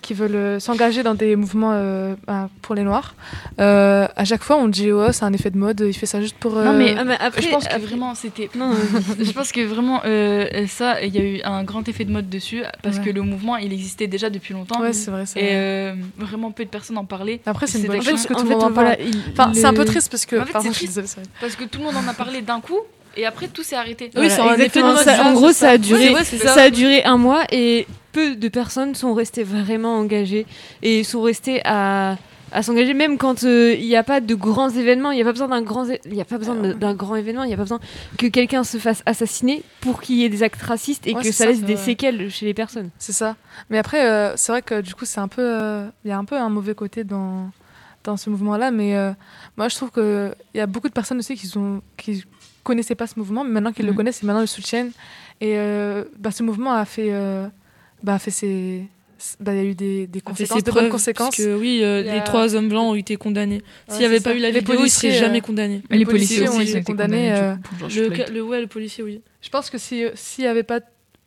qui 0.02 0.14
veulent 0.14 0.34
euh, 0.36 0.60
s'engager 0.60 1.02
dans 1.02 1.14
des 1.14 1.36
mouvements 1.36 1.72
euh, 1.72 2.14
ben, 2.26 2.48
pour 2.62 2.74
les 2.74 2.82
noirs, 2.82 3.14
euh, 3.60 4.06
à 4.16 4.24
chaque 4.24 4.42
fois 4.42 4.56
on 4.56 4.68
dit 4.68 4.90
oh 4.92 5.12
c'est 5.12 5.24
un 5.24 5.32
effet 5.32 5.50
de 5.50 5.58
mode, 5.58 5.80
il 5.86 5.92
fait 5.92 6.06
ça 6.06 6.20
juste 6.20 6.36
pour. 6.38 6.52
Non, 6.52 6.72
euh, 6.72 6.78
mais 6.78 6.94
Ah, 6.98 7.04
mais 7.04 7.16
après, 7.20 7.42
je 7.42 7.48
pense 7.48 7.66
que 7.68 7.78
vraiment 7.80 8.14
c'était. 8.14 8.48
Non, 8.56 8.72
je 9.20 9.30
pense 9.32 9.52
que 9.52 9.60
vraiment 9.64 10.00
euh, 10.04 10.66
ça, 10.66 11.02
il 11.02 11.14
y 11.14 11.18
a 11.18 11.22
eu 11.24 11.40
un 11.44 11.64
grand 11.64 11.86
effet 11.88 12.04
de 12.04 12.12
mode 12.12 12.28
dessus 12.28 12.62
parce 12.82 12.98
Ouais. 12.98 13.04
que 13.04 13.10
le 13.10 13.22
mouvement 13.22 13.56
il 13.56 13.72
existait 13.72 14.06
déjà 14.06 14.30
depuis 14.30 14.54
longtemps 14.54 14.80
ouais 14.80 14.92
c'est 14.92 15.10
vrai. 15.10 15.24
c'est 15.26 15.40
et 15.40 15.42
vrai. 15.42 15.52
euh, 15.54 15.94
vraiment 16.18 16.50
peu 16.52 16.64
de 16.64 16.70
personnes 16.70 16.98
en 16.98 17.04
parlaient 17.04 17.40
Après 17.46 17.66
c'est 17.66 17.78
une 17.80 17.86
bonne 17.86 18.02
chose 18.02 18.24
que 18.26 18.34
tout 18.34 18.44
le 18.44 18.50
monde 18.50 18.62
en 18.62 18.72
parle. 18.72 18.96
Enfin 19.32 19.52
c'est 19.54 19.64
un 19.66 19.74
peu 19.74 19.84
triste 19.84 20.10
parce 20.10 20.26
que. 20.26 20.36
En 20.36 20.44
fait, 20.46 20.52
pardon, 20.52 20.70
triste. 20.70 21.00
parce 21.40 21.54
que 21.56 21.64
tout 21.64 21.78
le 21.80 21.84
monde 21.86 21.96
en 21.96 22.08
a 22.08 22.14
parlé 22.14 22.40
d'un 22.42 22.60
coup 22.60 22.78
et 23.18 23.26
après 23.26 23.48
tout 23.48 23.62
s'est 23.62 23.76
arrêté. 23.76 24.10
Oui, 24.16 24.28
de 24.28 24.52
exactement 24.54 24.96
ça. 24.96 25.24
En 25.26 25.32
gros, 25.34 25.52
ça 25.52 25.70
a 25.70 25.78
duré, 25.78 26.08
Ouais, 26.10 26.14
ouais, 26.16 26.24
c'est 26.24 26.38
ça. 26.38 26.54
ça. 26.54 26.62
a 26.62 26.70
duré 26.70 27.04
un 27.04 27.16
mois 27.18 27.44
et 27.52 27.86
peu 28.12 28.36
de 28.36 28.48
personnes 28.48 28.94
sont 28.94 29.12
restées 29.14 29.42
vraiment 29.44 29.96
engagées 29.98 30.46
et 30.82 31.04
sont 31.04 31.20
restées 31.20 31.60
à, 31.64 32.16
à 32.52 32.62
s'engager, 32.62 32.94
même 32.94 33.18
quand 33.18 33.44
euh, 33.44 33.74
il 33.78 33.86
n'y 33.86 33.96
a 33.96 34.02
pas 34.02 34.20
de 34.22 34.34
grands 34.34 34.70
événements. 34.70 35.10
Il 35.10 35.16
n'y 35.16 35.22
a 35.22 35.24
pas 35.26 35.32
besoin 35.32 35.48
d'un 35.48 35.60
grand, 35.62 35.84
il 36.06 36.14
y 36.14 36.20
a 36.20 36.24
pas 36.24 36.38
besoin 36.38 36.54
d'un 36.54 36.94
grand 36.94 37.16
événement. 37.16 37.44
Il 37.44 37.48
n'y 37.48 37.52
a 37.54 37.56
pas 37.58 37.64
besoin 37.64 37.80
que 38.16 38.26
quelqu'un 38.26 38.64
se 38.64 38.78
fasse 38.78 39.02
assassiner 39.04 39.62
pour 39.80 40.00
qu'il 40.00 40.16
y 40.16 40.24
ait 40.24 40.28
des 40.30 40.42
actes 40.42 40.62
racistes 40.62 41.06
et 41.06 41.14
Ouais, 41.14 41.22
que 41.22 41.32
ça 41.32 41.44
ça, 41.44 41.46
laisse 41.50 41.62
des 41.62 41.76
séquelles 41.76 42.30
chez 42.30 42.46
les 42.46 42.54
personnes. 42.54 42.88
C'est 42.98 43.12
ça. 43.12 43.36
Mais 43.68 43.76
après, 43.78 44.06
euh, 44.08 44.36
c'est 44.36 44.52
vrai 44.52 44.62
que 44.62 44.80
du 44.80 44.94
coup, 44.94 45.04
c'est 45.04 45.20
un 45.20 45.28
peu, 45.28 45.42
euh, 45.42 45.86
il 46.04 46.08
y 46.08 46.12
a 46.12 46.18
un 46.18 46.24
peu 46.24 46.36
un 46.36 46.48
mauvais 46.48 46.74
côté 46.74 47.04
dans 47.04 47.50
dans 48.04 48.16
ce 48.16 48.30
mouvement-là. 48.30 48.70
Mais 48.70 48.96
euh, 48.96 49.10
moi, 49.58 49.68
je 49.68 49.76
trouve 49.76 49.90
que 49.90 50.32
il 50.54 50.58
y 50.58 50.60
a 50.60 50.66
beaucoup 50.66 50.88
de 50.88 50.94
personnes 50.94 51.18
aussi 51.18 51.36
qui 51.36 51.46
sont 51.46 51.82
qui 51.98 52.24
connaissaient 52.64 52.94
pas 52.94 53.06
ce 53.06 53.18
mouvement, 53.18 53.44
mais 53.44 53.50
maintenant 53.50 53.72
qu'ils 53.72 53.86
le 53.86 53.92
Mhm. 53.92 53.96
connaissent, 53.96 54.22
et 54.22 54.26
maintenant 54.26 54.40
ils 54.40 54.44
le 54.44 54.46
soutiennent. 54.48 54.90
Et 55.40 55.56
euh, 55.58 56.04
bah, 56.18 56.30
ce 56.30 56.42
mouvement 56.42 56.72
a 56.74 56.84
fait, 56.84 57.08
euh, 57.12 57.46
bah, 58.02 58.14
a 58.14 58.18
fait 58.18 58.30
ses, 58.30 58.84
bah, 59.40 59.52
il 59.54 59.56
y 59.56 59.60
a 59.60 59.64
eu 59.70 59.74
des, 59.74 60.06
des 60.06 60.20
conséquences, 60.20 60.58
ses 60.58 60.62
de 60.62 60.70
bonnes 60.70 60.74
preuves, 60.82 60.90
conséquences. 60.90 61.28
parce 61.36 61.36
que 61.36 61.54
oui, 61.56 61.80
euh, 61.82 62.00
a- 62.10 62.14
les 62.16 62.24
trois 62.24 62.54
hommes 62.54 62.68
blancs 62.68 62.90
ont 62.90 62.94
été 62.94 63.16
condamnés. 63.16 63.62
S'il 63.88 63.94
Ouais, 63.94 63.98
n'y 64.00 64.04
avait 64.06 64.20
pas 64.20 64.30
ça. 64.30 64.36
eu 64.36 64.40
la 64.40 64.50
Les 64.50 64.60
vidéo, 64.60 64.74
ils 64.74 64.78
policiers, 64.78 65.10
seraient 65.10 65.20
jamais 65.20 65.40
condamnés. 65.40 65.82
Les 65.90 66.04
policiers 66.04 66.40
policiers 66.40 66.48
ont 66.48 66.52
aussi 66.60 66.62
été 66.70 66.74
ont 66.76 66.80
été 66.80 66.92
condamnés, 66.92 67.32
euh, 67.32 67.54
coup, 67.56 68.32
Le, 68.32 68.42
ouais, 68.42 68.60
le 68.60 68.66
policier, 68.66 69.04
oui. 69.04 69.20
Je 69.42 69.48
pense 69.48 69.70
que 69.70 69.78
si 69.78 70.04
s'il 70.14 70.44
n'y 70.44 70.48
avait 70.50 70.62
pas 70.64 70.80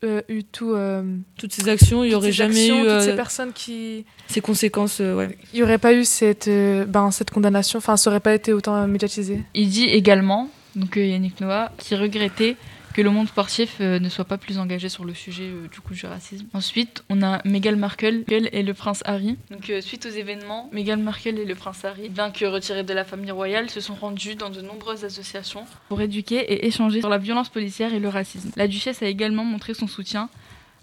euh, 0.03 0.21
eu 0.29 0.43
tout, 0.43 0.71
euh, 0.73 1.03
Toutes 1.37 1.53
ces 1.53 1.69
actions, 1.69 2.03
il 2.03 2.09
n'y 2.09 2.15
aurait 2.15 2.31
jamais 2.31 2.59
actions, 2.59 2.83
eu 2.83 2.87
toutes 2.87 3.01
ces 3.01 3.15
personnes 3.15 3.53
qui, 3.53 4.03
ces 4.27 4.41
conséquences. 4.41 4.97
euh, 4.99 5.15
ouais. 5.15 5.37
il 5.53 5.57
n'y 5.57 5.63
aurait 5.63 5.77
pas 5.77 5.93
eu 5.93 6.05
cette, 6.05 6.47
euh, 6.47 6.85
ben, 6.85 7.11
cette 7.11 7.29
condamnation. 7.29 7.77
Enfin, 7.77 7.97
ça 7.97 8.09
aurait 8.09 8.19
pas 8.19 8.33
été 8.33 8.51
autant 8.51 8.87
médiatisé. 8.87 9.41
Il 9.53 9.69
dit 9.69 9.85
également, 9.85 10.49
donc 10.75 10.97
euh, 10.97 11.05
Yannick 11.05 11.39
Noah, 11.41 11.71
qui 11.77 11.95
regrettait 11.95 12.55
que 12.93 13.01
le 13.01 13.09
monde 13.09 13.27
sportif 13.27 13.77
euh, 13.79 13.99
ne 13.99 14.09
soit 14.09 14.25
pas 14.25 14.37
plus 14.37 14.59
engagé 14.59 14.89
sur 14.89 15.05
le 15.05 15.13
sujet 15.13 15.45
euh, 15.45 15.67
du 15.71 15.79
coup 15.79 15.93
du 15.93 16.05
racisme. 16.05 16.45
Ensuite, 16.53 17.03
on 17.09 17.21
a 17.21 17.41
Meghan 17.45 17.77
Markle 17.77 18.23
et 18.29 18.63
le 18.63 18.73
prince 18.73 19.01
Harry. 19.05 19.37
Donc 19.49 19.71
suite 19.81 20.05
aux 20.05 20.09
événements, 20.09 20.69
Meghan 20.73 20.97
Markle 20.97 21.39
et 21.39 21.45
le 21.45 21.55
prince 21.55 21.85
Harry, 21.85 22.09
bien 22.09 22.31
que 22.31 22.45
retirés 22.45 22.83
de 22.83 22.93
la 22.93 23.05
famille 23.05 23.31
royale, 23.31 23.69
se 23.69 23.79
sont 23.79 23.95
rendus 23.95 24.35
dans 24.35 24.49
de 24.49 24.61
nombreuses 24.61 25.05
associations 25.05 25.65
pour 25.87 26.01
éduquer 26.01 26.37
et 26.37 26.67
échanger 26.67 26.99
sur 26.99 27.09
la 27.09 27.17
violence 27.17 27.49
policière 27.49 27.93
et 27.93 27.99
le 27.99 28.09
racisme. 28.09 28.51
La 28.57 28.67
duchesse 28.67 29.01
a 29.01 29.07
également 29.07 29.45
montré 29.45 29.73
son 29.73 29.87
soutien 29.87 30.29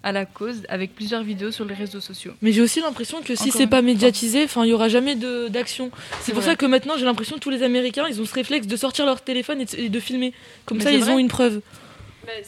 à 0.01 0.11
la 0.11 0.25
cause 0.25 0.63
avec 0.69 0.95
plusieurs 0.95 1.23
vidéos 1.23 1.51
sur 1.51 1.65
les 1.65 1.73
réseaux 1.73 1.99
sociaux. 1.99 2.33
Mais 2.41 2.51
j'ai 2.51 2.61
aussi 2.61 2.79
l'impression 2.79 3.21
que 3.21 3.35
si 3.35 3.51
c'est 3.51 3.67
pas 3.67 3.81
médiatisé, 3.81 4.45
enfin, 4.45 4.63
il 4.65 4.69
y 4.69 4.73
aura 4.73 4.87
jamais 4.89 5.15
d'action. 5.49 5.91
C'est 6.21 6.31
pour 6.31 6.41
vrai. 6.41 6.51
ça 6.51 6.55
que 6.55 6.65
maintenant, 6.65 6.93
j'ai 6.97 7.05
l'impression 7.05 7.35
que 7.35 7.41
tous 7.41 7.49
les 7.49 7.63
Américains, 7.63 8.05
ils 8.09 8.21
ont 8.21 8.25
ce 8.25 8.33
réflexe 8.33 8.67
de 8.67 8.75
sortir 8.77 9.05
leur 9.05 9.21
téléphone 9.21 9.61
et 9.61 9.65
de, 9.65 9.75
et 9.77 9.89
de 9.89 9.99
filmer. 9.99 10.33
Comme 10.65 10.77
Mais 10.77 10.83
ça, 10.85 10.91
ils 10.91 11.01
vrai. 11.03 11.13
ont 11.13 11.19
une 11.19 11.27
preuve. 11.27 11.61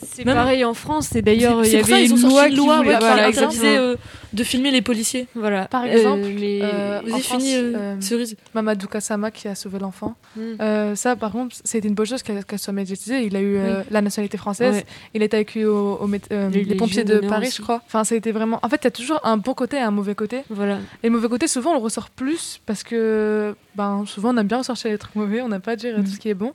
C'est 0.00 0.24
Même- 0.24 0.36
pareil 0.36 0.64
en 0.64 0.74
France 0.74 1.14
et 1.16 1.22
d'ailleurs 1.22 1.64
C'est 1.64 1.70
il 1.72 1.74
y 1.74 1.82
avait 1.82 2.04
ils 2.04 2.12
ont 2.12 2.16
une 2.16 2.28
loi 2.28 2.46
une 2.46 2.50
qui 2.54 2.56
loi 2.56 2.76
voulait- 2.78 2.98
voilà, 2.98 3.26
interdisait 3.26 3.76
euh, 3.78 3.96
de 4.32 4.44
filmer 4.44 4.70
les 4.70 4.80
policiers. 4.80 5.26
Voilà. 5.34 5.64
Par 5.66 5.82
Euh, 5.82 5.86
exemple, 5.86 6.22
mais 6.38 6.60
euh, 6.62 7.00
en 7.00 7.02
Vas-y, 7.02 7.20
France, 7.22 7.42
finis, 7.42 7.54
euh, 7.56 7.72
euh, 7.76 8.00
Cerise. 8.00 8.36
Mamadou 8.54 8.86
Kassama 8.86 9.30
qui 9.32 9.48
a 9.48 9.54
sauvé 9.56 9.78
l'enfant. 9.80 10.14
Mm. 10.36 10.40
Euh, 10.60 10.94
ça, 10.94 11.16
par 11.16 11.32
contre, 11.32 11.56
c'était 11.64 11.88
une 11.88 11.94
bonne 11.94 12.06
chose 12.06 12.22
qu'elle 12.22 12.44
qu'elle 12.44 12.58
soit 12.60 12.72
médiatisée. 12.72 13.24
Il 13.24 13.34
a 13.36 13.40
eu 13.40 13.56
euh, 13.56 13.82
la 13.90 14.02
nationalité 14.02 14.38
française. 14.38 14.74
Ouais. 14.76 14.84
Il 15.14 15.22
était 15.22 15.38
accueilli 15.38 15.64
au, 15.66 15.94
au 16.00 16.08
euh, 16.30 16.48
les 16.50 16.64
les 16.64 16.74
pompiers 16.76 17.04
de 17.04 17.18
Paris, 17.18 17.48
aussi. 17.48 17.56
je 17.56 17.62
crois. 17.62 17.82
Enfin, 17.86 18.04
ça 18.04 18.14
a 18.14 18.18
été 18.18 18.30
vraiment. 18.30 18.60
En 18.62 18.68
fait, 18.68 18.76
il 18.82 18.84
y 18.84 18.88
a 18.88 18.92
toujours 18.92 19.20
un 19.24 19.36
bon 19.36 19.54
côté 19.54 19.76
et 19.78 19.80
un 19.80 19.90
mauvais 19.90 20.14
côté. 20.14 20.42
Voilà. 20.48 20.78
Et 21.02 21.08
le 21.08 21.10
mauvais 21.10 21.28
côté, 21.28 21.48
souvent, 21.48 21.70
on 21.72 21.74
le 21.74 21.80
ressort 21.80 22.08
plus 22.10 22.60
parce 22.66 22.82
que, 22.84 23.54
ben, 23.74 24.04
souvent, 24.06 24.32
on 24.32 24.36
aime 24.38 24.46
bien 24.46 24.58
ressortir 24.58 24.90
les 24.92 24.98
trucs 24.98 25.16
mauvais. 25.16 25.40
On 25.42 25.48
n'a 25.48 25.60
pas 25.60 25.72
à 25.72 25.76
dire 25.76 25.98
Mm. 25.98 26.04
tout 26.04 26.10
ce 26.12 26.18
qui 26.20 26.28
est 26.28 26.34
bon. 26.34 26.52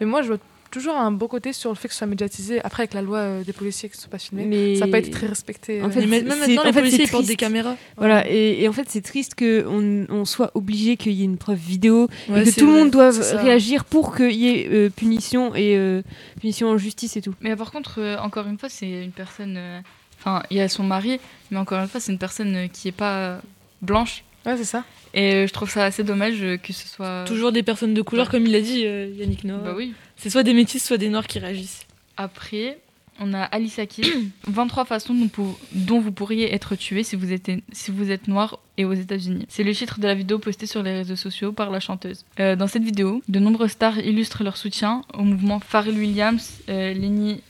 Mais 0.00 0.06
moi, 0.06 0.20
je 0.22 0.28
vois 0.28 0.38
toujours 0.70 0.96
un 0.96 1.10
beau 1.10 1.28
côté 1.28 1.52
sur 1.52 1.70
le 1.70 1.76
fait 1.76 1.88
que 1.88 1.94
ce 1.94 1.98
soit 1.98 2.06
médiatisé. 2.06 2.60
Après, 2.64 2.82
avec 2.82 2.94
la 2.94 3.02
loi 3.02 3.18
euh, 3.18 3.44
des 3.44 3.52
policiers 3.52 3.88
qui 3.88 3.96
ne 3.96 4.02
sont 4.02 4.08
pas 4.08 4.18
filmés, 4.18 4.44
Mais- 4.44 4.76
ça 4.76 4.86
n'a 4.86 4.90
pas 4.92 4.98
été 4.98 5.10
très 5.10 5.26
respecté. 5.26 5.82
En 5.82 5.86
euh. 5.86 5.90
fait, 5.90 6.00
Mais 6.06 6.22
même 6.22 6.26
maintenant, 6.38 6.62
en 6.62 6.64
les 6.66 6.72
fait, 6.72 6.80
policiers 6.80 7.06
portent 7.06 7.26
des 7.26 7.36
caméras. 7.36 7.76
Voilà, 7.96 8.28
et, 8.30 8.62
et 8.62 8.68
en 8.68 8.72
fait, 8.72 8.86
c'est 8.88 9.00
triste 9.02 9.34
qu'on 9.38 10.06
on 10.08 10.24
soit 10.24 10.50
obligé 10.54 10.96
qu'il 10.96 11.12
y 11.12 11.22
ait 11.22 11.24
une 11.24 11.38
preuve 11.38 11.58
vidéo 11.58 12.08
Ouais, 12.28 12.42
et 12.42 12.52
que 12.52 12.58
tout 12.58 12.66
le 12.66 12.72
monde 12.72 12.90
doive 12.90 13.18
réagir 13.36 13.84
pour 13.84 14.14
qu'il 14.16 14.32
y 14.32 14.48
ait 14.48 14.68
euh, 14.70 14.90
punition 14.90 15.54
et 15.54 15.76
euh, 15.76 16.02
punition 16.40 16.68
en 16.70 16.78
justice 16.78 17.16
et 17.16 17.22
tout. 17.22 17.34
Mais 17.40 17.54
par 17.56 17.70
contre, 17.70 18.00
euh, 18.00 18.16
encore 18.18 18.46
une 18.46 18.58
fois, 18.58 18.68
c'est 18.68 19.04
une 19.04 19.12
personne. 19.12 19.56
euh, 19.56 19.80
Enfin, 20.18 20.42
il 20.50 20.56
y 20.56 20.60
a 20.60 20.68
son 20.68 20.82
mari, 20.82 21.20
mais 21.50 21.58
encore 21.58 21.78
une 21.80 21.88
fois, 21.88 22.00
c'est 22.00 22.10
une 22.10 22.18
personne 22.18 22.54
euh, 22.56 22.66
qui 22.68 22.88
est 22.88 22.92
pas 22.92 23.16
euh, 23.18 23.38
blanche. 23.82 24.24
Ouais, 24.46 24.56
c'est 24.56 24.64
ça. 24.64 24.84
Et 25.12 25.34
euh, 25.34 25.46
je 25.46 25.52
trouve 25.52 25.68
ça 25.70 25.84
assez 25.84 26.04
dommage 26.04 26.42
euh, 26.42 26.56
que 26.56 26.72
ce 26.72 26.86
soit. 26.88 27.24
Toujours 27.26 27.52
des 27.52 27.62
personnes 27.62 27.94
de 27.94 28.02
couleur, 28.02 28.26
Ouais. 28.26 28.30
comme 28.32 28.46
il 28.46 28.54
a 28.54 28.60
dit 28.60 28.84
euh, 28.86 29.08
Yannick 29.16 29.44
Noah. 29.44 29.58
Bah 29.58 29.74
oui. 29.76 29.92
C'est 30.16 30.30
soit 30.30 30.42
des 30.44 30.54
métis, 30.54 30.84
soit 30.84 30.98
des 30.98 31.08
noirs 31.08 31.26
qui 31.26 31.38
réagissent. 31.38 31.86
Après, 32.16 32.78
on 33.18 33.32
a 33.34 33.42
Alice 33.42 33.80
Keys. 33.88 34.30
23 34.46 34.84
façons 34.84 35.14
dont, 35.14 35.28
pour- 35.28 35.58
dont 35.72 36.00
vous 36.00 36.12
pourriez 36.12 36.54
être 36.54 36.76
tué 36.76 37.02
si 37.02 37.16
vous 37.16 37.32
êtes, 37.32 37.50
si 37.72 37.90
vous 37.90 38.10
êtes 38.10 38.28
noir 38.28 38.58
et 38.78 38.84
aux 38.84 38.92
États-Unis. 38.92 39.46
C'est 39.48 39.64
le 39.64 39.74
titre 39.74 40.00
de 40.00 40.06
la 40.06 40.14
vidéo 40.14 40.38
postée 40.38 40.66
sur 40.66 40.82
les 40.82 40.92
réseaux 40.92 41.16
sociaux 41.16 41.50
par 41.52 41.70
la 41.70 41.80
chanteuse. 41.80 42.24
Euh, 42.40 42.56
dans 42.56 42.66
cette 42.66 42.82
vidéo, 42.84 43.22
de 43.28 43.38
nombreuses 43.38 43.70
stars 43.72 43.98
illustrent 43.98 44.44
leur 44.44 44.56
soutien 44.58 45.02
au 45.14 45.22
mouvement 45.22 45.60
Pharrell 45.60 45.94
Williams, 45.96 46.60
euh, 46.68 46.92
Lenny 46.92 47.40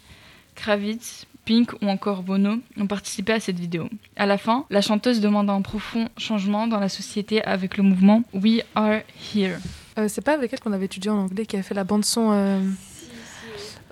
Kravitz, 0.55 1.27
Pink 1.47 1.73
ou 1.81 1.87
encore 1.89 2.23
Bono 2.23 2.57
ont 2.79 2.87
participé 2.87 3.33
à 3.33 3.41
cette 3.41 3.59
vidéo. 3.59 3.89
À 4.17 4.27
la 4.27 4.37
fin, 4.37 4.67
la 4.69 4.83
chanteuse 4.83 5.21
demande 5.21 5.49
un 5.49 5.63
profond 5.63 6.09
changement 6.19 6.67
dans 6.67 6.81
la 6.81 6.89
société 6.91 7.43
avec 7.45 7.77
le 7.79 7.85
mouvement 7.85 8.23
We 8.35 8.63
Are 8.75 9.01
Here. 9.35 9.57
Euh, 9.99 10.09
c'est 10.09 10.21
pas 10.23 10.35
avec 10.35 10.53
elle 10.53 10.61
qu'on 10.61 10.73
avait 10.73 10.85
étudié 10.87 11.11
en 11.11 11.19
anglais 11.19 11.47
qui 11.47 11.57
a 11.57 11.63
fait 11.63 11.73
la 11.75 11.85
bande 11.85 12.05
son. 12.05 12.31
euh, 12.33 12.61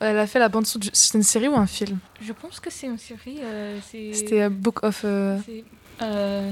Elle 0.01 0.19
a 0.19 0.27
fait 0.27 0.41
la 0.41 0.49
bande 0.49 0.67
son. 0.67 0.79
du- 0.81 0.91
C'est 0.93 1.17
une 1.17 1.23
série 1.23 1.49
ou 1.49 1.55
un 1.57 1.67
film? 1.69 1.99
Je 2.21 2.33
pense 2.33 2.59
que 2.61 2.71
c'est 2.71 2.87
une 2.89 2.99
série. 2.99 3.39
euh, 3.43 3.79
c'est- 3.91 4.13
C'était 4.13 4.43
euh, 4.43 4.49
Book 4.51 4.83
of. 4.83 5.03
euh, 5.05 5.39
euh, 6.03 6.51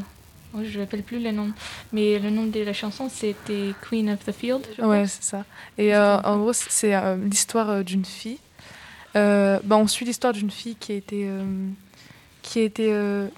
ouais, 0.55 0.65
je 0.65 0.79
ne 0.79 0.85
rappelle 0.85 1.03
plus 1.03 1.19
le 1.19 1.33
nom. 1.33 1.51
Mais 1.93 2.19
le 2.21 2.31
nom 2.31 2.47
de 2.47 2.61
la 2.61 2.73
chanson, 2.73 3.09
c'était 3.11 3.75
Queen 3.89 4.09
of 4.11 4.25
the 4.25 4.33
Field. 4.33 4.65
je 4.79 4.83
Ouais, 4.83 5.01
pense. 5.03 5.19
c'est 5.21 5.25
ça. 5.25 5.45
Et 5.77 5.95
euh, 5.95 6.19
en 6.21 6.39
gros, 6.39 6.53
c'est- 6.53 6.95
euh, 6.95 7.17
l'histoire 7.17 7.83
d'une 7.85 8.05
fille. 8.05 8.39
Euh, 9.17 9.59
bah, 9.65 9.77
on 9.77 9.87
suit 9.87 10.05
l'histoire 10.05 10.33
d'une 10.33 10.51
fille 10.51 10.77
qui 10.77 10.93
a 10.93 10.95
été, 10.95 11.27
euh, 11.27 11.45
qui 12.43 12.61
a 12.61 12.63
été 12.63 12.93
euh, 12.93 13.29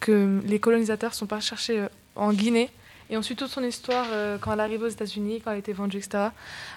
que 0.00 0.40
les 0.44 0.58
colonisateurs 0.58 1.14
sont 1.14 1.26
pas 1.26 1.40
cherchés 1.40 1.78
euh, 1.80 1.88
en 2.16 2.32
Guinée. 2.32 2.70
Et 3.10 3.16
on 3.16 3.22
suit 3.22 3.34
toute 3.36 3.50
son 3.50 3.64
histoire 3.64 4.06
quand 4.40 4.52
elle 4.52 4.60
arrive 4.60 4.82
aux 4.82 4.88
États-Unis, 4.88 5.40
quand 5.42 5.50
elle 5.50 5.56
a 5.56 5.58
été 5.58 5.72
vendue, 5.72 5.96
etc. 5.96 6.28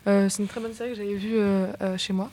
C'est 0.07 0.39
une 0.39 0.47
très 0.47 0.59
bonne 0.59 0.73
série 0.73 0.89
que 0.89 0.95
j'avais 0.95 1.13
vue 1.13 1.37
chez 1.99 2.11
moi. 2.11 2.31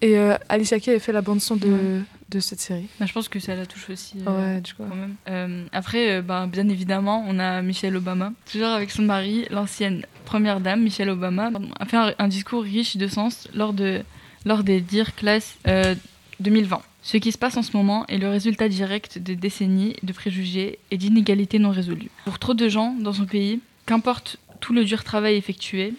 Et 0.00 0.16
Alicia 0.48 0.80
Keys 0.80 0.92
avait 0.92 0.98
fait 1.00 1.12
la 1.12 1.20
bande 1.20 1.42
son 1.42 1.56
de, 1.56 1.68
Ouais. 1.68 2.00
de 2.30 2.40
cette 2.40 2.60
série. 2.60 2.88
Bah, 2.98 3.04
je 3.04 3.12
pense 3.12 3.28
que 3.28 3.38
ça 3.38 3.54
la 3.54 3.66
touche 3.66 3.90
aussi. 3.90 4.16
Ouais, 4.26 4.62
du 4.62 4.72
coup. 4.72 4.84
quand 4.88 4.96
même. 5.36 5.68
Après, 5.72 6.22
ben, 6.22 6.46
bien 6.46 6.66
évidemment, 6.70 7.26
on 7.28 7.38
a 7.38 7.60
Michelle 7.60 7.94
Obama. 7.96 8.32
Toujours 8.50 8.68
avec 8.68 8.90
son 8.90 9.02
mari, 9.02 9.44
l'ancienne 9.50 10.06
première 10.24 10.60
dame, 10.60 10.80
Michelle 10.82 11.10
Obama, 11.10 11.50
a 11.78 11.84
fait 11.84 11.98
un 12.18 12.28
discours 12.28 12.62
riche 12.62 12.96
de 12.96 13.06
sens 13.06 13.48
lors, 13.52 13.74
de, 13.74 14.00
lors 14.46 14.64
des 14.64 14.80
Dear 14.80 15.14
Class 15.14 15.58
euh, 15.66 15.94
2020. 16.40 16.80
Ce 17.02 17.18
qui 17.18 17.30
se 17.30 17.38
passe 17.38 17.56
en 17.58 17.62
ce 17.62 17.76
moment 17.76 18.06
est 18.06 18.16
le 18.16 18.28
résultat 18.28 18.68
direct 18.68 19.18
de 19.18 19.34
décennies 19.34 19.96
de 20.02 20.12
préjugés 20.12 20.78
et 20.90 20.96
d'inégalités 20.96 21.58
non 21.58 21.70
résolues. 21.70 22.10
Pour 22.24 22.38
trop 22.38 22.54
de 22.54 22.68
gens 22.68 22.96
dans 22.98 23.12
son 23.12 23.26
pays, 23.26 23.60
qu'importe 23.84 24.38
tout 24.60 24.72
le 24.72 24.84
dur 24.84 25.04
travail 25.04 25.36
effectué, 25.36 25.92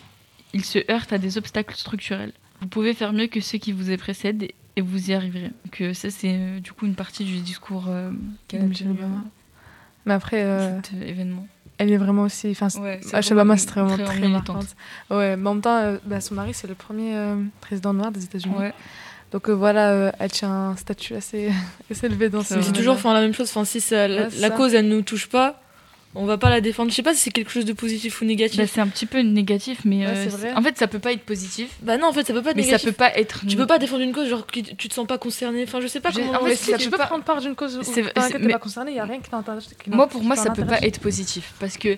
ils 0.53 0.65
se 0.65 0.79
heurtent 0.91 1.13
à 1.13 1.19
des 1.19 1.37
obstacles 1.37 1.75
structurels. 1.75 2.33
Vous 2.61 2.67
pouvez 2.67 2.93
faire 2.95 3.13
mieux 3.13 3.27
que 3.27 3.39
ceux 3.39 3.59
qui 3.59 3.71
vous 3.71 3.95
précèdent 3.97 4.47
et 4.75 4.81
vous 4.81 5.11
y 5.11 5.13
arriverez. 5.13 5.51
Donc 5.65 5.81
euh, 5.81 5.93
ça, 5.93 6.09
c'est 6.09 6.33
euh, 6.33 6.59
du 6.59 6.71
coup 6.71 6.85
une 6.85 6.95
partie 6.95 7.23
du 7.23 7.39
discours 7.39 7.85
euh, 7.87 8.11
Obama. 8.53 9.23
Mais 10.07 10.13
après, 10.13 10.41
euh, 10.43 10.81
cet 10.81 10.93
euh, 10.93 11.05
événement. 11.05 11.45
Elle 11.77 11.91
est 11.91 11.97
vraiment 11.97 12.23
aussi. 12.23 12.49
Enfin, 12.51 12.67
Ouais, 12.81 12.99
Obama, 13.31 13.57
c'est 13.57 13.65
très, 13.67 13.81
vraiment 13.81 14.03
très 14.05 14.27
marquante. 14.27 14.75
Ouais, 15.09 15.35
mais 15.37 15.47
en 15.49 15.53
même 15.55 15.61
temps, 15.61 15.77
euh, 15.77 15.97
bah, 16.05 16.21
son 16.21 16.35
mari, 16.35 16.53
c'est 16.53 16.67
le 16.67 16.75
premier 16.75 17.15
euh, 17.15 17.35
président 17.61 17.93
noir 17.93 18.11
des 18.11 18.23
États-Unis. 18.23 18.55
Ouais. 18.57 18.73
Donc 19.31 19.49
euh, 19.49 19.53
voilà, 19.53 19.91
euh, 19.91 20.11
elle 20.19 20.31
tient 20.31 20.49
un 20.51 20.75
statut 20.77 21.13
assez, 21.15 21.51
assez 21.91 22.05
élevé 22.05 22.29
dans 22.29 22.43
ce 22.43 22.53
Mais 22.55 22.61
c'est 22.61 22.71
toujours 22.71 22.97
la 23.13 23.21
même 23.21 23.33
chose. 23.33 23.49
Enfin, 23.49 23.65
si 23.65 23.81
ça- 23.81 24.07
la, 24.07 24.23
la 24.23 24.29
ça. 24.29 24.49
cause, 24.51 24.73
elle 24.73 24.87
nous 24.87 25.01
touche 25.01 25.27
pas, 25.27 25.61
on 26.17 26.25
va 26.25 26.37
pas 26.37 26.49
la 26.49 26.61
défendre. 26.61 26.89
Je 26.91 26.95
sais 26.95 27.03
pas 27.03 27.13
si 27.13 27.21
c'est 27.21 27.31
quelque 27.31 27.51
chose 27.51 27.65
de 27.65 27.73
positif 27.73 28.21
ou 28.21 28.25
négatif. 28.25 28.57
Bah, 28.59 28.65
c'est 28.67 28.81
un 28.81 28.87
petit 28.87 29.05
peu 29.05 29.19
négatif, 29.19 29.79
mais 29.85 30.05
Ouais, 30.05 30.13
euh, 30.15 30.25
vrai. 30.29 30.53
en 30.53 30.61
fait, 30.61 30.77
ça 30.77 30.87
peut 30.87 30.99
pas 30.99 31.11
être 31.13 31.23
positif. 31.23 31.69
Bah 31.81 31.97
non, 31.97 32.07
en 32.07 32.13
fait, 32.13 32.25
ça 32.27 32.33
peut 32.33 32.41
pas 32.41 32.51
être 32.51 32.57
Mais 32.57 32.63
négatif. 32.63 32.85
ça 32.85 32.91
peut 32.91 32.95
pas 32.97 33.15
être. 33.17 33.45
Tu 33.47 33.55
peux 33.55 33.67
pas 33.67 33.79
défendre 33.79 34.01
une 34.03 34.11
cause, 34.13 34.27
genre, 34.29 34.45
qui- 34.47 34.63
tu 34.63 34.89
te 34.89 34.93
sens 34.93 35.07
pas 35.07 35.17
concerné. 35.17 35.63
Enfin, 35.63 35.79
je 35.81 35.87
sais 35.87 35.99
pas 35.99 36.11
comment. 36.11 36.31
en 36.41 36.45
fait, 36.45 36.55
si 36.55 36.71
ça 36.71 36.77
tu 36.77 36.89
peux 36.89 36.97
pas- 36.97 37.05
prendre 37.07 37.23
part 37.23 37.39
d'une 37.41 37.55
cause 37.55 37.77
où 37.77 37.81
t'es 37.83 38.03
mais- 38.03 38.51
pas 38.53 38.59
concerné, 38.59 38.91
il 38.91 38.95
n'y 38.95 38.99
a 38.99 39.05
rien 39.05 39.19
qui 39.19 39.29
t'intéresse. 39.29 39.69
qui 39.83 39.89
Moi, 39.89 40.07
pour 40.07 40.23
moi, 40.23 40.35
ça 40.35 40.51
peut 40.51 40.65
pas 40.65 40.79
être 40.81 40.99
positif 40.99 41.53
parce 41.59 41.77
que 41.77 41.97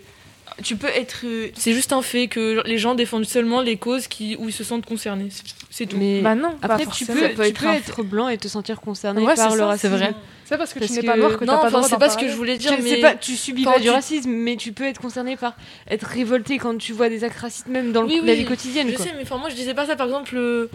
tu 0.64 0.76
peux 0.76 0.88
être. 0.88 1.22
euh, 1.26 1.50
C'est 1.56 1.74
juste 1.74 1.94
un 1.94 2.02
fait 2.02 2.28
que 2.28 2.62
les 2.66 2.78
gens 2.78 2.96
défendent 2.96 3.26
seulement 3.26 3.62
les 3.62 3.78
causes 3.78 4.08
qui, 4.08 4.36
où 4.38 4.50
ils 4.50 4.54
se 4.54 4.64
sentent 4.64 4.86
concernés. 4.86 5.30
C'est- 5.70 5.86
tout. 5.86 5.96
Mais 5.98 6.22
Bah 6.22 6.36
non, 6.36 6.56
pas 6.60 6.68
après, 6.74 6.86
tu 6.88 7.06
peux, 7.06 7.14
tu 7.14 7.24
être 7.26 7.36
peux 7.36 7.68
être 7.68 8.04
blanc 8.04 8.28
et 8.28 8.38
te 8.38 8.48
sentir 8.48 8.82
concerné 8.82 9.22
Ouais, 9.22 9.36
par 9.36 9.52
le 9.52 9.58
ça, 9.60 9.66
racisme. 9.68 9.82
c'est 9.82 9.98
vrai. 9.98 10.14
C'est 10.50 10.58
parce 10.58 10.74
que 10.74 10.80
Parce 10.80 10.90
tu 10.92 10.98
n'es 10.98 11.02
que- 11.04 11.06
pas 11.06 11.16
noir 11.16 11.38
que 11.38 11.46
non, 11.46 11.60
pas 11.60 11.68
enfin, 11.68 11.84
c'est 11.84 12.00
pas 12.00 12.10
ce 12.10 12.18
que 12.18 12.28
je 12.28 12.34
voulais 12.36 12.58
dire, 12.58 12.76
Je 12.76 12.82
mais. 12.82 12.90
sais 12.90 13.02
pas, 13.02 13.14
tu 13.14 13.36
subis 13.36 13.64
pas 13.64 13.78
du 13.78 13.84
tu- 13.84 13.90
racisme, 13.92 14.32
mais 14.32 14.56
tu 14.56 14.72
peux 14.74 14.84
être 14.86 15.00
concerné 15.00 15.38
par 15.38 15.56
être 15.88 16.04
révolté 16.08 16.58
quand 16.58 16.76
tu 16.80 16.92
vois 16.92 17.08
des 17.08 17.24
actes 17.24 17.38
racistes, 17.38 17.68
même 17.68 17.92
dans 17.92 18.02
le- 18.02 18.08
Oui, 18.08 18.22
la 18.24 18.34
vie 18.34 18.46
quotidienne. 18.46 18.90
Je 18.90 18.96
quoi. 18.96 19.06
sais, 19.06 19.14
mais 19.16 19.22
enfin, 19.22 19.38
moi, 19.38 19.50
je 19.50 19.56
disais 19.56 19.76
pas 19.76 19.86
ça, 19.86 19.96
par 19.96 20.08
exemple. 20.08 20.36
euh, 20.36 20.68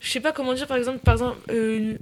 je 0.00 0.10
sais 0.10 0.20
pas 0.20 0.32
comment 0.32 0.54
dire, 0.54 0.66
par 0.66 0.78
exemple, 0.78 1.00
par 1.00 1.12
exemple. 1.12 1.36
euh, 1.50 1.76
une- 1.76 1.98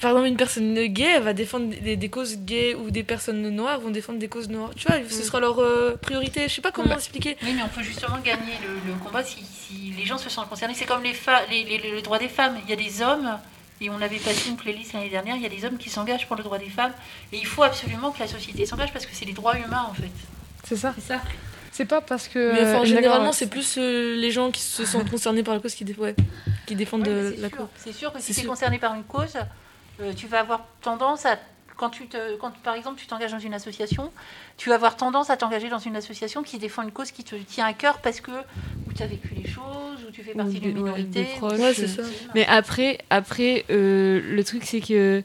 par 0.00 0.12
exemple, 0.12 0.28
une 0.28 0.36
personne 0.36 0.74
gay, 0.86 1.08
elle 1.16 1.22
va 1.24 1.32
défendre 1.34 1.74
des, 1.82 1.96
des 1.96 2.08
causes 2.08 2.36
gays 2.38 2.74
ou 2.74 2.90
des 2.90 3.02
personnes 3.02 3.50
noires 3.50 3.80
vont 3.80 3.90
défendre 3.90 4.18
des 4.20 4.28
causes 4.28 4.48
noires. 4.48 4.70
Tu 4.76 4.86
vois, 4.86 4.96
ce 5.08 5.22
sera 5.24 5.40
leur 5.40 5.58
euh, 5.58 5.96
priorité. 6.00 6.48
Je 6.48 6.54
sais 6.54 6.62
pas 6.62 6.70
comment 6.70 6.88
Bah, 6.88 6.94
expliquer. 6.94 7.36
Oui, 7.42 7.50
mais 7.54 7.62
on 7.62 7.68
peut 7.68 7.82
justement 7.82 8.16
gagner 8.24 8.54
le, 8.62 8.92
le 8.92 8.96
combat 9.04 9.22
si, 9.24 9.38
si 9.44 9.92
les 9.98 10.06
gens 10.06 10.16
se 10.16 10.30
sentent 10.30 10.48
concernés. 10.48 10.74
C'est 10.74 10.86
comme 10.86 11.02
les, 11.02 11.12
fa- 11.12 11.44
les, 11.50 11.64
les- 11.64 11.78
les- 11.78 11.90
le 11.90 12.00
droit 12.00 12.18
des 12.18 12.28
femmes. 12.28 12.56
Il 12.64 12.70
y 12.70 12.72
a 12.72 12.76
des 12.76 13.02
hommes, 13.02 13.38
et 13.80 13.88
on 13.90 14.00
avait 14.00 14.18
passé 14.18 14.50
une 14.50 14.56
playlist 14.56 14.92
l'année 14.92 15.08
dernière, 15.08 15.36
il 15.36 15.42
y 15.42 15.46
a 15.46 15.48
des 15.48 15.64
hommes 15.64 15.78
qui 15.78 15.88
s'engagent 15.88 16.26
pour 16.26 16.36
le 16.36 16.42
droit 16.42 16.58
des 16.58 16.68
femmes. 16.68 16.92
Et 17.32 17.38
il 17.38 17.46
faut 17.46 17.62
absolument 17.62 18.10
que 18.10 18.18
la 18.18 18.26
société 18.28 18.66
s'engage 18.66 18.92
parce 18.92 19.06
que 19.06 19.14
c'est 19.14 19.24
les 19.24 19.32
droits 19.32 19.56
humains, 19.58 19.86
en 19.88 19.94
fait. 19.94 20.10
C'est 20.64 20.76
ça. 20.76 20.92
C'est 20.94 21.06
ça. 21.14 21.20
C'est 21.72 21.84
pas 21.86 22.00
parce 22.00 22.28
que. 22.28 22.52
Mais 22.52 22.60
enfin, 22.62 22.82
euh, 22.82 22.84
généralement, 22.84 23.32
c'est 23.32 23.46
plus 23.46 23.76
euh, 23.78 24.16
les 24.16 24.30
gens 24.30 24.50
qui 24.50 24.60
se 24.60 24.84
sentent 24.84 25.10
concernés 25.10 25.42
par 25.42 25.54
la 25.54 25.60
cause 25.60 25.74
qui, 25.74 25.84
dé- 25.84 25.94
ouais, 25.94 26.14
qui 26.66 26.74
défendent 26.74 27.06
la 27.06 27.48
sûr. 27.48 27.56
cause. 27.56 27.66
C'est 27.76 27.92
sûr 27.92 28.12
que 28.12 28.20
si 28.20 28.34
tu 28.34 28.40
es 28.40 28.44
concerné 28.44 28.78
par 28.78 28.94
une 28.94 29.04
cause, 29.04 29.36
euh, 30.00 30.12
tu 30.14 30.26
vas 30.26 30.40
avoir 30.40 30.66
tendance 30.82 31.24
à. 31.26 31.38
Quand, 31.76 31.88
tu 31.88 32.08
te, 32.08 32.36
quand 32.36 32.52
par 32.58 32.74
exemple 32.74 33.00
tu 33.00 33.06
t'engages 33.06 33.30
dans 33.30 33.38
une 33.38 33.54
association, 33.54 34.12
tu 34.58 34.68
vas 34.68 34.74
avoir 34.74 34.98
tendance 34.98 35.30
à 35.30 35.38
t'engager 35.38 35.70
dans 35.70 35.78
une 35.78 35.96
association 35.96 36.42
qui 36.42 36.58
défend 36.58 36.82
une 36.82 36.92
cause 36.92 37.10
qui 37.10 37.24
te 37.24 37.34
tient 37.36 37.64
à 37.64 37.72
cœur 37.72 38.00
parce 38.02 38.20
que 38.20 38.32
tu 38.94 39.02
as 39.02 39.06
vécu 39.06 39.34
les 39.34 39.48
choses, 39.48 40.04
ou 40.06 40.10
tu 40.12 40.22
fais 40.22 40.32
partie 40.32 40.60
d'une 40.60 40.74
minorité. 40.74 41.26
proches, 41.36 41.58
Ouais, 41.58 41.74
c'est 41.74 41.88
ça. 41.88 42.02
Mais 42.34 42.46
après, 42.46 42.98
après 43.10 43.64
euh, 43.70 44.20
le 44.34 44.44
truc, 44.44 44.62
c'est 44.64 44.80
que. 44.80 45.22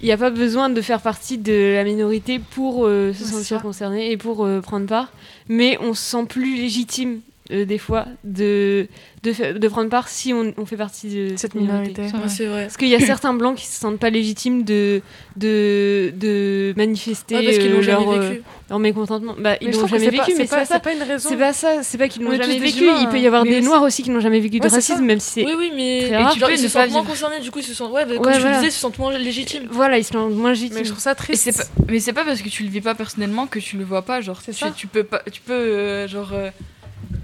Il 0.00 0.06
n'y 0.06 0.12
a 0.12 0.16
pas 0.16 0.30
besoin 0.30 0.70
de 0.70 0.80
faire 0.80 1.02
partie 1.02 1.36
de 1.36 1.74
la 1.74 1.84
minorité 1.84 2.38
pour 2.38 2.86
euh, 2.86 3.12
se 3.12 3.24
sentir 3.24 3.58
ça. 3.58 3.62
concerné 3.62 4.12
et 4.12 4.16
pour 4.16 4.42
euh, 4.42 4.62
prendre 4.62 4.86
part. 4.86 5.12
Mais 5.48 5.76
on 5.78 5.92
se 5.92 6.02
sent 6.02 6.24
plus 6.26 6.56
légitime, 6.56 7.20
euh, 7.50 7.64
des 7.66 7.76
fois, 7.78 8.06
de, 8.24 8.88
de, 9.22 9.68
prendre 9.68 9.90
part 9.90 10.08
si 10.08 10.32
on, 10.32 10.54
on 10.56 10.64
fait 10.64 10.78
partie 10.78 11.08
de 11.08 11.36
cette, 11.36 11.54
minorité. 11.54 12.00
minorité. 12.02 12.16
Ouais, 12.18 12.28
c'est 12.28 12.46
vrai. 12.46 12.62
Parce 12.62 12.76
qu'il 12.78 12.88
y 12.88 12.94
a 12.94 13.00
certains 13.00 13.34
blancs 13.34 13.56
qui 13.56 13.66
se 13.66 13.78
sentent 13.78 13.98
pas 13.98 14.08
légitimes 14.10 14.64
de, 14.64 15.02
de, 15.36 16.12
de 16.16 16.72
manifester 16.76 17.34
Ouais, 17.36 17.44
parce 17.44 17.58
qu'ils 17.58 17.66
euh, 17.70 17.74
leur, 17.74 17.82
jamais 17.82 18.06
euh, 18.16 18.30
vécu. 18.30 18.42
leur 18.70 18.78
mécontentement. 18.78 19.34
Bah, 19.38 19.56
ils 19.60 19.66
Mais 19.68 19.72
je 19.74 19.80
l'ont 19.80 19.86
jamais 19.86 20.04
c'est 20.06 20.16
pas- 20.16 20.24
vécu, 20.24 20.38
mais 20.38 20.44
c'est 20.46 20.50
pas, 20.50 20.56
pas, 20.56 20.64
c'est 20.64 20.82
pas 20.82 20.92
une 20.94 21.02
raison. 21.02 21.28
c'est 21.28 21.36
pas 21.36 21.52
ça, 21.52 21.82
c'est 21.82 21.98
pas 21.98 22.08
qu'ils 22.08 22.26
On 22.26 22.30
l'ont 22.30 22.36
jamais 22.36 22.58
vécu. 22.58 22.84
humains, 22.84 22.98
Il 23.02 23.08
peut 23.08 23.18
y 23.20 23.26
avoir 23.26 23.44
mais 23.44 23.50
des 23.50 23.56
aussi- 23.58 23.66
noirs 23.66 23.82
aussi 23.82 24.02
qui 24.02 24.10
n'ont 24.10 24.20
jamais 24.20 24.40
vécu 24.40 24.58
de 24.58 24.62
racisme, 24.66 24.96
ça. 24.96 25.02
même 25.02 25.20
si 25.20 25.30
c'est. 25.32 25.44
Oui, 25.44 25.52
oui, 25.58 25.72
mais 25.76 26.04
très 26.06 26.16
rare. 26.16 26.32
Tu 26.32 26.38
ils 26.38 26.46
peux 26.46 26.56
se 26.56 26.68
sentent 26.68 26.90
moins 26.90 27.04
concernés, 27.04 27.40
du 27.40 27.50
coup, 27.50 27.58
ils 27.58 27.64
se 27.64 27.74
sentent. 27.74 27.92
Ouais, 27.92 28.06
bah, 28.06 28.14
comme 28.22 28.32
je 28.32 28.38
disais, 28.38 28.66
ils 28.68 28.72
se 28.72 28.80
sentent 28.80 28.98
moins 28.98 29.16
légitimes. 29.18 29.64
Voilà, 29.70 29.98
ils 29.98 30.04
sont 30.04 30.30
moins 30.30 30.50
légitimes. 30.50 30.78
Mais 30.78 30.84
je 30.84 30.90
trouve 30.90 31.02
ça 31.02 31.14
triste. 31.14 31.42
c'est 31.42 31.56
pas, 31.56 31.64
mais 31.90 32.00
c'est 32.00 32.12
pas 32.14 32.24
parce 32.24 32.40
que 32.40 32.48
tu 32.48 32.62
le 32.62 32.70
vis 32.70 32.80
pas 32.80 32.94
personnellement 32.94 33.46
que 33.46 33.58
tu 33.58 33.76
le 33.76 33.84
vois 33.84 34.02
pas. 34.02 34.20
Genre, 34.22 34.40
C'est 34.42 34.52
tu, 34.52 34.60
ça. 34.60 34.70
tu 34.74 34.86
peux 34.86 35.04
pas, 35.04 35.22
tu 35.30 35.40
peux 35.42 35.52
euh, 35.52 36.08
genre 36.08 36.30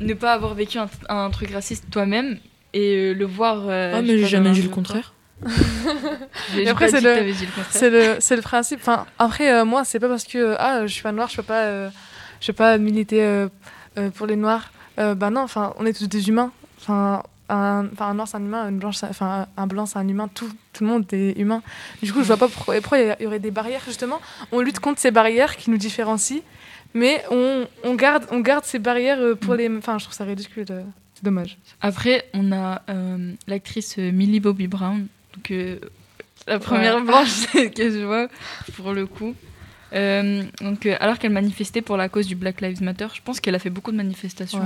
ne 0.01 0.15
pas 0.15 0.33
avoir 0.33 0.55
vécu 0.55 0.79
un, 0.79 0.89
un 1.09 1.31
truc 1.31 1.51
raciste 1.53 1.85
toi-même 1.91 2.39
et 2.73 2.97
euh, 2.97 3.13
le 3.15 3.25
voir. 3.27 3.63
euh, 3.69 3.95
Ah, 3.97 4.03
mais 4.03 4.19
j'ai 4.19 4.27
jamais 4.27 4.51
dit 4.51 4.63
le 4.63 4.69
contraire. 4.69 5.15
J'ai- 6.55 6.69
après, 6.69 6.89
c'est 6.89 6.99
dit 6.99 7.05
que 7.05 7.09
le- 7.09 7.27
le 7.29 7.33
contraire. 7.47 7.67
C'est 7.71 7.91
le, 7.91 8.17
c'est 8.21 8.37
le 8.37 8.43
principe. 8.43 8.81
Enfin, 8.81 9.07
après, 9.19 9.53
euh, 9.53 9.65
moi, 9.65 9.85
c'est 9.85 9.99
pas 9.99 10.09
parce 10.09 10.25
que 10.25 10.55
ah, 10.59 10.87
je 10.87 10.93
suis 10.93 11.03
pas 11.03 11.13
noire, 11.13 11.29
je 11.31 11.37
peux 11.37 11.43
pas, 11.43 11.63
euh, 11.65 11.91
je 12.41 12.47
peux 12.49 12.53
pas 12.57 12.79
militer 12.79 13.23
euh, 13.23 13.49
euh, 13.99 14.11
pour 14.11 14.27
les 14.27 14.37
noirs. 14.37 14.71
Euh, 14.99 15.15
bah 15.15 15.31
non, 15.31 15.41
enfin, 15.43 15.73
on 15.79 15.87
est 15.87 15.97
tous 15.97 16.09
des 16.09 16.29
humains. 16.29 16.53
Enfin, 16.81 17.23
un, 17.49 17.87
un 17.99 18.15
noir 18.15 18.29
c'est 18.29 18.37
un 18.37 18.41
humain, 18.45 18.69
une 18.69 18.79
blanche, 18.79 18.97
enfin, 19.05 19.47
un 19.57 19.67
blanc 19.67 19.87
c'est 19.87 19.99
un 19.99 20.07
humain. 20.09 20.29
Tout, 20.35 20.51
tout 20.73 20.85
le 20.85 20.91
monde 20.91 21.05
est 21.13 21.39
humain. 21.39 21.63
Du 22.03 22.13
coup, 22.13 22.21
je 22.21 22.27
vois 22.27 22.37
pas 22.37 22.49
pourquoi, 22.49 22.77
il 22.99 23.17
y 23.21 23.27
aurait 23.27 23.39
des 23.39 23.51
barrières 23.51 23.83
justement. 23.87 24.21
On 24.53 24.61
lutte 24.61 24.81
contre 24.81 25.01
ces 25.01 25.11
barrières 25.11 25.57
qui 25.57 25.71
nous 25.71 25.79
différencient, 25.79 26.41
mais 26.95 27.23
on, 27.31 27.67
on 27.85 27.95
garde, 27.95 28.25
on 28.31 28.41
garde 28.41 28.65
ces 28.65 28.79
barrières 28.79 29.19
euh, 29.21 29.35
pour 29.35 29.55
les. 29.55 29.69
Enfin, 29.69 29.99
je 29.99 30.05
trouve 30.05 30.15
ça 30.17 30.25
ridicule. 30.25 30.67
euh. 30.71 30.83
C'est 31.15 31.25
dommage. 31.25 31.59
Après, 31.81 32.25
on 32.35 32.51
a 32.53 32.83
euh, 32.89 33.33
l'actrice 33.47 33.97
Millie 33.99 34.41
Bobby 34.41 34.67
Brown, 34.69 35.07
donc 35.35 35.51
euh, 35.51 35.79
la 36.47 36.59
première 36.59 37.01
blanche 37.05 37.47
que 37.53 37.91
je 37.91 38.05
vois 38.05 38.29
pour 38.77 38.93
le 38.93 39.07
coup. 39.07 39.35
Euh, 39.93 40.45
donc, 40.61 40.87
alors 40.87 41.19
qu'elle 41.19 41.33
manifestait 41.33 41.83
pour 41.83 41.97
la 41.97 42.09
cause 42.09 42.27
du 42.27 42.37
Black 42.37 42.61
Lives 42.61 42.83
Matter, 42.83 43.09
je 43.13 43.21
pense 43.23 43.41
qu'elle 43.41 43.55
a 43.55 43.59
fait 43.59 43.71
beaucoup 43.71 43.91
de 43.93 43.97
manifestations 43.97 44.61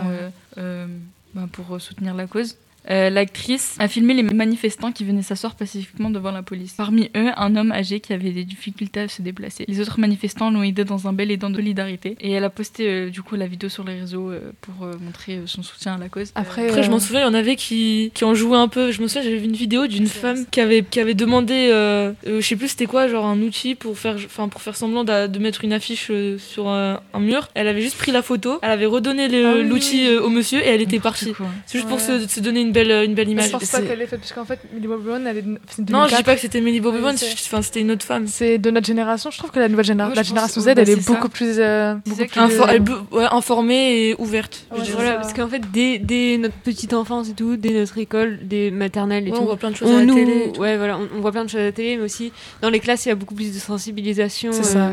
Ouais. 0.57 0.87
bah, 1.35 1.49
pour 1.51 1.81
soutenir 1.81 2.15
la 2.15 2.27
cause. 2.27 2.57
Euh, 2.91 3.11
L'actrice 3.11 3.77
a 3.79 3.89
filmé 3.89 4.15
les 4.15 4.23
manifestants 4.23 4.93
qui 4.93 5.05
venaient 5.05 5.23
s'asseoir 5.23 5.55
pacifiquement 5.55 6.11
devant 6.11 6.31
la 6.33 6.43
police. 6.43 6.75
Parmi 6.77 7.11
eux, 7.17 7.31
un 7.37 7.57
homme 7.57 7.73
âgé 7.73 8.01
qui 8.01 8.13
avait 8.13 8.31
des 8.33 8.45
difficultés 8.45 9.01
à 9.01 9.09
se 9.09 9.23
déplacer. 9.23 9.65
Les 9.69 9.81
autres 9.81 9.99
manifestants 10.01 10.51
l'ont 10.51 10.63
aidé 10.63 10.85
dans 10.85 11.09
un 11.09 11.13
bel 11.13 11.31
élan 11.31 11.51
de 11.51 11.57
solidarité. 11.57 12.17
Et 12.21 12.33
elle 12.33 12.45
a 12.45 12.51
posté 12.51 12.89
euh, 12.89 13.11
du 13.11 13.23
coup 13.23 13.37
la 13.37 13.47
vidéo 13.47 13.69
sur 13.69 13.85
les 13.85 13.99
réseaux 14.01 14.31
euh, 14.31 14.53
pour 14.61 14.85
euh, 14.87 14.93
montrer 15.01 15.37
euh, 15.37 15.47
son 15.47 15.63
soutien 15.63 15.95
à 15.95 15.99
la 15.99 16.09
cause. 16.09 16.31
Après, 16.35 16.67
Après, 16.69 16.83
je 16.83 16.91
m'en 16.91 16.99
souviens, 17.01 17.21
il 17.21 17.25
y 17.25 17.29
en 17.29 17.35
avait 17.35 17.57
qui, 17.57 18.11
qui 18.15 18.25
en 18.25 18.35
jouaient 18.35 18.59
un 18.59 18.69
peu. 18.69 18.91
Je 18.93 19.01
me 19.01 19.09
souviens, 19.09 19.23
j'avais 19.23 19.39
vu 19.39 19.47
une 19.47 19.53
vidéo 19.57 19.87
d'une 19.87 20.07
femme 20.07 20.45
qui 20.51 20.61
avait, 20.61 20.83
qui 20.83 21.01
avait 21.01 21.15
demandé, 21.15 21.69
euh, 21.71 22.13
euh, 22.27 22.41
je 22.41 22.47
sais 22.47 22.57
plus 22.57 22.69
c'était 22.69 22.87
quoi, 22.87 23.09
genre 23.09 23.25
un 23.27 23.41
outil 23.41 23.75
pour 23.75 23.97
faire, 23.99 24.17
enfin, 24.17 24.49
pour 24.49 24.61
faire 24.61 24.77
semblant 24.77 25.05
de 25.05 25.39
mettre 25.39 25.65
une 25.65 25.73
affiche 25.73 26.09
euh, 26.11 26.37
sur 26.39 26.69
un, 26.69 27.01
un 27.15 27.21
mur. 27.21 27.49
Elle 27.55 27.69
avait 27.69 27.81
juste 27.83 27.97
pris 27.97 28.13
la 28.13 28.23
photo, 28.23 28.59
elle 28.63 28.71
avait 28.71 28.87
redonné 28.87 29.29
le- 29.29 29.47
Ah 29.47 29.55
oui, 29.57 29.69
l'outil 29.69 30.07
euh, 30.07 30.21
au 30.23 30.29
monsieur 30.29 30.61
et 30.61 30.69
elle 30.69 30.83
était 30.83 31.01
partie. 31.01 31.33
C'est 31.67 31.79
juste 31.79 31.89
pour 31.89 32.01
se, 32.01 32.27
se 32.29 32.41
donner 32.41 32.61
une 32.61 32.73
belle, 32.75 33.05
une 33.07 33.15
belle 33.15 33.29
image. 33.31 33.47
je 33.47 33.51
pense 33.53 33.71
pas 33.71 33.81
qu'elle 33.81 33.99
l'ait 33.99 34.07
fait, 34.07 34.19
parce 34.19 34.33
qu'en 34.35 34.45
fait, 34.45 34.59
Millie 34.75 34.87
Bobby 34.87 35.05
Brown, 35.07 35.27
elle 35.27 35.39
est 35.39 35.43
Non, 35.43 35.57
je 35.65 35.77
dis 35.79 35.85
2004. 35.93 36.25
pas 36.25 36.35
que 36.35 36.41
c'était 36.43 36.61
Millie 36.61 36.81
Bobby 36.81 36.99
Brown, 36.99 37.15
enfin, 37.15 37.63
c'était 37.63 37.81
une 37.81 37.91
autre 37.93 38.05
femme. 38.05 38.27
C'est 38.27 38.59
de 38.59 38.71
notre 38.71 38.87
génération. 38.87 39.31
Je 39.31 39.39
trouve 39.39 39.51
que 39.51 39.59
la 39.61 39.69
nouvelle 39.69 39.87
génération, 39.87 40.11
Ouais, 40.11 40.17
la 40.17 40.23
génération 40.23 40.61
Z, 40.61 40.65
bah, 40.67 40.73
elle 40.77 40.81
est 40.91 40.95
c'est 40.97 41.01
ça. 41.01 41.13
beaucoup 41.15 41.29
plus, 41.31 41.55
euh, 41.59 41.95
C'est 42.05 42.11
beaucoup 42.11 42.21
ça 42.21 42.27
qui- 42.27 42.33
plus, 42.33 42.41
Info- 42.41 42.63
euh, 42.65 42.67
elle 42.69 42.83
be- 42.83 43.13
ouais, 43.13 43.25
informée 43.31 44.09
et 44.09 44.15
ouverte. 44.19 44.67
Ouais, 44.73 44.79
Voilà, 44.93 45.15
parce 45.15 45.33
qu'en 45.33 45.49
fait, 45.49 45.63
dès, 45.73 45.99
dès 45.99 46.37
notre 46.39 46.57
petite 46.57 46.93
enfance 46.93 47.31
et 47.31 47.35
tout, 47.35 47.57
dès 47.57 47.71
notre 47.71 47.97
école, 47.99 48.41
des 48.43 48.71
maternelles 48.71 49.29
et 49.29 49.31
tout, 49.31 49.39
on 49.41 49.45
voit 49.45 49.57
plein 49.57 49.71
de 49.71 49.77
choses 49.77 49.89
on 49.91 49.97
à 49.97 50.01
la 50.01 50.05
nous- 50.07 50.15
télé. 50.15 50.53
ouais, 50.59 50.77
voilà, 50.77 50.99
on, 50.99 51.09
on 51.17 51.21
voit 51.21 51.33
plein 51.33 51.45
de 51.45 51.51
choses 51.51 51.61
à 51.61 51.65
la 51.65 51.73
télé, 51.73 51.97
mais 51.97 52.05
aussi 52.05 52.33
dans 52.61 52.71
les 52.71 52.81
classes, 52.81 53.07
il 53.07 53.11
y 53.11 53.13
a 53.13 53.15
beaucoup 53.15 53.35
plus 53.35 53.55
de 53.55 53.59
sensibilisation 53.59 54.53
C'est 54.53 54.65
ça. 54.65 54.93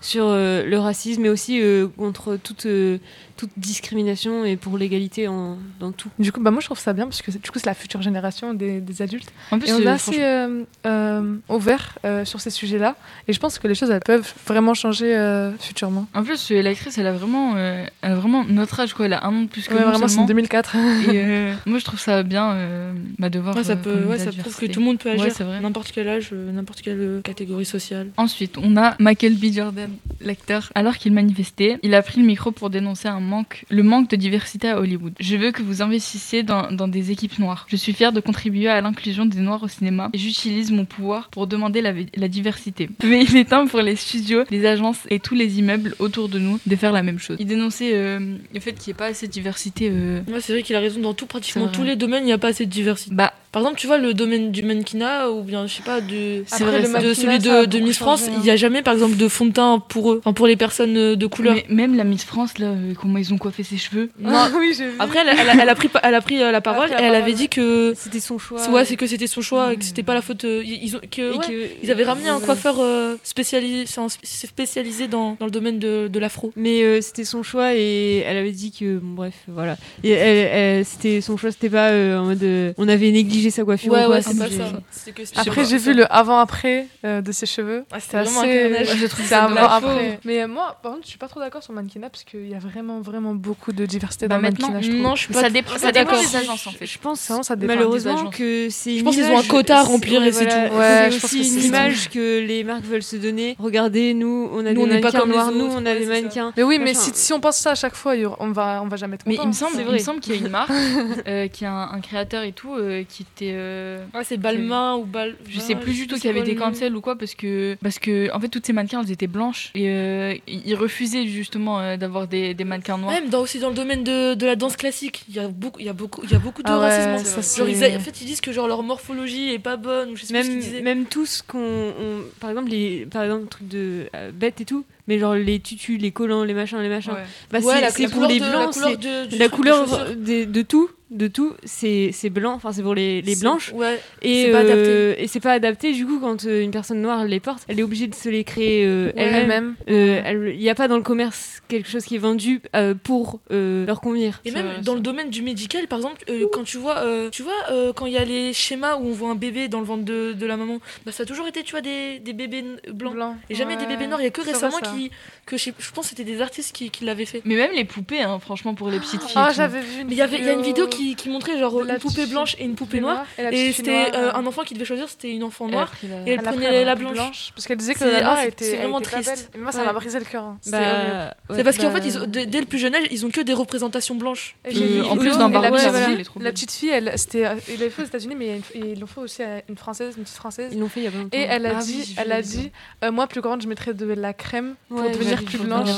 Sur 0.00 0.24
euh, 0.26 0.64
le 0.64 0.78
racisme, 0.78 1.22
mais 1.22 1.28
aussi 1.28 1.60
euh, 1.60 1.86
contre 1.96 2.36
toute, 2.36 2.66
euh, 2.66 2.98
toute 3.36 3.50
discrimination 3.56 4.44
et 4.44 4.56
pour 4.56 4.76
l'égalité 4.78 5.28
en- 5.28 5.58
dans 5.78 5.92
tout. 5.92 6.08
Du 6.18 6.30
coup, 6.32 6.40
bah 6.40 6.50
moi 6.50 6.60
je 6.60 6.66
trouve 6.66 6.78
ça 6.78 6.92
bien 6.92 7.04
parce 7.06 7.22
que 7.22 7.30
c'est- 7.32 7.42
du 7.42 7.50
coup 7.50 7.58
c'est 7.58 7.66
la 7.66 7.74
future 7.74 8.02
génération 8.02 8.52
des, 8.54 8.80
des 8.80 9.02
adultes 9.02 9.32
En 9.50 9.58
plus, 9.58 9.68
et 9.68 9.72
on 9.72 9.78
est 9.80 9.86
assez 9.86 10.12
franchement- 10.12 10.24
euh, 10.24 10.64
euh, 10.86 11.36
ouvert 11.48 11.98
euh, 12.04 12.24
sur 12.24 12.40
ces 12.40 12.50
sujets-là 12.50 12.96
et 13.28 13.32
je 13.32 13.40
pense 13.40 13.58
que 13.58 13.66
les 13.68 13.74
choses 13.74 13.90
elles 13.90 14.00
peuvent 14.00 14.30
vraiment 14.46 14.74
changer 14.74 15.16
euh, 15.16 15.52
futurement. 15.58 16.06
En 16.14 16.22
plus, 16.22 16.50
l'actrice, 16.50 16.98
elle 16.98 17.06
a 17.06 17.12
vraiment, 17.12 17.54
euh, 17.56 17.84
elle 18.02 18.12
a 18.12 18.14
vraiment 18.14 18.44
notre 18.44 18.80
âge, 18.80 18.94
quoi. 18.94 19.06
Elle 19.06 19.12
a 19.14 19.24
un 19.24 19.34
an 19.34 19.42
de 19.42 19.48
plus 19.48 19.68
que 19.68 19.74
Ouais, 19.74 19.80
nous 19.80 19.86
vraiment 19.86 19.98
c'est 19.98 20.04
en 20.04 20.08
seulement. 20.08 20.26
2004. 20.26 20.76
Et 20.76 20.78
euh, 21.14 21.54
moi, 21.66 21.78
je 21.78 21.84
trouve 21.84 22.00
ça 22.00 22.22
bien 22.22 22.52
euh, 22.52 22.92
bah, 23.18 23.30
de 23.30 23.38
voir. 23.38 23.56
Ouais, 23.56 23.64
ça, 23.64 23.76
peut, 23.76 24.04
ouais, 24.04 24.16
prouve 24.38 24.56
que 24.58 24.66
tout 24.66 24.80
le 24.80 24.86
monde 24.86 24.98
peut 24.98 25.10
agir, 25.10 25.24
Ouais, 25.24 25.30
c'est 25.30 25.44
vrai. 25.44 25.60
n'importe 25.60 25.92
quel 25.92 26.08
âge, 26.08 26.32
n'importe 26.32 26.82
quelle 26.82 27.20
catégorie 27.24 27.64
sociale. 27.64 28.08
Ensuite, 28.16 28.56
on 28.58 28.76
a 28.76 28.96
Michael 28.98 29.34
B. 29.34 29.46
Jordan, 29.52 29.89
l'acteur. 30.20 30.70
Alors 30.74 30.96
qu'il 30.96 31.12
manifestait, 31.12 31.78
il 31.82 31.94
a 31.94 32.02
pris 32.02 32.20
le 32.20 32.26
micro 32.26 32.50
pour 32.52 32.70
dénoncer 32.70 33.08
un 33.08 33.20
manque, 33.20 33.64
le 33.70 33.82
manque 33.82 34.10
de 34.10 34.16
diversité 34.16 34.68
à 34.68 34.78
Hollywood. 34.80 35.14
Je 35.20 35.36
veux 35.36 35.50
que 35.52 35.62
vous 35.62 35.82
investissiez 35.82 36.42
dans, 36.42 36.70
dans 36.72 36.88
des 36.88 37.10
équipes 37.10 37.38
noires. 37.38 37.66
Je 37.68 37.76
suis 37.76 37.92
fier 37.92 38.12
de 38.12 38.20
contribuer 38.20 38.68
à 38.68 38.80
l'inclusion 38.80 39.26
des 39.26 39.40
noirs 39.40 39.62
au 39.62 39.68
cinéma 39.68 40.10
et 40.12 40.18
j'utilise 40.18 40.70
mon 40.72 40.84
pouvoir 40.84 41.28
pour 41.30 41.46
demander 41.46 41.80
la, 41.80 41.92
la 42.14 42.28
diversité. 42.28 42.88
Mais 43.04 43.22
il 43.24 43.36
est 43.36 43.44
temps 43.50 43.66
pour 43.66 43.80
les 43.80 43.96
studios, 43.96 44.44
les 44.50 44.66
agences 44.66 44.98
et 45.10 45.18
tous 45.20 45.34
les 45.34 45.58
immeubles 45.58 45.94
autour 45.98 46.28
de 46.28 46.38
nous 46.38 46.58
de 46.66 46.76
faire 46.76 46.92
la 46.92 47.02
même 47.02 47.18
chose. 47.18 47.36
Il 47.40 47.46
dénonçait 47.46 47.92
euh, 47.94 48.36
le 48.54 48.60
fait 48.60 48.72
qu'il 48.72 48.90
n'y 48.92 48.96
ait 48.96 48.98
pas 48.98 49.06
assez 49.06 49.26
de 49.26 49.32
diversité. 49.32 49.88
euh, 49.90 50.20
Ouais, 50.28 50.40
c'est 50.40 50.52
vrai 50.52 50.62
qu'il 50.62 50.76
a 50.76 50.80
raison 50.80 51.00
dans 51.00 51.14
tout, 51.14 51.26
pratiquement 51.26 51.68
tous 51.68 51.82
les 51.84 51.96
domaines, 51.96 52.22
il 52.24 52.26
n'y 52.26 52.32
a 52.32 52.38
pas 52.38 52.48
assez 52.48 52.66
de 52.66 52.70
diversité. 52.70 53.14
Bah, 53.14 53.32
Par 53.52 53.62
exemple, 53.62 53.78
tu 53.80 53.86
vois, 53.88 53.98
le 53.98 54.14
domaine 54.14 54.52
du 54.52 54.62
mannequinat, 54.62 55.30
ou 55.30 55.42
bien, 55.42 55.66
je 55.66 55.74
sais 55.74 55.82
pas, 55.82 56.00
de, 56.00 56.44
Après, 56.52 56.82
vrai, 56.82 57.14
celui 57.14 57.38
de, 57.40 57.64
de 57.64 57.78
Miss 57.80 57.98
France, 57.98 58.28
il 58.32 58.38
n'y 58.40 58.50
a 58.50 58.54
jamais, 58.56 58.80
par 58.82 58.94
exemple, 58.94 59.16
de 59.16 59.26
fond 59.28 59.46
de 59.46 59.52
teint 59.52 59.80
pour 59.88 60.12
eux, 60.12 60.18
enfin, 60.22 60.32
pour 60.32 60.46
les 60.46 60.54
personnes 60.56 60.96
euh, 60.96 61.16
de 61.16 61.26
couleur. 61.26 61.54
mais 61.56 61.64
même 61.68 61.96
la 61.96 62.04
Miss 62.04 62.24
France, 62.24 62.58
là, 62.58 62.66
euh, 62.68 62.92
comment 63.00 63.18
ils 63.18 63.34
ont 63.34 63.38
coiffé 63.38 63.64
ses 63.64 63.76
cheveux. 63.76 64.08
Non, 64.20 64.46
oui, 64.56 64.72
j'ai 64.78 64.86
vu. 64.86 64.94
Après, 65.00 65.18
elle, 65.20 65.36
elle 65.36 65.48
a, 65.48 65.62
elle 65.62 65.68
a 65.68 65.74
pris, 65.74 65.88
elle 66.02 66.14
a 66.14 66.20
pris 66.20 66.40
euh, 66.40 66.52
la 66.52 66.60
parole 66.60 66.90
et 66.90 66.94
elle 67.02 67.14
avait 67.16 67.32
dit 67.32 67.48
que, 67.48 67.92
C'était 67.96 68.20
son 68.20 68.38
choix. 68.38 68.60
ouais, 68.70 68.84
c'est 68.84 68.96
que 68.96 69.06
c'était 69.08 69.26
son 69.26 69.40
choix 69.40 69.72
et 69.72 69.76
que 69.76 69.84
c'était 69.84 70.04
pas 70.04 70.14
la 70.14 70.22
faute. 70.22 70.44
ils 70.44 70.94
ont, 70.96 71.00
que, 71.10 71.36
ouais, 71.36 71.70
ils 71.82 71.90
avaient 71.90 72.04
ramené 72.04 72.28
un 72.28 72.38
coiffeur 72.40 72.76
euh, 72.78 73.16
spécialisé, 73.24 73.84
spécialisé 74.22 75.08
dans, 75.08 75.36
dans 75.38 75.46
le 75.46 75.50
domaine 75.50 75.78
de, 75.78 76.08
de 76.08 76.18
l'afro. 76.18 76.52
Mais 76.56 76.82
euh, 76.82 77.00
c'était 77.00 77.24
son 77.24 77.42
choix 77.42 77.74
et 77.74 78.18
elle 78.18 78.36
avait 78.36 78.52
dit 78.52 78.70
que 78.72 78.98
bon, 78.98 79.14
bref 79.14 79.34
voilà 79.48 79.76
et 80.04 80.10
elle, 80.10 80.78
elle- 80.78 80.84
c'était 80.84 81.20
son 81.20 81.36
choix 81.36 81.50
c'était 81.50 81.70
pas 81.70 81.88
euh, 81.90 82.18
en 82.18 82.24
mode 82.26 82.42
euh, 82.42 82.72
on 82.78 82.88
avait 82.88 83.10
négligé 83.10 83.39
sa 83.48 83.64
coiffure 83.64 83.90
Ouais, 83.92 84.04
ou 84.04 84.10
ouais, 84.10 84.20
c'est 84.20 84.36
pas 84.36 84.50
ça. 84.50 85.12
Que- 85.12 85.40
Après, 85.40 85.64
j'ai 85.64 85.78
vu 85.78 85.94
le 85.94 86.04
avant-après 86.12 86.86
euh, 87.06 87.22
de 87.22 87.32
ses 87.32 87.46
cheveux. 87.46 87.84
Ah, 87.90 87.98
C'était 88.00 88.22
vraiment 88.22 88.40
un 88.42 88.44
assez. 88.82 88.96
Je 88.98 89.06
trouve 89.06 89.24
C'est 89.24 89.30
ça 89.30 89.44
avant 89.44 89.54
dommage. 89.54 89.70
après. 89.72 90.20
Mais 90.26 90.42
euh, 90.42 90.48
moi, 90.48 90.76
par 90.82 90.92
contre, 90.92 91.04
je 91.04 91.08
suis 91.10 91.18
pas 91.18 91.28
trop 91.28 91.40
d'accord 91.40 91.62
sur 91.62 91.72
le 91.72 91.76
mannequinat 91.76 92.10
parce 92.10 92.24
qu'il 92.24 92.46
y 92.48 92.54
a 92.54 92.58
vraiment, 92.58 93.00
vraiment 93.00 93.34
beaucoup 93.34 93.72
de 93.72 93.86
diversité 93.86 94.28
Bah, 94.28 94.34
dans 94.36 94.42
mannequinat. 94.42 94.80
Non, 94.98 95.14
je 95.14 95.22
suis 95.22 95.32
pas. 95.32 95.40
Ça, 95.40 95.48
dépend, 95.48 95.72
des 96.20 96.36
agences, 96.36 96.66
en 96.66 96.72
fait. 96.72 96.84
je 96.86 96.98
pense 96.98 97.26
Vraiment, 97.28 97.42
ça 97.42 97.56
dépend 97.56 97.74
malheureusement 97.74 98.14
des 98.14 98.20
agences. 98.20 98.36
que 98.36 98.68
c'est 98.70 98.98
Je 98.98 99.04
pense 99.04 99.14
qu'ils 99.14 99.24
ont 99.30 99.38
un 99.38 99.42
quota 99.44 99.78
à 99.78 99.82
remplir 99.82 100.22
et 100.24 100.32
c'est 100.32 100.46
tout. 100.46 100.74
Ouais, 100.76 101.08
c'est 101.10 101.12
je 101.12 101.20
pense 101.20 101.32
une 101.32 101.64
image 101.64 102.10
que 102.10 102.40
les 102.44 102.64
marques 102.64 102.84
veulent 102.84 103.02
se 103.02 103.16
donner 103.16 103.56
regardez 103.58 104.14
nous 104.14 104.50
on 104.52 104.60
a 104.66 104.72
des 104.72 104.74
n'est 104.74 105.00
pas 105.00 105.10
mannequins 105.12 105.26
noirs 105.26 105.52
nous 105.52 105.66
on 105.66 105.86
a 105.86 105.94
des 105.94 106.06
mannequins 106.06 106.52
Mais 106.56 106.62
oui, 106.62 106.78
mais 106.80 106.94
si, 106.94 107.32
on 107.32 107.40
pense 107.40 107.56
ça 107.58 107.70
à 107.72 107.74
chaque 107.74 107.94
fois, 107.94 108.14
on 108.40 108.50
va, 108.50 108.80
on 108.82 108.88
va 108.88 108.96
jamais 108.96 109.14
être 109.14 109.26
Mais 109.26 109.36
content. 109.36 109.44
il 109.44 109.48
me 109.48 109.52
semble, 109.54 109.72
c'est 109.76 109.82
il 109.82 109.92
me 109.92 109.98
semble 109.98 110.20
qu'il 110.20 110.34
y 110.34 110.38
a 110.38 110.40
une 110.40 110.48
marque 110.48 110.70
euh, 111.28 111.46
qui 111.48 111.64
a 111.64 111.72
un, 111.72 111.92
un 111.92 112.00
créateur 112.00 112.42
et 112.42 112.52
tout 112.52 112.74
euh, 112.74 113.04
qui 113.08 113.24
était 113.34 113.52
euh, 113.54 114.04
Ah, 114.14 114.24
c'est 114.24 114.36
Balmain 114.36 114.96
ou 114.96 115.04
Bal. 115.04 115.36
je 115.48 115.60
sais 115.60 115.74
plus 115.74 115.92
du 115.94 116.06
tout 116.06 116.14
c'est 116.16 116.22
qui 116.22 116.28
avait 116.28 116.40
quoi 116.40 116.44
été 116.48 116.54
le 116.54 116.60
nom 116.60 116.66
cancel 116.66 116.96
ou 116.96 117.00
quoi 117.00 117.16
parce 117.16 117.34
que 117.34 117.76
parce 117.82 117.98
que 117.98 118.32
en 118.34 118.40
fait 118.40 118.48
toutes 118.48 118.66
ces 118.66 118.72
mannequins 118.72 119.02
elles 119.02 119.10
étaient 119.12 119.26
blanches 119.26 119.70
et 119.74 119.88
euh, 119.88 120.34
ils 120.46 120.74
refusaient 120.74 121.26
justement 121.26 121.80
euh, 121.80 121.96
d'avoir 121.96 122.26
des, 122.26 122.54
des 122.54 122.64
mannequins 122.64 122.98
noirs. 122.98 123.12
Même 123.12 123.28
dans, 123.30 123.40
aussi 123.40 123.58
dans 123.58 123.68
le 123.70 123.74
domaine 123.74 124.04
de, 124.04 124.34
de 124.34 124.46
la 124.46 124.56
danse 124.56 124.76
classique, 124.76 125.24
il 125.28 125.34
y 125.36 125.38
a 125.38 125.48
beaucoup, 125.48 125.78
il 125.80 125.86
y 125.86 125.88
a 125.88 125.92
beaucoup, 125.92 126.22
il 126.24 126.30
y 126.30 126.34
a 126.34 126.38
beaucoup 126.38 126.62
de 126.62 126.68
Ah 126.70 126.78
ouais, 126.78 127.06
racisme. 127.06 127.40
ça, 127.40 127.58
Genre, 127.58 127.68
ils 127.68 127.84
a- 127.84 127.96
en 127.96 128.00
fait, 128.00 128.20
ils 128.20 128.26
disent 128.26 128.40
que 128.40 128.52
genre 128.52 128.68
leur 128.68 128.82
morphologie 128.82 129.52
est 129.52 129.58
pas 129.58 129.76
bonne 129.76 130.10
ou 130.10 130.16
je 130.16 130.24
sais 130.24 130.32
pas 130.34 130.42
ce 130.42 130.48
qu'ils 130.48 130.74
même 130.82 130.98
même 131.00 131.06
ce 131.26 131.42
qu'on 131.42 131.58
on- 131.58 132.22
par 132.40 132.50
exemple 132.50 132.70
les 132.70 133.06
par 133.06 133.22
exemple 133.24 133.46
trucs 133.48 133.68
de 133.68 134.06
euh, 134.14 134.30
bêtes 134.32 134.60
et 134.60 134.64
tout 134.64 134.84
mais 135.06 135.18
genre 135.18 135.34
les 135.34 135.60
tutus 135.60 136.00
les 136.00 136.10
collants 136.12 136.44
les 136.44 136.54
machins 136.54 136.78
les 136.80 136.88
machins 136.88 137.12
Ouais. 137.12 137.24
bah 137.50 137.58
Ouais, 137.60 137.88
c'est 137.90 138.08
pour 138.10 138.24
les 138.26 138.38
de- 138.40 138.44
la 138.44 138.66
couleur 138.68 138.96
de- 138.96 139.08
la 139.08 139.28
truc, 139.28 139.38
des 139.38 139.48
couleur 139.48 140.14
de, 140.16 140.44
de 140.44 140.62
tout 140.62 140.88
de 141.10 141.26
tout 141.28 141.54
c'est 141.64 142.10
c'est 142.12 142.30
blanc 142.30 142.52
enfin 142.54 142.72
c'est 142.72 142.82
pour 142.82 142.94
les, 142.94 143.20
les 143.22 143.34
blanches 143.36 143.72
Ouais. 143.72 144.00
et 144.22 144.44
c'est 144.46 144.52
pas 144.52 144.62
euh, 144.62 145.14
et 145.18 145.26
c'est 145.26 145.40
pas 145.40 145.52
adapté 145.52 145.92
du 145.92 146.06
coup 146.06 146.20
quand 146.20 146.44
euh, 146.46 146.62
une 146.62 146.70
personne 146.70 147.00
noire 147.02 147.24
les 147.24 147.40
porte 147.40 147.64
elle 147.68 147.80
est 147.80 147.82
obligée 147.82 148.06
de 148.06 148.14
se 148.14 148.28
les 148.28 148.44
créer 148.44 148.84
euh, 148.86 149.10
elle-même 149.16 149.40
elle-même. 149.40 149.74
Euh, 149.88 150.22
elle- 150.24 150.52
il 150.54 150.60
n'y 150.60 150.70
a 150.70 150.74
pas 150.74 150.86
dans 150.88 150.96
le 150.96 151.02
commerce 151.02 151.62
quelque 151.68 151.88
chose 151.88 152.04
qui 152.04 152.14
est 152.14 152.18
vendu 152.18 152.60
euh, 152.76 152.94
pour 152.94 153.40
euh, 153.50 153.84
leur 153.86 154.00
convenir 154.00 154.40
Et 154.44 154.50
même 154.52 154.66
vrai, 154.66 154.80
dans 154.82 154.94
le 154.94 155.00
domaine 155.00 155.30
du 155.30 155.42
médical, 155.42 155.86
par 155.88 155.98
exemple, 155.98 156.22
euh, 156.28 156.46
quand 156.52 156.64
tu 156.64 156.78
vois, 156.78 156.98
euh, 156.98 157.30
tu 157.30 157.42
vois, 157.42 157.52
euh, 157.70 157.92
quand 157.92 158.06
il 158.06 158.12
y 158.12 158.16
a 158.18 158.24
les 158.24 158.52
schémas 158.52 158.96
où 158.96 159.06
on 159.06 159.12
voit 159.12 159.30
un 159.30 159.34
bébé 159.36 159.68
dans 159.68 159.78
le 159.80 159.86
ventre 159.86 160.04
de, 160.04 160.32
de 160.32 160.46
la 160.46 160.56
maman, 160.56 160.78
bah 161.06 161.12
ça 161.12 161.22
a 161.22 161.26
toujours 161.26 161.46
été, 161.46 161.62
tu 161.62 161.70
vois, 161.72 161.80
des, 161.80 162.18
des 162.18 162.32
bébés 162.32 162.64
blancs. 162.92 163.14
Blanc. 163.14 163.36
Et 163.48 163.54
jamais 163.54 163.76
des 163.76 163.86
bébés 163.86 164.06
noirs. 164.06 164.20
Il 164.20 164.24
y 164.24 164.26
a 164.26 164.30
que 164.30 164.42
récemment 164.42 164.78
vrai, 164.78 164.88
qui, 164.96 165.10
que 165.46 165.56
je, 165.56 165.70
pense 165.94 166.04
que 166.06 166.10
c'était 166.10 166.24
des 166.24 166.40
artistes 166.40 166.74
qui, 166.74 166.90
qui 166.90 167.04
l'avaient 167.04 167.24
fait. 167.24 167.42
Mais 167.44 167.56
même 167.56 167.72
les 167.72 167.84
poupées 167.84 168.20
hein, 168.22 168.38
franchement 168.40 168.74
pour 168.74 168.88
les 168.90 168.98
petites 168.98 169.22
filles. 169.22 169.32
Ah, 169.36 169.46
et 169.46 169.50
tout. 169.50 169.56
j'avais 169.56 169.80
vu 169.80 170.00
une 170.02 170.08
Mais 170.08 170.14
il 170.14 170.18
y 170.18 170.22
avait, 170.22 170.40
y 170.40 170.48
a 170.48 170.52
une 170.52 170.62
vidéo 170.62 170.86
qui, 170.88 170.99
qui 171.16 171.28
montrait 171.28 171.58
genre 171.58 171.82
la 171.84 171.94
une 171.94 172.00
poupée 172.00 172.26
blanche 172.26 172.56
et 172.58 172.64
une 172.64 172.74
poupée 172.74 173.00
noire. 173.00 173.24
et, 173.38 173.72
c'était 173.72 173.90
euh, 174.14 174.30
euh, 174.30 174.32
un 174.34 174.46
enfant 174.46 174.62
qui 174.62 174.74
devait 174.74 174.84
choisir, 174.84 175.08
c'était 175.08 175.30
une 175.32 175.42
enfant 175.44 175.66
Elle 175.66 175.72
noire. 175.74 175.92
la- 176.02 176.08
Et 176.08 176.20
elle 176.26 176.28
elle 176.28 176.42
prenait 176.42 176.84
la 176.84 176.94
blanche. 176.94 177.52
parce 177.54 177.66
qu'elle 177.66 177.76
disait 177.78 177.94
que 177.94 178.04
la 178.04 178.18
ah, 178.18 178.22
noire 178.22 178.38
c'est- 178.40 178.48
était, 178.48 178.64
c'est 178.64 178.70
elle 178.72 178.78
vraiment 178.82 179.00
triste. 179.00 179.50
Et 179.54 179.58
moi, 179.58 179.72
ça 179.72 179.84
m'a 179.84 179.92
brisé 179.92 180.18
le 180.18 180.24
cœur. 180.24 180.44
hein. 180.44 180.58
Bah, 180.70 181.34
C'est 181.54 181.64
parce 181.64 181.78
qu'en 181.78 181.90
bah, 181.90 182.00
fait, 182.00 182.46
dès, 182.46 182.60
le 182.60 182.66
plus 182.66 182.78
jeune 182.78 182.94
âge, 182.94 183.04
ils 183.10 183.24
ont 183.26 183.30
que 183.30 183.40
des 183.40 183.54
représentations 183.54 184.14
blanches. 184.14 184.56
Euh, 184.66 185.02
en 185.04 185.16
plus 185.16 185.30
et 185.30 186.42
la 186.42 186.52
petite 186.52 186.70
fille- 186.72 186.88
elle 186.90 187.08
elle, 187.08 187.78
l'avait 187.78 187.90
fait 187.90 188.02
aux 188.02 188.06
États-Unis, 188.06 188.34
mais 188.36 188.60
ils 188.74 188.98
l'ont 189.00 189.06
fait 189.06 189.20
aussi 189.20 189.42
à 189.42 189.62
une 189.68 189.76
française, 189.76 190.14
une 190.16 190.24
petite 190.24 190.36
française. 190.36 190.70
ils 190.72 190.78
l'ont 190.78 190.88
fait 190.88 191.00
il 191.00 191.04
y 191.04 191.06
a 191.06 191.10
pas 191.10 191.18
longtemps 191.18 191.36
Et 191.36 191.42
elle 191.42 191.66
a 191.66 191.72
Ah 191.78 191.82
dit, 191.82 192.14
elle 192.18 192.32
a 192.32 192.42
dit, 192.42 192.70
moi 193.12 193.26
plus 193.26 193.40
grande, 193.40 193.62
je 193.62 193.68
mettrais 193.68 193.94
de 193.94 194.06
la 194.06 194.32
crème 194.32 194.74
pour 194.88 195.00
Ouais, 195.00 195.10
devenir 195.10 195.42
plus 195.44 195.58
blanche. 195.58 195.88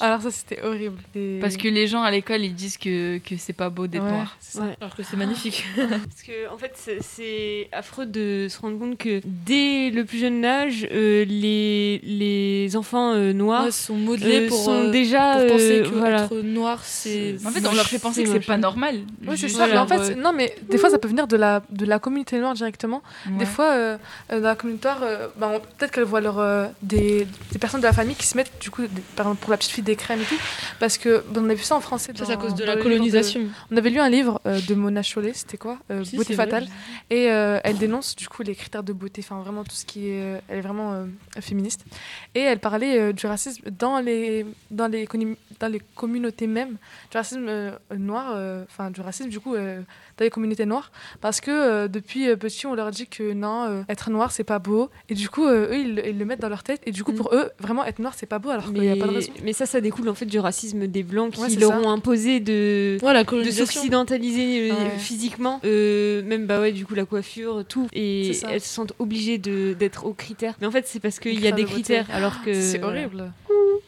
Alors 0.00 0.20
ça, 0.22 0.30
c'était 0.30 0.62
horrible. 0.62 0.98
Parce 1.40 1.56
que 1.56 1.68
les 1.68 1.86
gens 1.86 2.02
à 2.02 2.10
l'école 2.10 2.42
ils 2.44 2.54
disent 2.54 2.76
que, 2.76 3.20
c'est 3.38 3.52
pas 3.52 3.70
beau 3.70 3.86
d'être 3.86 4.04
noir. 4.04 4.36
C'est 4.50 4.58
ça. 4.58 4.64
Ouais. 4.64 4.76
Alors 4.80 4.94
que 4.96 5.02
c'est 5.02 5.16
magnifique. 5.16 5.64
Parce 5.76 6.22
que 6.26 6.52
en 6.52 6.58
fait, 6.58 6.72
c'est- 7.00 7.68
affreux 7.72 8.06
de 8.06 8.46
se 8.50 8.58
rendre 8.60 8.78
compte 8.78 8.98
que 8.98 9.20
dès 9.24 9.90
le 9.90 10.04
plus 10.04 10.18
jeune 10.18 10.44
âge, 10.44 10.86
euh, 10.90 11.24
les, 11.24 12.00
les 12.02 12.76
enfants 12.76 13.12
euh, 13.14 13.32
noirs 13.32 13.64
Ouais, 13.64 13.70
sont 13.70 13.94
modelés 13.94 14.46
euh, 14.46 14.48
pour, 14.48 14.64
sont 14.64 14.72
euh, 14.86 14.90
déjà 14.90 15.36
pour 15.38 15.46
penser 15.52 15.80
euh, 15.80 15.82
que 15.84 15.88
voilà. 15.94 16.24
être 16.24 16.36
noir, 16.36 16.80
c'est. 16.84 17.36
En 17.46 17.50
fait 17.50 17.66
on 17.66 17.74
leur 17.74 17.86
fait 17.86 17.98
penser 17.98 18.24
que 18.24 18.30
c'est 18.30 18.40
pas 18.40 18.56
normal. 18.58 19.00
Oui, 19.26 19.36
c'est 19.38 19.48
ça. 19.48 19.66
Mais 19.66 19.78
en 19.78 19.86
fait, 19.86 20.14
non, 20.16 20.32
mais 20.32 20.54
des 20.68 20.78
fois, 20.78 20.90
ça 20.90 20.98
peut 20.98 21.08
venir 21.08 21.26
de 21.26 21.36
la, 21.36 21.62
de 21.70 21.84
la 21.86 21.98
communauté 21.98 22.38
noire 22.38 22.54
directement. 22.54 23.02
Des 23.38 23.46
fois, 23.46 23.96
dans 24.30 24.40
la 24.40 24.56
communauté 24.56 24.88
noire, 24.88 25.00
euh, 25.02 25.28
ben, 25.36 25.60
peut-être 25.78 25.92
qu'elles 25.92 26.04
voient 26.04 26.20
leur, 26.20 26.38
euh, 26.38 26.66
des, 26.82 27.26
des 27.52 27.58
personnes 27.58 27.80
de 27.80 27.86
la 27.86 27.92
famille 27.92 28.16
qui 28.16 28.26
se 28.26 28.36
mettent, 28.36 28.52
du 28.60 28.70
coup, 28.70 28.82
des- 28.82 28.88
par 29.16 29.26
exemple, 29.26 29.40
pour 29.42 29.50
la 29.50 29.56
petite 29.56 29.72
fille, 29.72 29.84
des 29.84 29.96
crèmes 29.96 30.20
et 30.20 30.24
tout. 30.24 30.38
Parce 30.78 30.98
que 30.98 31.22
ben, 31.30 31.42
on 31.44 31.50
a 31.50 31.54
vu 31.54 31.62
ça 31.62 31.76
en 31.76 31.80
français. 31.80 32.12
Ça, 32.16 32.24
c'est 32.24 32.32
à 32.32 32.36
cause 32.36 32.54
de 32.54 32.64
la 32.64 32.76
colonisation. 32.76 33.42
On 33.70 33.76
avait 33.76 33.90
lu 33.90 34.00
un 34.00 34.08
livre 34.08 34.39
euh, 34.46 34.60
de 34.68 34.74
Mona 34.74 35.02
Chollet, 35.02 35.32
c'était 35.34 35.56
quoi 35.58 35.78
Euh, 35.90 36.04
Si, 36.04 36.16
Beauté 36.16 36.34
vrai, 36.34 36.44
fatale. 36.44 36.68
Et 37.10 37.30
euh, 37.30 37.58
elle 37.64 37.78
dénonce 37.78 38.16
du 38.16 38.28
coup 38.28 38.42
les 38.42 38.54
critères 38.54 38.82
de 38.82 38.92
beauté, 38.92 39.22
enfin 39.24 39.40
vraiment 39.42 39.64
tout 39.64 39.74
ce 39.74 39.84
qui 39.84 40.08
est. 40.08 40.40
elle 40.48 40.58
est 40.58 40.60
vraiment 40.60 41.06
féministe. 41.40 41.84
Et 42.34 42.40
elle 42.40 42.58
parlait 42.58 43.12
du 43.12 43.26
racisme 43.26 43.62
dans 43.70 43.98
les, 44.00 44.46
dans 44.70 44.86
les, 44.86 45.06
dans 45.58 45.68
les 45.68 45.80
communautés 45.94 46.46
même, 46.46 46.76
du 47.10 47.16
racisme 47.16 47.72
noir, 47.96 48.34
enfin 48.68 48.90
du 48.90 49.00
racisme 49.00 49.28
du 49.28 49.40
coup 49.40 49.54
dans 49.54 49.84
les 50.24 50.30
communautés 50.30 50.66
noires. 50.66 50.90
Parce 51.20 51.40
que 51.40 51.86
depuis 51.86 52.34
petit, 52.36 52.66
on 52.66 52.74
leur 52.74 52.90
dit 52.90 53.06
que 53.06 53.32
non, 53.32 53.84
être 53.88 54.10
noir 54.10 54.32
c'est 54.32 54.44
pas 54.44 54.58
beau. 54.58 54.90
Et 55.08 55.14
du 55.14 55.28
coup, 55.28 55.46
eux 55.46 55.70
ils, 55.72 56.02
ils 56.06 56.18
le 56.18 56.24
mettent 56.24 56.40
dans 56.40 56.48
leur 56.48 56.62
tête. 56.62 56.80
Et 56.86 56.92
du 56.92 57.04
coup, 57.04 57.10
Mm. 57.12 57.16
pour 57.16 57.34
eux, 57.34 57.50
vraiment 57.58 57.84
être 57.84 57.98
noir 57.98 58.14
c'est 58.16 58.26
pas 58.26 58.38
beau 58.38 58.50
alors 58.50 58.64
qu'il 58.72 58.80
n'y 58.80 58.88
a 58.88 58.94
pas 58.96 59.08
de 59.08 59.14
raison. 59.14 59.32
mais 59.42 59.52
ça, 59.52 59.66
ça 59.66 59.80
découle 59.80 60.08
en 60.08 60.14
fait 60.14 60.26
du 60.26 60.38
racisme 60.38 60.86
des 60.86 61.02
blancs 61.02 61.32
qui 61.34 61.40
Ouais, 61.40 61.48
leur 61.56 61.70
ça. 61.72 61.80
ont 61.80 61.90
imposé 61.90 62.38
de, 62.38 62.98
Ouais, 63.02 63.12
la 63.12 63.24
de 63.24 63.50
s'occidentaliser 63.50 64.29
euh, 64.38 64.70
Ouais. 64.70 64.98
physiquement, 64.98 65.60
Euh, 65.64 66.22
même 66.24 66.46
bah 66.46 66.60
ouais, 66.60 66.72
du 66.72 66.86
coup 66.86 66.94
la 66.94 67.04
coiffure, 67.04 67.64
tout, 67.68 67.88
et 67.92 68.30
elles 68.48 68.60
se 68.60 68.68
sentent 68.68 68.92
obligées 68.98 69.38
de 69.38 69.74
d'être 69.78 70.06
aux 70.06 70.14
critères. 70.14 70.54
Mais 70.60 70.66
en 70.66 70.70
fait, 70.70 70.86
c'est 70.86 71.00
parce 71.00 71.18
qu'il 71.18 71.38
y 71.40 71.46
a 71.46 71.52
des 71.52 71.62
beauté. 71.62 71.72
critères, 71.74 72.06
alors 72.12 72.42
que 72.42 72.54
C'est 72.54 72.82
horrible. 72.82 73.32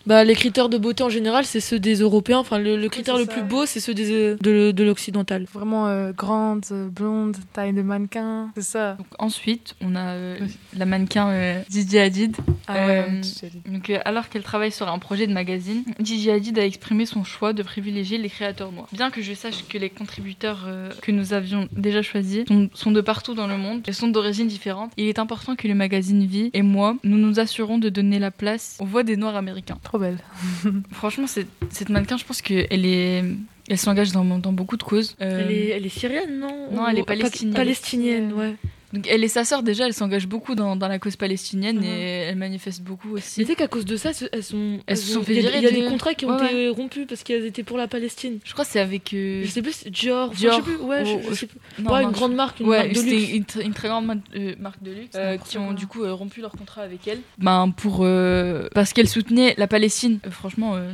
Bah, 0.04 0.24
les 0.24 0.34
critères 0.34 0.68
de 0.68 0.78
beauté 0.78 1.04
en 1.04 1.08
général, 1.08 1.44
c'est 1.44 1.60
ceux 1.60 1.78
des 1.78 2.00
Européens. 2.00 2.38
Enfin, 2.38 2.58
le, 2.58 2.76
le 2.76 2.88
critère 2.88 3.16
le 3.16 3.24
ça. 3.24 3.30
plus 3.32 3.42
beau, 3.42 3.66
c'est 3.66 3.78
ceux 3.78 3.94
des, 3.94 4.10
euh, 4.10 4.36
de, 4.40 4.72
de 4.72 4.84
l'occidental. 4.84 5.46
Vraiment 5.52 5.86
euh, 5.86 6.10
grande, 6.12 6.64
blonde, 6.90 7.36
taille 7.52 7.72
de 7.72 7.82
mannequin, 7.82 8.50
c'est 8.56 8.62
ça. 8.62 8.94
Donc, 8.94 9.06
ensuite, 9.20 9.76
on 9.80 9.94
a 9.94 10.14
euh, 10.14 10.38
la 10.76 10.86
mannequin 10.86 11.28
euh, 11.30 11.62
Gigi 11.70 11.98
Hadid. 12.00 12.36
Ah 12.66 12.74
ouais, 12.86 13.06
Euh, 13.10 13.20
dit. 13.20 13.50
Donc, 13.66 13.90
euh, 13.90 13.98
alors 14.04 14.28
qu'elle 14.28 14.42
travaille 14.42 14.72
sur 14.72 14.88
un 14.88 14.98
projet 14.98 15.28
de 15.28 15.32
magazine, 15.32 15.84
Gigi 16.00 16.30
Hadid 16.32 16.58
a 16.58 16.66
exprimé 16.66 17.06
son 17.06 17.22
choix 17.22 17.52
de 17.52 17.62
privilégier 17.62 18.18
les 18.18 18.28
créateurs 18.28 18.72
noirs. 18.72 18.88
Bien 18.92 19.10
que 19.12 19.22
je 19.22 19.34
sache 19.34 19.64
que 19.68 19.78
les 19.78 19.90
contributeurs 20.32 20.64
euh, 20.66 20.90
que 21.00 21.12
nous 21.12 21.32
avions 21.32 21.68
déjà 21.72 22.02
choisis 22.02 22.46
sont, 22.46 22.70
sont 22.74 22.90
de 22.90 23.00
partout 23.00 23.34
dans 23.34 23.46
le 23.46 23.56
monde 23.56 23.82
et 23.86 23.92
sont 23.92 24.08
d'origines 24.08 24.46
différentes, 24.46 24.92
il 24.96 25.06
est 25.06 25.18
important 25.18 25.56
que 25.56 25.68
le 25.68 25.74
magazine 25.74 26.24
Vie 26.24 26.50
et 26.52 26.62
moi, 26.62 26.96
nous 27.04 27.18
nous 27.18 27.40
assurons 27.40 27.78
de 27.78 27.88
donner 27.88 28.18
la 28.18 28.30
place 28.30 28.76
aux 28.80 28.86
voix 28.86 29.02
des 29.02 29.16
Noirs 29.16 29.36
américains. 29.36 29.78
Trop 29.82 29.98
belle. 29.98 30.18
Franchement, 30.92 31.26
cette, 31.26 31.88
mannequin, 31.88 32.16
je 32.16 32.24
pense 32.24 32.42
qu'elle 32.42 32.86
est... 32.86 33.24
Elle 33.68 33.78
s'engage 33.78 34.10
dans, 34.10 34.24
dans 34.24 34.52
beaucoup 34.52 34.76
de 34.76 34.82
causes. 34.82 35.16
Euh, 35.20 35.44
Elle, 35.44 35.52
est, 35.52 35.68
elle 35.68 35.86
est 35.86 35.88
syrienne, 35.88 36.40
non? 36.40 36.68
Non, 36.72 36.88
elle 36.88 36.98
est 36.98 37.04
palestinienne. 37.04 37.54
Palestinienne, 37.54 38.32
ouais. 38.32 38.56
Donc 38.92 39.06
elle 39.08 39.24
et 39.24 39.28
sa 39.28 39.44
sœur 39.44 39.62
déjà, 39.62 39.86
elles 39.86 39.94
s'engagent 39.94 40.26
beaucoup 40.28 40.54
dans, 40.54 40.76
dans 40.76 40.88
la 40.88 40.98
cause 40.98 41.16
palestinienne 41.16 41.78
Mhm. 41.78 41.84
et 41.84 42.00
elles 42.28 42.36
manifestent 42.36 42.82
beaucoup 42.82 43.08
Mais 43.08 43.14
aussi. 43.14 43.40
tu 43.40 43.46
sais 43.46 43.54
qu'à 43.54 43.68
cause 43.68 43.84
de 43.84 43.96
ça, 43.96 44.10
elles 44.32 44.42
sont. 44.42 44.78
Elles 44.86 44.96
se 44.96 45.12
sont 45.12 45.20
ont- 45.20 45.22
fait 45.22 45.32
Il 45.34 45.36
y 45.36 45.46
a, 45.46 45.50
virer 45.50 45.58
il 45.58 45.64
y 45.64 45.66
a 45.66 45.70
des 45.70 45.86
contrats 45.88 46.14
qui 46.14 46.26
ont 46.26 46.36
Ouais, 46.36 46.44
été 46.46 46.68
rompus 46.68 47.06
parce 47.08 47.22
qu'elles 47.22 47.46
étaient 47.46 47.62
pour 47.62 47.78
la 47.78 47.88
Palestine. 47.88 48.38
Je 48.44 48.52
crois 48.52 48.64
que 48.64 48.70
c'est 48.70 48.80
avec. 48.80 49.12
euh, 49.14 49.42
Je 49.44 49.50
sais 49.50 49.62
plus, 49.62 49.84
Dior. 49.86 50.28
enfin, 50.28 50.38
Dior 50.38 50.52
je 50.52 50.56
sais 50.56 50.62
plus, 50.62 50.76
ouais, 50.84 51.04
je- 51.04 51.10
ou- 51.14 51.30
je 51.30 51.34
sais 51.34 51.46
plus. 51.46 51.58
non, 51.78 51.90
ouais, 51.92 52.02
non, 52.02 52.08
une 52.08 52.14
je- 52.14 52.18
grande 52.18 52.34
marque, 52.34 52.60
une 52.60 52.66
ouais, 52.68 52.76
marque 52.78 52.90
de 52.90 52.94
c'était 52.96 53.10
luxe. 53.16 53.54
une, 53.56 53.62
une 53.62 53.72
très 53.74 53.88
grande 53.88 54.06
ma- 54.06 54.14
euh, 54.36 54.54
marque 54.58 54.82
de 54.82 54.90
luxe 54.92 55.16
euh, 55.16 55.36
qui 55.38 55.58
ont 55.58 55.72
du 55.72 55.86
coup 55.86 56.02
euh, 56.04 56.12
rompu 56.12 56.40
leur 56.40 56.52
contrat 56.52 56.82
avec 56.82 57.06
elle. 57.08 57.20
Ben 57.38 57.70
pour 57.74 58.00
euh, 58.02 58.68
parce 58.74 58.92
qu'elle 58.92 59.08
soutenait 59.08 59.54
la 59.58 59.66
Palestine. 59.66 60.18
Euh, 60.26 60.30
franchement, 60.30 60.74
euh, 60.76 60.92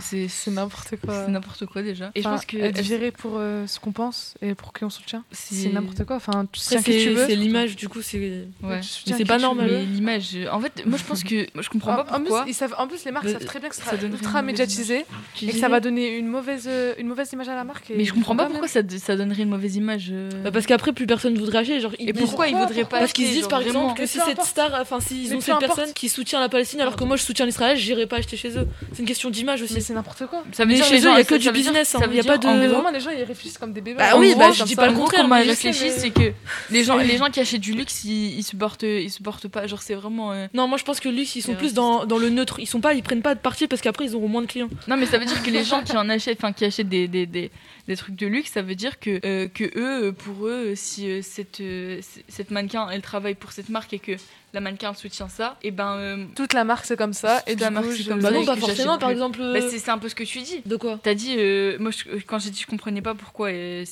c'est 0.00 0.50
n'importe 0.50 0.96
quoi. 0.96 1.24
c'est 1.24 1.30
n'importe 1.30 1.66
quoi 1.66 1.82
déjà. 1.82 2.10
Et 2.14 2.22
je 2.22 2.28
pense 2.28 2.44
que 2.44 2.56
être 2.56 3.16
pour 3.16 3.32
euh, 3.36 3.66
ce 3.66 3.78
qu'on 3.80 3.92
pense 3.92 4.34
et 4.42 4.54
pour 4.54 4.72
qui 4.72 4.84
on 4.84 4.90
soutient, 4.90 5.24
c'est 5.30 5.68
n'importe 5.70 6.04
quoi. 6.04 6.16
Enfin, 6.16 6.46
tu 6.50 6.60
soutiens 6.60 6.82
qui 6.82 6.98
tu 7.04 7.10
veux. 7.10 7.35
L'image, 7.36 7.76
du 7.76 7.88
coup, 7.88 8.02
c'est. 8.02 8.18
Ouais. 8.62 8.80
C'est 8.82 9.24
pas 9.24 9.38
normal. 9.38 9.68
Mais 9.70 9.84
l'image, 9.84 10.36
en 10.50 10.60
fait, 10.60 10.84
moi 10.86 10.98
je 10.98 11.04
pense 11.04 11.22
que 11.24 11.46
moi, 11.54 11.62
je 11.62 11.68
comprends 11.68 11.92
En, 11.92 12.04
pas 12.04 12.12
en 12.16 12.20
plus, 12.20 12.24
pourquoi. 12.28 12.44
ils 12.48 12.54
savent, 12.54 12.74
en 12.78 12.86
plus, 12.86 13.04
les 13.04 13.10
marques 13.12 13.24
Mais 13.26 13.32
savent 13.32 13.44
très 13.44 13.60
bien 13.60 13.68
que 13.68 13.76
ça 13.76 13.82
sera 13.84 13.96
ultra 14.04 14.42
médiatisé 14.42 15.04
et 15.42 15.46
que 15.46 15.56
ça 15.58 15.68
va 15.68 15.80
donner 15.80 16.16
une 16.16 16.26
mauvaise, 16.28 16.66
euh, 16.68 16.94
une 16.98 17.06
mauvaise 17.08 17.32
image 17.32 17.48
à 17.48 17.54
la 17.54 17.64
marque. 17.64 17.92
Mais 17.96 18.04
je 18.04 18.12
comprends 18.12 18.36
pas 18.36 18.46
pourquoi 18.46 18.68
ça, 18.68 18.80
ça 18.98 19.16
donnerait 19.16 19.42
une 19.42 19.48
mauvaise 19.50 19.76
image. 19.76 20.08
euh. 20.10 20.30
Bah, 20.44 20.50
parce 20.50 20.66
qu'après, 20.66 20.92
plus 20.92 21.06
personne 21.06 21.36
voudrait 21.38 21.58
acheter. 21.58 21.80
Genre, 21.80 21.92
ils 21.98 22.08
Et 22.08 22.12
pourquoi 22.12 22.48
ils 22.48 22.56
voudraient 22.56 22.84
pas 22.84 22.98
Parce 23.00 23.12
qu'ils 23.12 23.30
disent 23.30 23.48
par 23.48 23.62
exemple 23.62 23.98
que 23.98 24.06
si 24.06 24.18
cette 24.24 24.42
star, 24.42 24.70
enfin 24.80 25.00
s'ils 25.00 25.34
ont 25.34 25.40
cette 25.40 25.58
personne 25.58 25.92
qui 25.92 26.08
soutient 26.08 26.40
la 26.40 26.48
Palestine 26.48 26.80
alors 26.80 26.96
que 26.96 27.04
moi 27.04 27.16
je 27.16 27.22
soutiens 27.22 27.46
l'Israël, 27.46 27.76
j'irai 27.76 28.06
pas 28.06 28.16
acheter 28.16 28.36
chez 28.36 28.56
eux. 28.58 28.66
C'est 28.92 29.00
une 29.00 29.06
question 29.06 29.30
d'image 29.30 29.60
Mais 29.60 29.64
aussi. 29.70 29.80
c'est 29.82 29.94
n'importe 29.94 30.26
quoi. 30.26 30.42
Ça 30.52 30.64
veut 30.64 30.74
dire 30.74 30.84
chez 30.84 30.98
eux, 30.98 31.10
il 31.10 31.16
y 31.18 31.20
a 31.20 31.24
que 31.24 31.34
du 31.34 31.50
business, 31.50 31.94
hein. 31.94 31.98
ça 32.00 32.06
veut 32.06 32.12
Il 32.12 32.16
y 32.16 32.20
a 32.20 32.22
dire, 32.22 32.32
pas 32.32 32.38
de- 32.38 32.68
vraiment, 32.68 32.90
les 32.90 33.00
gens 33.00 33.10
ils 33.10 33.22
réfléchissent 33.22 33.58
comme 33.58 33.72
des 33.72 33.80
bébés. 33.80 33.98
Bah 33.98 34.16
oui, 34.16 34.34
bah, 34.38 34.50
je 34.52 34.64
dis 34.64 34.76
pas 34.76 34.88
le 34.88 34.94
contraire, 34.94 35.22
comment 35.22 35.36
mais 35.36 35.44
ils 35.44 35.50
réfléchissent, 35.50 35.96
c'est 35.98 36.10
que 36.10 36.32
les 36.70 36.84
gens, 36.84 36.96
les 36.96 37.16
gens 37.26 37.30
qui 37.32 37.40
achètent 37.40 37.60
du 37.60 37.72
luxe, 37.72 38.04
ils, 38.04 38.38
ils 38.38 38.42
se 38.42 38.56
portent, 38.56 38.82
ils 38.82 39.10
se 39.10 39.22
portent 39.22 39.48
pas. 39.48 39.66
Genre, 39.66 39.82
c'est 39.82 39.94
vraiment. 39.94 40.32
euh, 40.32 40.46
Non, 40.54 40.68
moi 40.68 40.78
je 40.78 40.84
pense 40.84 41.00
que 41.00 41.08
luxe, 41.08 41.36
ils 41.36 41.42
sont 41.42 41.54
plus 41.54 41.74
dans, 41.74 42.06
dans 42.06 42.18
le 42.18 42.30
neutre. 42.30 42.58
Ils 42.60 42.66
sont 42.66 42.80
pas, 42.80 42.94
ils 42.94 43.02
prennent 43.02 43.22
pas 43.22 43.34
de 43.34 43.40
parti 43.40 43.66
parce 43.66 43.82
qu'après 43.82 44.04
ils 44.06 44.14
auront 44.14 44.28
moins 44.28 44.42
de 44.42 44.46
clients. 44.46 44.68
Non, 44.88 44.96
mais 44.96 45.06
ça 45.06 45.18
veut 45.18 45.24
dire 45.26 45.42
que 45.42 45.50
les 45.50 45.64
gens 45.64 45.82
qui 45.82 45.96
en 45.96 46.08
achètent, 46.08 46.38
enfin, 46.38 46.52
qui 46.52 46.64
achètent 46.64 46.88
des, 46.88 47.08
des, 47.08 47.26
des, 47.26 47.50
des 47.88 47.96
trucs 47.96 48.16
de 48.16 48.26
luxe, 48.26 48.50
ça 48.52 48.62
veut 48.62 48.74
dire 48.74 48.98
que, 48.98 49.20
euh, 49.24 49.48
que 49.48 49.64
eux, 49.64 50.06
euh, 50.08 50.12
pour 50.12 50.46
eux, 50.48 50.72
si 50.74 51.08
euh, 51.10 51.20
cette, 51.22 51.60
euh, 51.60 52.00
c- 52.02 52.24
cette 52.28 52.50
mannequin, 52.50 52.88
elle 52.90 53.02
travaille 53.02 53.34
pour 53.34 53.52
cette 53.52 53.68
marque 53.68 53.92
et 53.92 53.98
que 53.98 54.12
la 54.52 54.60
mannequin 54.60 54.94
soutient 54.94 55.28
ça, 55.28 55.58
et 55.62 55.70
ben. 55.70 55.96
euh, 55.98 56.24
Toute 56.34 56.54
la 56.54 56.64
marque 56.64 56.86
c'est 56.86 56.96
comme 56.96 57.12
ça 57.12 57.42
et 57.46 57.50
Toute 57.50 57.56
du 57.58 57.62
la 57.62 57.68
coup, 57.68 57.74
marque, 57.74 57.92
c'est 57.92 58.04
comme 58.08 58.20
Bah 58.20 58.28
ça, 58.30 58.34
non, 58.34 58.44
pas 58.46 58.56
forcément. 58.56 58.96
Par 58.98 59.10
exemple. 59.10 59.38
bah, 59.38 59.60
c'est 59.60 59.78
c'est 59.78 59.90
un 59.90 59.98
peu 59.98 60.08
ce 60.08 60.14
que 60.14 60.24
tu 60.24 60.40
dis. 60.40 60.62
De 60.64 60.76
quoi 60.76 60.98
T'as 61.02 61.12
dit, 61.14 61.34
euh, 61.36 61.76
moi 61.78 61.90
je- 61.90 62.16
quand 62.26 62.38
j'ai 62.38 62.48
dit 62.50 62.60
je 62.62 62.66
comprenais 62.66 63.02
pas 63.02 63.14
pourquoi 63.14 63.48
euh, 63.48 63.84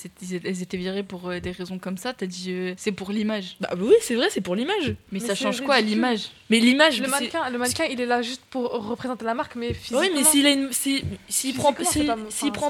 elles 0.44 0.62
étaient 0.62 0.76
virées 0.78 1.02
pour 1.02 1.28
euh, 1.28 1.38
des 1.40 1.50
raisons 1.50 1.78
comme 1.78 1.98
ça, 1.98 2.14
t'as 2.14 2.24
dit 2.26 2.46
euh, 2.50 2.74
c'est 2.78 2.92
pour 2.92 3.10
l'image. 3.12 3.56
Bah 3.60 3.70
oui, 3.78 3.92
c'est 4.00 4.14
vrai, 4.14 4.28
c'est 4.30 4.40
pour 4.40 4.54
l'image. 4.56 4.88
Mais, 4.88 4.94
Mais 5.12 5.20
ça 5.20 5.34
change 5.34 5.60
quoi 5.60 5.74
à 5.74 5.76
ridicule. 5.78 5.96
l'image? 5.96 6.30
Mais 6.50 6.60
l'image, 6.60 7.00
Le 7.00 7.08
mannequin, 7.08 7.50
le 7.50 7.58
mannequin, 7.58 7.84
il 7.84 8.00
est 8.00 8.06
là 8.06 8.22
juste 8.22 8.42
pour 8.48 8.70
représenter 8.70 9.24
la 9.24 9.34
marque, 9.34 9.56
mais 9.56 9.74
physiquement. 9.74 10.00
Oui, 10.00 10.10
mais 10.14 10.24
s'il 10.24 10.46
a 10.46 10.50
une, 10.50 10.72
si- 10.72 11.04
s'il 11.28 11.54
prend, 11.54 11.70
enfin, 11.70 11.82
prend 11.82 11.90
c'est 11.90 12.04
pas 12.06 12.16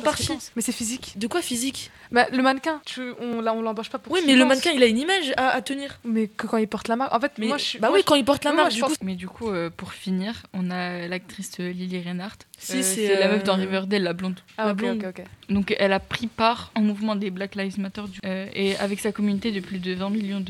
ce 0.00 0.04
parti. 0.04 0.22
qu'il 0.26 0.34
pense. 0.34 0.52
Mais 0.56 0.62
c'est 0.62 0.72
physique. 0.72 1.13
De 1.16 1.26
quoi 1.26 1.42
physique 1.42 1.90
Bah, 2.10 2.26
le 2.32 2.42
mannequin, 2.42 2.80
tu, 2.84 3.00
on, 3.20 3.40
là, 3.40 3.54
on 3.54 3.62
l'embauche 3.62 3.88
pas 3.88 3.98
pour. 3.98 4.12
Oui, 4.12 4.20
mais 4.26 4.34
le 4.34 4.44
mannequin, 4.44 4.70
il 4.72 4.82
a 4.82 4.86
une 4.86 4.98
image 4.98 5.32
à, 5.36 5.48
à 5.50 5.62
tenir. 5.62 5.98
Mais 6.04 6.26
que 6.28 6.46
quand 6.46 6.56
il 6.58 6.66
porte 6.68 6.88
la 6.88 6.96
marque. 6.96 7.14
En 7.14 7.20
fait, 7.20 7.32
Mais 7.38 7.46
moi 7.46 7.56
je 7.58 7.64
suis. 7.64 7.78
bah 7.78 7.88
moi, 7.88 7.96
oui, 7.96 8.02
je- 8.02 8.06
quand 8.06 8.14
il 8.16 8.24
porte 8.24 8.44
la 8.44 8.52
marque, 8.52 8.70
je 8.70 8.76
du 8.76 8.80
pense- 8.82 8.90
coup. 8.98 9.04
Mais 9.04 9.14
du 9.14 9.28
coup, 9.28 9.48
euh, 9.50 9.70
pour 9.74 9.92
finir, 9.92 10.42
on 10.52 10.70
a 10.70 11.06
l'actrice 11.08 11.52
euh, 11.60 11.70
Lily 11.72 12.00
Reinhardt. 12.02 12.38
Si, 12.58 12.78
Euh, 12.78 12.82
c'est, 12.82 13.18
la 13.20 13.28
meuf 13.28 13.42
euh, 13.42 13.44
dans 13.44 13.56
Riverdale, 13.56 14.02
la 14.02 14.12
blonde. 14.12 14.40
Ah, 14.58 14.66
la 14.66 14.74
blonde. 14.74 15.04
ok, 15.04 15.20
ok. 15.20 15.24
Donc 15.50 15.74
elle 15.78 15.92
a 15.92 16.00
pris 16.00 16.26
part 16.28 16.72
au 16.76 16.80
mouvement 16.80 17.14
des 17.16 17.30
Black 17.30 17.54
Lives 17.56 17.78
Matter 17.78 18.02
du- 18.08 18.20
euh, 18.24 18.46
et 18.54 18.76
avec 18.78 19.00
sa 19.00 19.12
communauté 19.12 19.52
de 19.52 19.60
plus 19.60 19.78
de 19.78 19.92
20 19.94 20.08
millions 20.10 20.42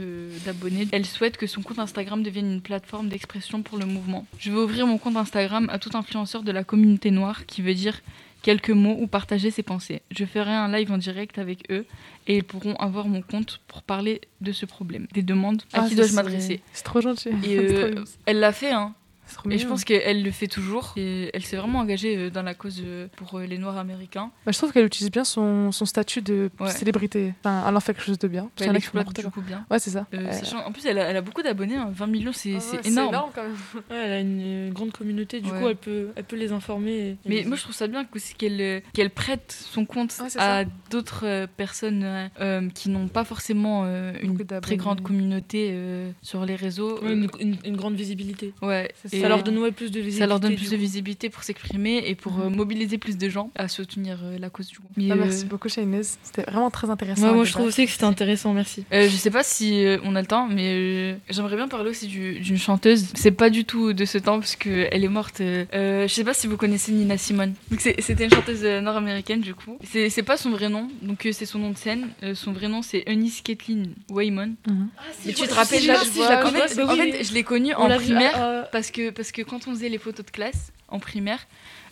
d'abonnés, 0.45 0.87
elle 0.93 1.07
souhaite 1.07 1.37
que 1.37 1.47
son 1.47 1.63
compte 1.63 1.79
Instagram 1.79 2.23
devienne 2.23 2.53
une 2.53 2.61
plateforme 2.61 3.09
d'expression 3.09 3.63
pour 3.63 3.79
le 3.79 3.87
mouvement. 3.87 4.27
Je 4.39 4.51
vais 4.51 4.59
ouvrir 4.59 4.87
mon 4.87 4.99
compte 4.99 5.17
Instagram 5.17 5.69
à 5.73 5.79
tout 5.79 5.91
influenceur 5.95 6.43
de 6.43 6.53
la 6.53 6.65
communauté 6.65 7.11
noire 7.11 7.47
qui 7.47 7.63
veut 7.63 7.75
dire 7.75 8.01
quelques 8.45 8.71
mots 8.71 8.97
ou 9.01 9.07
partager 9.07 9.51
ses 9.51 9.63
pensées. 9.63 10.03
Je 10.11 10.25
ferai 10.27 10.53
un 10.53 10.71
live 10.71 10.93
en 10.93 10.99
direct 10.99 11.39
avec 11.39 11.65
eux 11.73 11.87
et 12.27 12.37
ils 12.37 12.45
pourront 12.45 12.75
avoir 12.77 13.09
mon 13.09 13.23
compte 13.23 13.61
pour 13.67 13.83
parler 13.83 14.21
de 14.43 14.53
ce 14.53 14.67
problème. 14.67 15.07
Des 15.15 15.23
demandes 15.23 15.63
à 15.73 15.83
Ah, 15.83 15.89
qui 15.89 15.95
dois-je 15.97 16.13
m'adresser 16.15 16.61
C'est 16.75 16.85
trop 16.85 17.01
gentil. 17.01 17.31
Et 17.31 17.33
C'est 17.57 17.67
trop 17.69 17.77
euh, 17.87 17.89
mignon. 17.89 18.05
elle 18.27 18.41
l'a 18.41 18.53
fait, 18.53 18.71
hein. 18.71 18.95
Trop 19.35 19.51
Et 19.51 19.59
je 19.59 19.67
pense 19.67 19.85
qu'elle 19.85 20.23
le 20.23 20.31
fait 20.31 20.47
toujours. 20.47 20.93
Et 20.97 21.31
elle 21.35 21.45
s'est 21.45 21.57
vraiment 21.57 21.81
engagée 21.81 22.17
euh, 22.17 22.31
dans 22.31 22.43
la 22.43 22.55
cause 22.55 22.83
euh, 22.85 23.09
pour 23.17 23.39
euh, 23.39 23.47
les 23.47 23.59
Noirs 23.59 23.77
américains. 23.79 24.31
Bah, 24.47 24.53
je 24.53 24.59
trouve 24.59 24.73
qu'elle 24.73 24.87
utilise 24.87 25.11
bien 25.11 25.25
son, 25.25 25.73
son 25.73 25.85
statut 25.87 26.23
de 26.23 26.51
Ouais. 26.61 26.71
célébrité. 26.71 27.35
Enfin, 27.41 27.65
elle 27.69 27.77
en 27.77 27.81
fait 27.81 27.95
quelque 27.95 28.05
chose 28.07 28.19
de 28.19 28.29
bien. 28.29 28.51
Elle 28.61 28.77
exploite 28.77 29.13
du 29.15 29.25
coup 29.31 29.43
bien. 29.43 29.67
Ouais, 29.71 29.79
c'est 29.79 29.91
ça. 29.91 30.07
Euh, 30.15 30.19
Euh, 30.25 30.33
sachant- 30.33 30.65
en 30.65 30.73
plus, 30.73 30.87
elle 30.87 30.99
a, 30.99 31.05
elle 31.11 31.17
a 31.17 31.21
beaucoup 31.21 31.43
d'abonnés, 31.43 31.77
hein, 31.77 31.91
20 31.93 32.07
millions, 32.07 32.33
c'est 32.33 32.53
ah 32.53 32.55
ouais, 32.57 32.61
c'est 32.83 32.87
énorme. 32.89 33.31
quand 33.35 33.43
même. 33.43 33.55
Ouais, 33.91 33.97
elle 33.97 34.13
a 34.13 34.21
une, 34.21 34.73
grande 34.73 34.93
communauté, 34.93 35.41
du 35.41 35.51
Ouais. 35.51 35.61
coup, 35.61 35.69
elle 35.69 35.77
peut, 35.77 36.09
elle 36.17 36.25
peut 36.25 36.37
les 36.37 36.53
informer. 36.53 36.93
et- 36.93 37.17
Mais 37.27 37.45
moi, 37.45 37.57
je 37.57 37.63
trouve 37.63 37.75
ça 37.75 37.87
bien 37.87 38.05
qu'elle 38.39 38.83
qu'elle 38.93 39.11
prête 39.11 39.53
son 39.53 39.85
compte 39.85 40.15
à 40.39 40.65
d'autres 40.91 41.47
personnes 41.57 42.29
euh, 42.41 42.69
qui 42.71 42.89
n'ont 42.91 43.09
pas 43.09 43.25
forcément 43.25 43.83
euh, 43.85 44.13
une 44.23 44.37
très 44.61 44.77
grande 44.77 45.03
communauté 45.03 45.71
euh, 45.73 46.11
sur 46.23 46.45
les 46.47 46.55
réseaux. 46.57 47.01
Ouais, 47.03 47.13
une, 47.13 47.29
une- 47.41 47.57
une 47.65 47.77
grande 47.77 47.95
visibilité. 47.95 48.53
Ouais, 48.63 48.93
C'est 49.05 49.17
et 49.17 49.21
Ça 49.25 49.29
leur 49.29 49.43
donne 49.43 49.59
ouais, 49.59 49.71
plus 49.73 49.91
de 49.91 49.97
visibilité. 50.01 50.19
ça 50.19 50.27
leur 50.27 50.41
donne 50.41 50.51
du 50.53 50.57
plus 50.57 50.67
coup. 50.67 50.73
de 50.73 50.77
visibilité 50.77 51.29
pour 51.31 51.43
s'exprimer 51.43 52.03
et 52.07 52.15
pour 52.15 52.41
euh, 52.41 52.49
mobiliser 52.51 52.99
plus 52.99 53.17
de 53.17 53.29
gens 53.29 53.51
à 53.57 53.69
soutenir 53.69 54.19
euh, 54.23 54.39
la 54.39 54.51
cause 54.51 54.69
du 54.69 54.79
groupe. 54.79 54.91
Ah, 54.99 55.13
euh, 55.15 55.17
merci 55.17 55.45
beaucoup, 55.47 55.69
Shainez. 55.69 56.03
C'était 56.23 56.43
vraiment 56.43 56.71
très 56.71 56.91
intéressant. 56.91 57.29
Ouais, 57.29 57.35
moi 57.35 57.45
je 57.45 57.53
trouve 57.53 57.67
aussi 57.67 57.85
que 57.87 57.91
c'était 57.93 58.05
intéressant, 58.05 58.53
merci. 58.53 58.85
Euh, 58.93 59.09
je 59.09 59.17
sais 59.17 59.31
pas 59.31 59.43
si 59.43 59.85
euh, 59.85 59.99
on 60.05 60.15
a 60.17 60.21
le 60.21 60.27
temps, 60.27 60.47
mais 60.47 60.75
euh, 60.75 61.15
j'aimerais 61.31 61.57
bien 61.57 61.69
parler 61.69 61.91
aussi 61.91 62.07
du- 62.07 62.39
d'une 62.41 62.59
chanteuse. 62.59 63.07
C'est 63.15 63.31
pas 63.31 63.51
du 63.51 63.65
tout 63.65 63.93
de 63.93 64.05
ce 64.05 64.19
temps 64.19 64.39
parce 64.39 64.57
que 64.57 64.87
elle 64.93 65.05
est 65.05 65.09
morte. 65.09 65.41
euh, 65.41 65.65
euh, 65.75 66.07
je 66.09 66.13
sais 66.13 66.25
pas 66.25 66.35
si 66.35 66.47
vous 66.47 66.57
connaissez 66.57 66.93
Nina 66.93 67.17
Simone. 67.19 67.55
C'était 67.79 68.25
une 68.25 68.31
chanteuse 68.33 68.61
euh, 68.65 68.81
nord-américaine 68.81 69.41
du 69.41 69.55
coup. 69.55 69.79
C'est 69.85 70.23
pas 70.23 70.37
son 70.37 70.51
vrai 70.51 70.69
nom, 70.69 70.89
donc 71.03 71.25
euh, 71.27 71.33
c'est 71.33 71.47
son 71.47 71.59
nom 71.59 71.71
de 71.71 71.77
scène. 71.79 72.09
Euh, 72.23 72.35
son 72.35 72.53
vrai 72.53 72.69
nom 72.69 72.83
c'est 72.83 73.05
Eunice 73.09 73.41
Kathleen 73.43 73.95
Waymon. 74.11 74.55
Mhm. 74.69 74.89
Mais 75.27 75.33
tu 75.33 75.39
vois- 75.39 75.47
te 75.49 75.55
rappelles 75.55 75.81
si, 75.81 75.87
là 75.87 75.97
je- 76.05 76.09
si, 76.11 76.23
je 76.23 76.29
la 76.29 76.41
En 76.41 76.43
connais, 76.43 76.69
fait, 76.69 76.83
en 76.83 77.25
je 77.25 77.33
l'ai 77.35 77.43
connue 77.43 77.73
On 77.77 77.91
en 77.91 77.97
primaire 77.97 78.33
ah, 78.35 78.61
ah, 78.65 78.69
parce 78.73 78.91
que 78.91 79.11
parce 79.15 79.33
que 79.33 79.43
quand 79.43 79.67
on 79.69 79.71
faisait 79.73 79.89
les 79.89 79.99
photos 79.99 80.27
de 80.27 80.31
classe 80.31 80.73
en 80.89 80.99
primaire. 80.99 81.47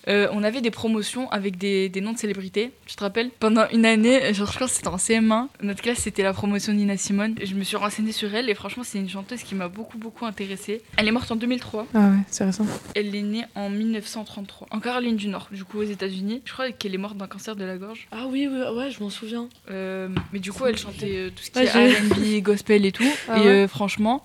euh, 0.08 0.28
on 0.32 0.42
avait 0.42 0.60
des 0.60 0.70
promotions 0.72 1.30
avec 1.30 1.56
des, 1.56 1.88
des 1.88 2.00
noms 2.00 2.12
de 2.12 2.18
célébrités. 2.18 2.72
Tu 2.86 2.94
te 2.96 3.02
rappelles? 3.02 3.30
Pendant 3.40 3.66
une 3.72 3.86
année, 3.86 4.34
genre 4.34 4.50
je 4.52 4.58
pense 4.58 4.70
que 4.72 4.76
c'était 4.76 4.88
en 4.88 4.96
CM1, 4.96 5.46
notre 5.62 5.80
classe 5.80 5.98
c'était 6.00 6.22
la 6.24 6.32
promotion 6.32 6.72
Nina 6.72 6.96
Simone. 6.96 7.36
Je 7.42 7.54
me 7.54 7.62
suis 7.64 7.76
renseignée 7.76 8.12
sur 8.12 8.32
elle 8.34 8.50
et 8.50 8.54
franchement 8.54 8.82
c'est 8.84 8.98
une 8.98 9.08
chanteuse 9.08 9.42
qui 9.44 9.54
m'a 9.54 9.68
beaucoup 9.68 9.98
beaucoup 9.98 10.26
intéressée. 10.26 10.82
Elle 10.98 11.08
est 11.08 11.12
morte 11.12 11.30
en 11.32 11.36
2003. 11.36 11.86
Ah 11.94 11.98
ouais, 12.10 12.16
c'est 12.28 12.44
récent. 12.44 12.66
Elle 12.94 13.14
est 13.14 13.22
née 13.22 13.44
en 13.54 13.70
1933 13.70 14.68
en 14.70 14.80
Caroline 14.80 15.16
du 15.16 15.28
Nord, 15.28 15.48
du 15.52 15.64
coup 15.64 15.78
aux 15.78 15.82
États-Unis. 15.84 16.42
Je 16.44 16.52
crois 16.52 16.70
qu'elle 16.72 16.94
est 16.94 16.98
morte 16.98 17.16
d'un 17.16 17.28
cancer 17.28 17.54
de 17.56 17.64
la 17.64 17.76
gorge. 17.78 18.08
Ah 18.12 18.26
oui, 18.28 18.48
oui, 18.50 18.60
ouais, 18.76 18.90
je 18.90 19.00
m'en 19.02 19.10
souviens. 19.10 19.48
Euh, 19.70 20.08
mais 20.32 20.38
du 20.40 20.52
coup 20.52 20.66
elle 20.66 20.76
chantait 20.78 21.16
euh, 21.16 21.30
tout 21.30 21.42
ce 21.44 21.50
qui 21.50 21.58
Ouais, 21.60 21.66
est 21.66 22.40
R&B, 22.40 22.42
gospel 22.42 22.84
et 22.86 22.92
tout. 22.92 23.04
Ah 23.28 23.38
et 23.38 23.40
ouais 23.42 23.46
euh, 23.48 23.68
franchement, 23.68 24.24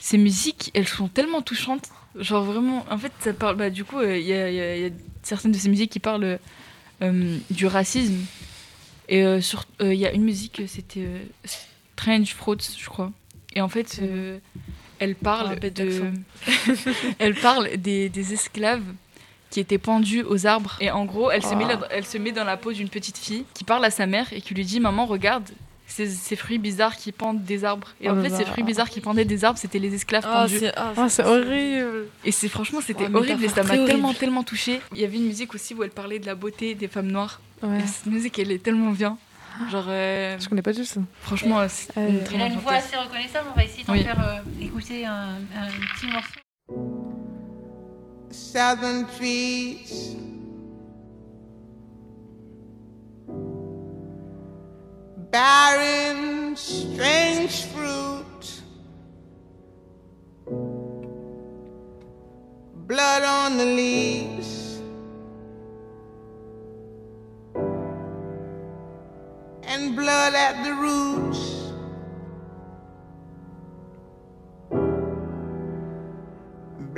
ces 0.00 0.16
musiques, 0.18 0.70
elles 0.74 0.88
sont 0.88 1.08
tellement 1.08 1.42
touchantes. 1.42 1.88
Genre 2.18 2.44
vraiment, 2.44 2.84
en 2.90 2.98
fait, 2.98 3.12
ça 3.20 3.32
parle. 3.32 3.56
Bah, 3.56 3.70
du 3.70 3.84
coup, 3.84 3.98
euh, 3.98 4.16
il 4.18 4.26
y, 4.26 4.32
a, 4.32 4.48
il 4.50 4.54
y 4.56 4.60
a- 4.60 4.76
il 4.76 4.82
y 4.82 4.86
a 4.86 4.90
certaines 5.22 5.52
de 5.52 5.58
ces 5.58 5.68
musiques 5.68 5.90
qui 5.92 6.00
parlent 6.00 6.38
euh, 7.02 7.38
du 7.50 7.66
racisme. 7.66 8.16
Et 9.08 9.22
euh, 9.24 9.40
sur- 9.40 9.64
euh, 9.80 9.94
il 9.94 10.00
y 10.00 10.06
a 10.06 10.12
une 10.12 10.24
musique, 10.24 10.62
c'était 10.66 11.00
euh, 11.04 11.18
Strange 11.96 12.34
Fruits, 12.34 12.58
je 12.78 12.88
crois. 12.88 13.12
Et 13.54 13.60
en 13.60 13.68
fait, 13.68 14.00
euh, 14.02 14.38
elle 14.98 15.14
parle 15.14 15.58
Ah, 15.62 15.70
de. 15.70 16.02
elle 17.18 17.34
parle 17.34 17.76
des, 17.76 18.08
des 18.08 18.32
esclaves 18.34 18.82
qui 19.50 19.60
étaient 19.60 19.78
pendus 19.78 20.22
aux 20.24 20.46
arbres. 20.46 20.76
Et 20.80 20.90
en 20.90 21.04
gros, 21.06 21.30
elle, 21.30 21.42
se, 21.42 21.54
met 21.54 21.64
Ah. 21.66 21.74
là- 21.74 21.88
elle 21.90 22.04
se 22.04 22.18
met 22.18 22.32
dans 22.32 22.44
la 22.44 22.56
peau 22.56 22.72
d'une 22.72 22.88
petite 22.90 23.16
fille 23.16 23.44
qui 23.54 23.64
parle 23.64 23.84
à 23.84 23.90
sa 23.90 24.06
mère 24.06 24.30
et 24.32 24.40
qui 24.42 24.54
lui 24.54 24.64
dit 24.64 24.80
Maman, 24.80 25.06
regarde. 25.06 25.48
Ces, 25.90 26.06
ces 26.06 26.36
fruits 26.36 26.58
bizarres 26.58 26.96
qui 26.96 27.10
pendent 27.12 27.42
des 27.42 27.64
arbres. 27.64 27.88
Et 28.00 28.08
Oh 28.08 28.12
en 28.12 28.22
fait, 28.22 28.28
ces 28.30 28.44
fruits 28.44 28.62
bizarres 28.62 28.90
qui 28.90 29.00
pendaient 29.00 29.24
des 29.24 29.44
arbres, 29.44 29.58
c'était 29.58 29.78
les 29.78 29.94
esclaves 29.94 30.24
Ah, 30.26 30.42
pendus. 30.42 30.58
c'est 30.60 30.72
ah, 30.76 30.92
Ah, 30.96 31.08
c'est 31.08 31.24
horrible. 31.24 32.06
Et 32.24 32.30
c'est 32.30 32.48
franchement, 32.48 32.80
c'était 32.80 33.06
horrible 33.12 33.42
et 33.42 33.48
ça 33.48 33.62
m'a 33.64 33.76
tellement, 33.76 34.12
tellement 34.14 34.42
touchée. 34.44 34.80
Il 34.94 35.00
y 35.00 35.04
avait 35.04 35.16
une 35.16 35.26
musique 35.26 35.54
aussi 35.54 35.74
où 35.74 35.82
elle 35.82 35.90
parlait 35.90 36.18
de 36.18 36.26
la 36.26 36.34
beauté 36.34 36.74
des 36.74 36.88
femmes 36.88 37.08
noires. 37.10 37.40
Ouais. 37.62 37.80
Et 37.82 37.86
cette 37.86 38.06
musique, 38.06 38.38
elle 38.38 38.52
est 38.52 38.62
tellement 38.62 38.90
bien. 38.92 39.16
Genre, 39.72 39.86
euh, 39.88 40.36
Je 40.38 40.48
connais 40.48 40.62
pas 40.62 40.72
du 40.72 40.80
tout 40.80 40.84
ça. 40.86 41.00
franchement, 41.22 41.66
c'est 41.68 41.96
Euh, 41.98 42.08
une 42.08 42.22
très 42.22 42.36
Elle 42.36 42.42
a 42.42 42.46
une 42.46 42.58
voix 42.60 42.74
assez 42.74 42.96
reconnaissable, 42.96 43.48
on 43.52 43.56
va 43.56 43.64
essayer 43.64 43.82
d'en 43.82 43.92
Oui. 43.94 44.04
faire 44.04 44.20
euh, 44.24 44.62
écouter 44.64 45.04
un, 45.04 45.36
un 45.56 45.66
petit 45.96 46.06
morceau. 46.06 46.38
Southern 48.30 49.06
trees. 49.16 49.78
Barren, 55.38 56.56
strange 56.56 57.66
fruit. 57.66 58.44
Blood 62.88 63.22
on 63.22 63.56
the 63.56 63.64
leaves. 63.64 64.80
And 69.62 69.94
blood 69.94 70.34
at 70.34 70.64
the 70.64 70.74
roots. 70.74 71.42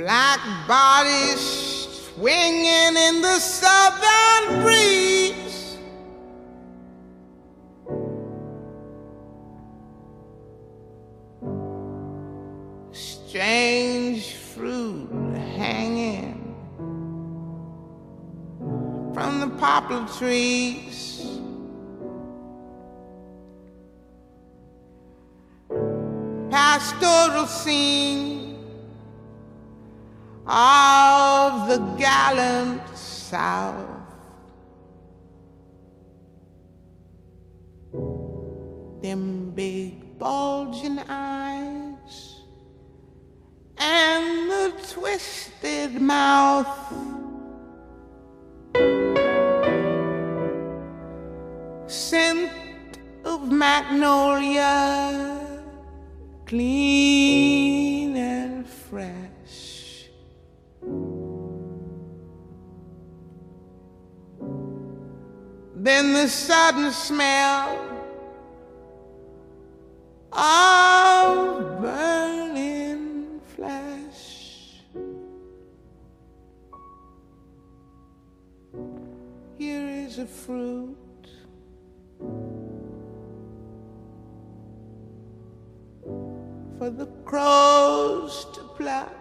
Black 0.01 0.41
bodies 0.67 1.43
swinging 2.15 2.95
in 3.07 3.21
the 3.21 3.37
southern 3.37 4.63
breeze. 4.63 5.20
Hanging 15.61 16.55
from 19.13 19.39
the 19.39 19.49
poplar 19.57 20.07
trees. 20.17 21.27
Pastoral 26.49 27.45
scene 27.45 28.57
of 30.47 31.69
the 31.69 31.77
gallant 31.99 32.81
South. 32.97 33.87
Them 39.03 39.51
big 39.55 40.17
bulging 40.17 40.99
eyes 41.07 41.90
and 43.81 44.49
the 44.51 44.73
twisted 44.93 45.99
mouth. 45.99 46.67
Scent 51.87 52.51
of 53.25 53.51
magnolia, 53.51 54.69
clean 56.45 58.15
and 58.15 58.67
fresh. 58.67 60.05
Then 65.75 66.13
the 66.13 66.27
sudden 66.27 66.91
smell 66.91 67.79
of 70.31 71.81
burning 71.81 72.70
is 80.11 80.17
a 80.19 80.25
fruit. 80.25 80.97
For 86.77 86.89
the 86.89 87.05
crows 87.23 88.45
to 88.53 88.61
pluck. 88.77 89.15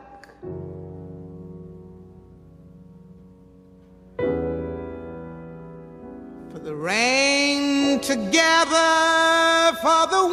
for 6.50 6.58
the 6.58 6.74
rain 6.74 8.00
to 8.00 8.16
gather, 8.32 9.76
for 9.84 10.06
the 10.14 10.24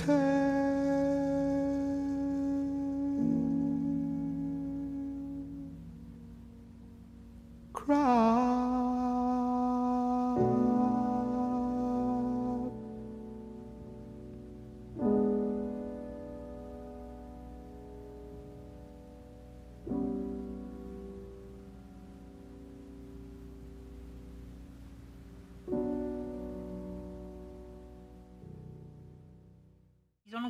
return. 0.01 0.30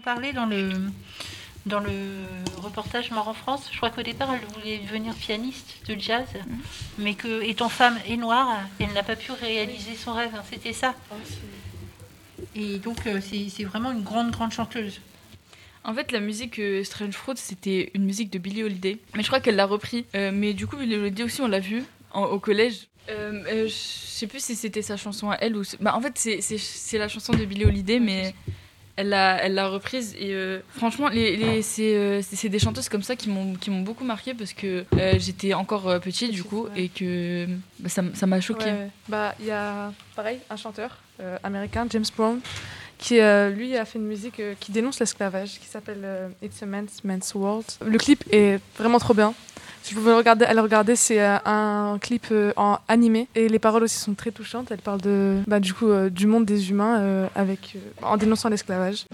En 0.01 0.15
parlé 0.15 0.33
dans 0.33 0.47
le, 0.47 0.71
dans 1.67 1.81
le 1.81 1.91
reportage 2.57 3.11
Mort 3.11 3.29
en 3.29 3.35
France. 3.35 3.69
Je 3.71 3.77
crois 3.77 3.91
qu'au 3.91 4.03
départ, 4.03 4.31
elle 4.33 4.47
voulait 4.61 4.79
devenir 4.79 5.15
pianiste 5.15 5.77
de 5.87 5.99
jazz, 5.99 6.27
mais 6.99 7.15
que, 7.15 7.43
étant 7.43 7.69
femme 7.69 7.99
et 8.07 8.17
noire, 8.17 8.61
elle 8.79 8.93
n'a 8.93 9.03
pas 9.03 9.17
pu 9.17 9.33
réaliser 9.33 9.95
son 9.97 10.15
rêve. 10.15 10.31
hein, 10.35 10.43
C'était 10.51 10.73
ça. 10.73 10.95
Et 12.57 12.79
donc, 12.79 13.07
euh, 13.07 13.21
c'est 13.21 13.49
c'est 13.49 13.65
vraiment 13.65 13.93
une 13.93 14.03
grande, 14.03 14.31
grande 14.31 14.53
chanteuse. 14.53 15.01
En 15.85 15.95
fait, 15.95 16.13
la 16.13 16.21
musique 16.21 16.59
euh, 16.59 16.83
Strange 16.85 17.13
Fruit, 17.15 17.37
c'était 17.37 17.91
une 17.95 18.05
musique 18.05 18.31
de 18.31 18.39
Billie 18.39 18.63
Holiday. 18.65 18.99
Mais 19.15 19.23
je 19.23 19.29
crois 19.29 19.41
qu'elle 19.41 19.57
l'a 19.57 19.67
repris. 19.67 20.05
Euh, 20.15 20.31
mais 20.33 20.53
du 20.53 20.67
coup, 20.67 20.77
Billie 20.77 20.97
Holiday 20.97 21.23
aussi, 21.23 21.41
on 21.43 21.49
l'a 21.49 21.61
vu. 21.61 21.85
en- 22.13 22.25
au 22.25 22.41
collège. 22.41 22.89
Euh, 23.09 23.45
euh, 23.47 23.69
je 23.69 23.73
sais 23.73 24.27
plus 24.27 24.43
si 24.43 24.57
c'était 24.57 24.83
sa 24.83 24.97
chanson 24.97 25.31
à 25.31 25.37
elle 25.41 25.57
ou. 25.57 25.63
Bah, 25.81 25.95
en 25.95 26.01
fait, 26.01 26.13
c'est- 26.17 26.41
c'est 26.41 26.59
c'est 26.59 26.99
la 26.99 27.09
chanson 27.09 27.33
de 27.33 27.45
Billie 27.45 27.65
Holiday, 27.65 28.01
mais 28.01 28.35
elle 29.01 29.09
l'a 29.11 29.37
elle 29.45 29.55
l'a 29.55 29.69
reprise. 29.69 30.15
Et 30.19 30.33
euh, 30.35 30.61
franchement, 30.77 31.09
les, 31.09 31.37
les- 31.37 31.63
c'est 31.63 31.95
euh, 31.97 32.21
c'est- 32.23 32.49
des 32.49 32.59
chanteuses 32.59 32.89
comme 32.89 33.03
ça 33.03 33.17
qui 33.17 33.29
m'ont 33.29 33.55
qui 33.55 33.71
m'ont 33.71 33.83
beaucoup 33.83 34.05
marqué 34.05 34.35
parce 34.35 34.53
que 34.53 34.85
euh, 34.97 35.15
j'étais 35.19 35.55
encore 35.55 36.01
petite 36.01 36.31
du 36.33 36.45
coup 36.45 36.69
et 36.77 36.89
que 36.89 37.47
bah, 37.79 37.89
ça 37.89 38.27
m'a 38.27 38.41
choqué. 38.41 38.67
Ouais. 38.67 38.89
Bah, 39.09 39.35
il 39.41 39.47
y 39.47 39.51
a, 39.51 39.93
pareil, 40.17 40.39
un 40.51 40.57
chanteur 40.57 40.99
américain, 41.43 41.87
James 41.91 42.05
Brown, 42.17 42.41
qui, 42.97 43.15
lui, 43.57 43.77
a 43.77 43.85
fait 43.85 43.99
une 43.99 44.07
musique 44.07 44.41
qui 44.59 44.73
dénonce 44.73 44.99
l'esclavage, 45.01 45.59
qui 45.61 45.67
s'appelle 45.67 46.03
It's 46.43 46.63
a 46.63 46.67
Man's, 46.67 47.05
Man's 47.05 47.35
World. 47.35 47.67
Le 47.85 47.99
clip 47.99 48.25
est 48.33 48.59
vraiment 48.79 48.99
trop 48.99 49.13
bien. 49.15 49.35
Si 49.83 49.95
vous 49.95 50.01
pouvez 50.01 50.13
le 50.13 50.19
regarder, 50.19 50.45
aller 50.45 50.61
regarder, 50.61 50.95
c'est 50.97 51.21
euh, 51.21 51.39
un 51.45 51.99
clip 52.01 52.27
euh, 52.31 52.53
en 52.57 52.79
animé 52.89 53.29
et 53.35 53.49
les 53.49 53.59
paroles 53.59 53.83
aussi 53.83 53.99
sont 53.99 54.15
très 54.15 54.31
touchantes. 54.31 54.71
Elle 54.71 54.79
parle 54.79 55.01
de, 55.01 55.39
bah, 55.47 55.61
du 55.61 55.75
coup, 55.75 55.89
euh, 55.89 56.11
du 56.11 56.27
monde 56.27 56.45
des 56.45 56.71
humains 56.71 57.29
avec, 57.35 57.77
en 58.03 58.17
dénonçant 58.17 58.49
l'esclavage. 58.49 59.07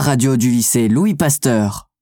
Radio 0.00 0.36
du 0.36 0.50
lycée 0.50 0.88
Louis 0.88 1.14
Pasteur. 1.14 1.88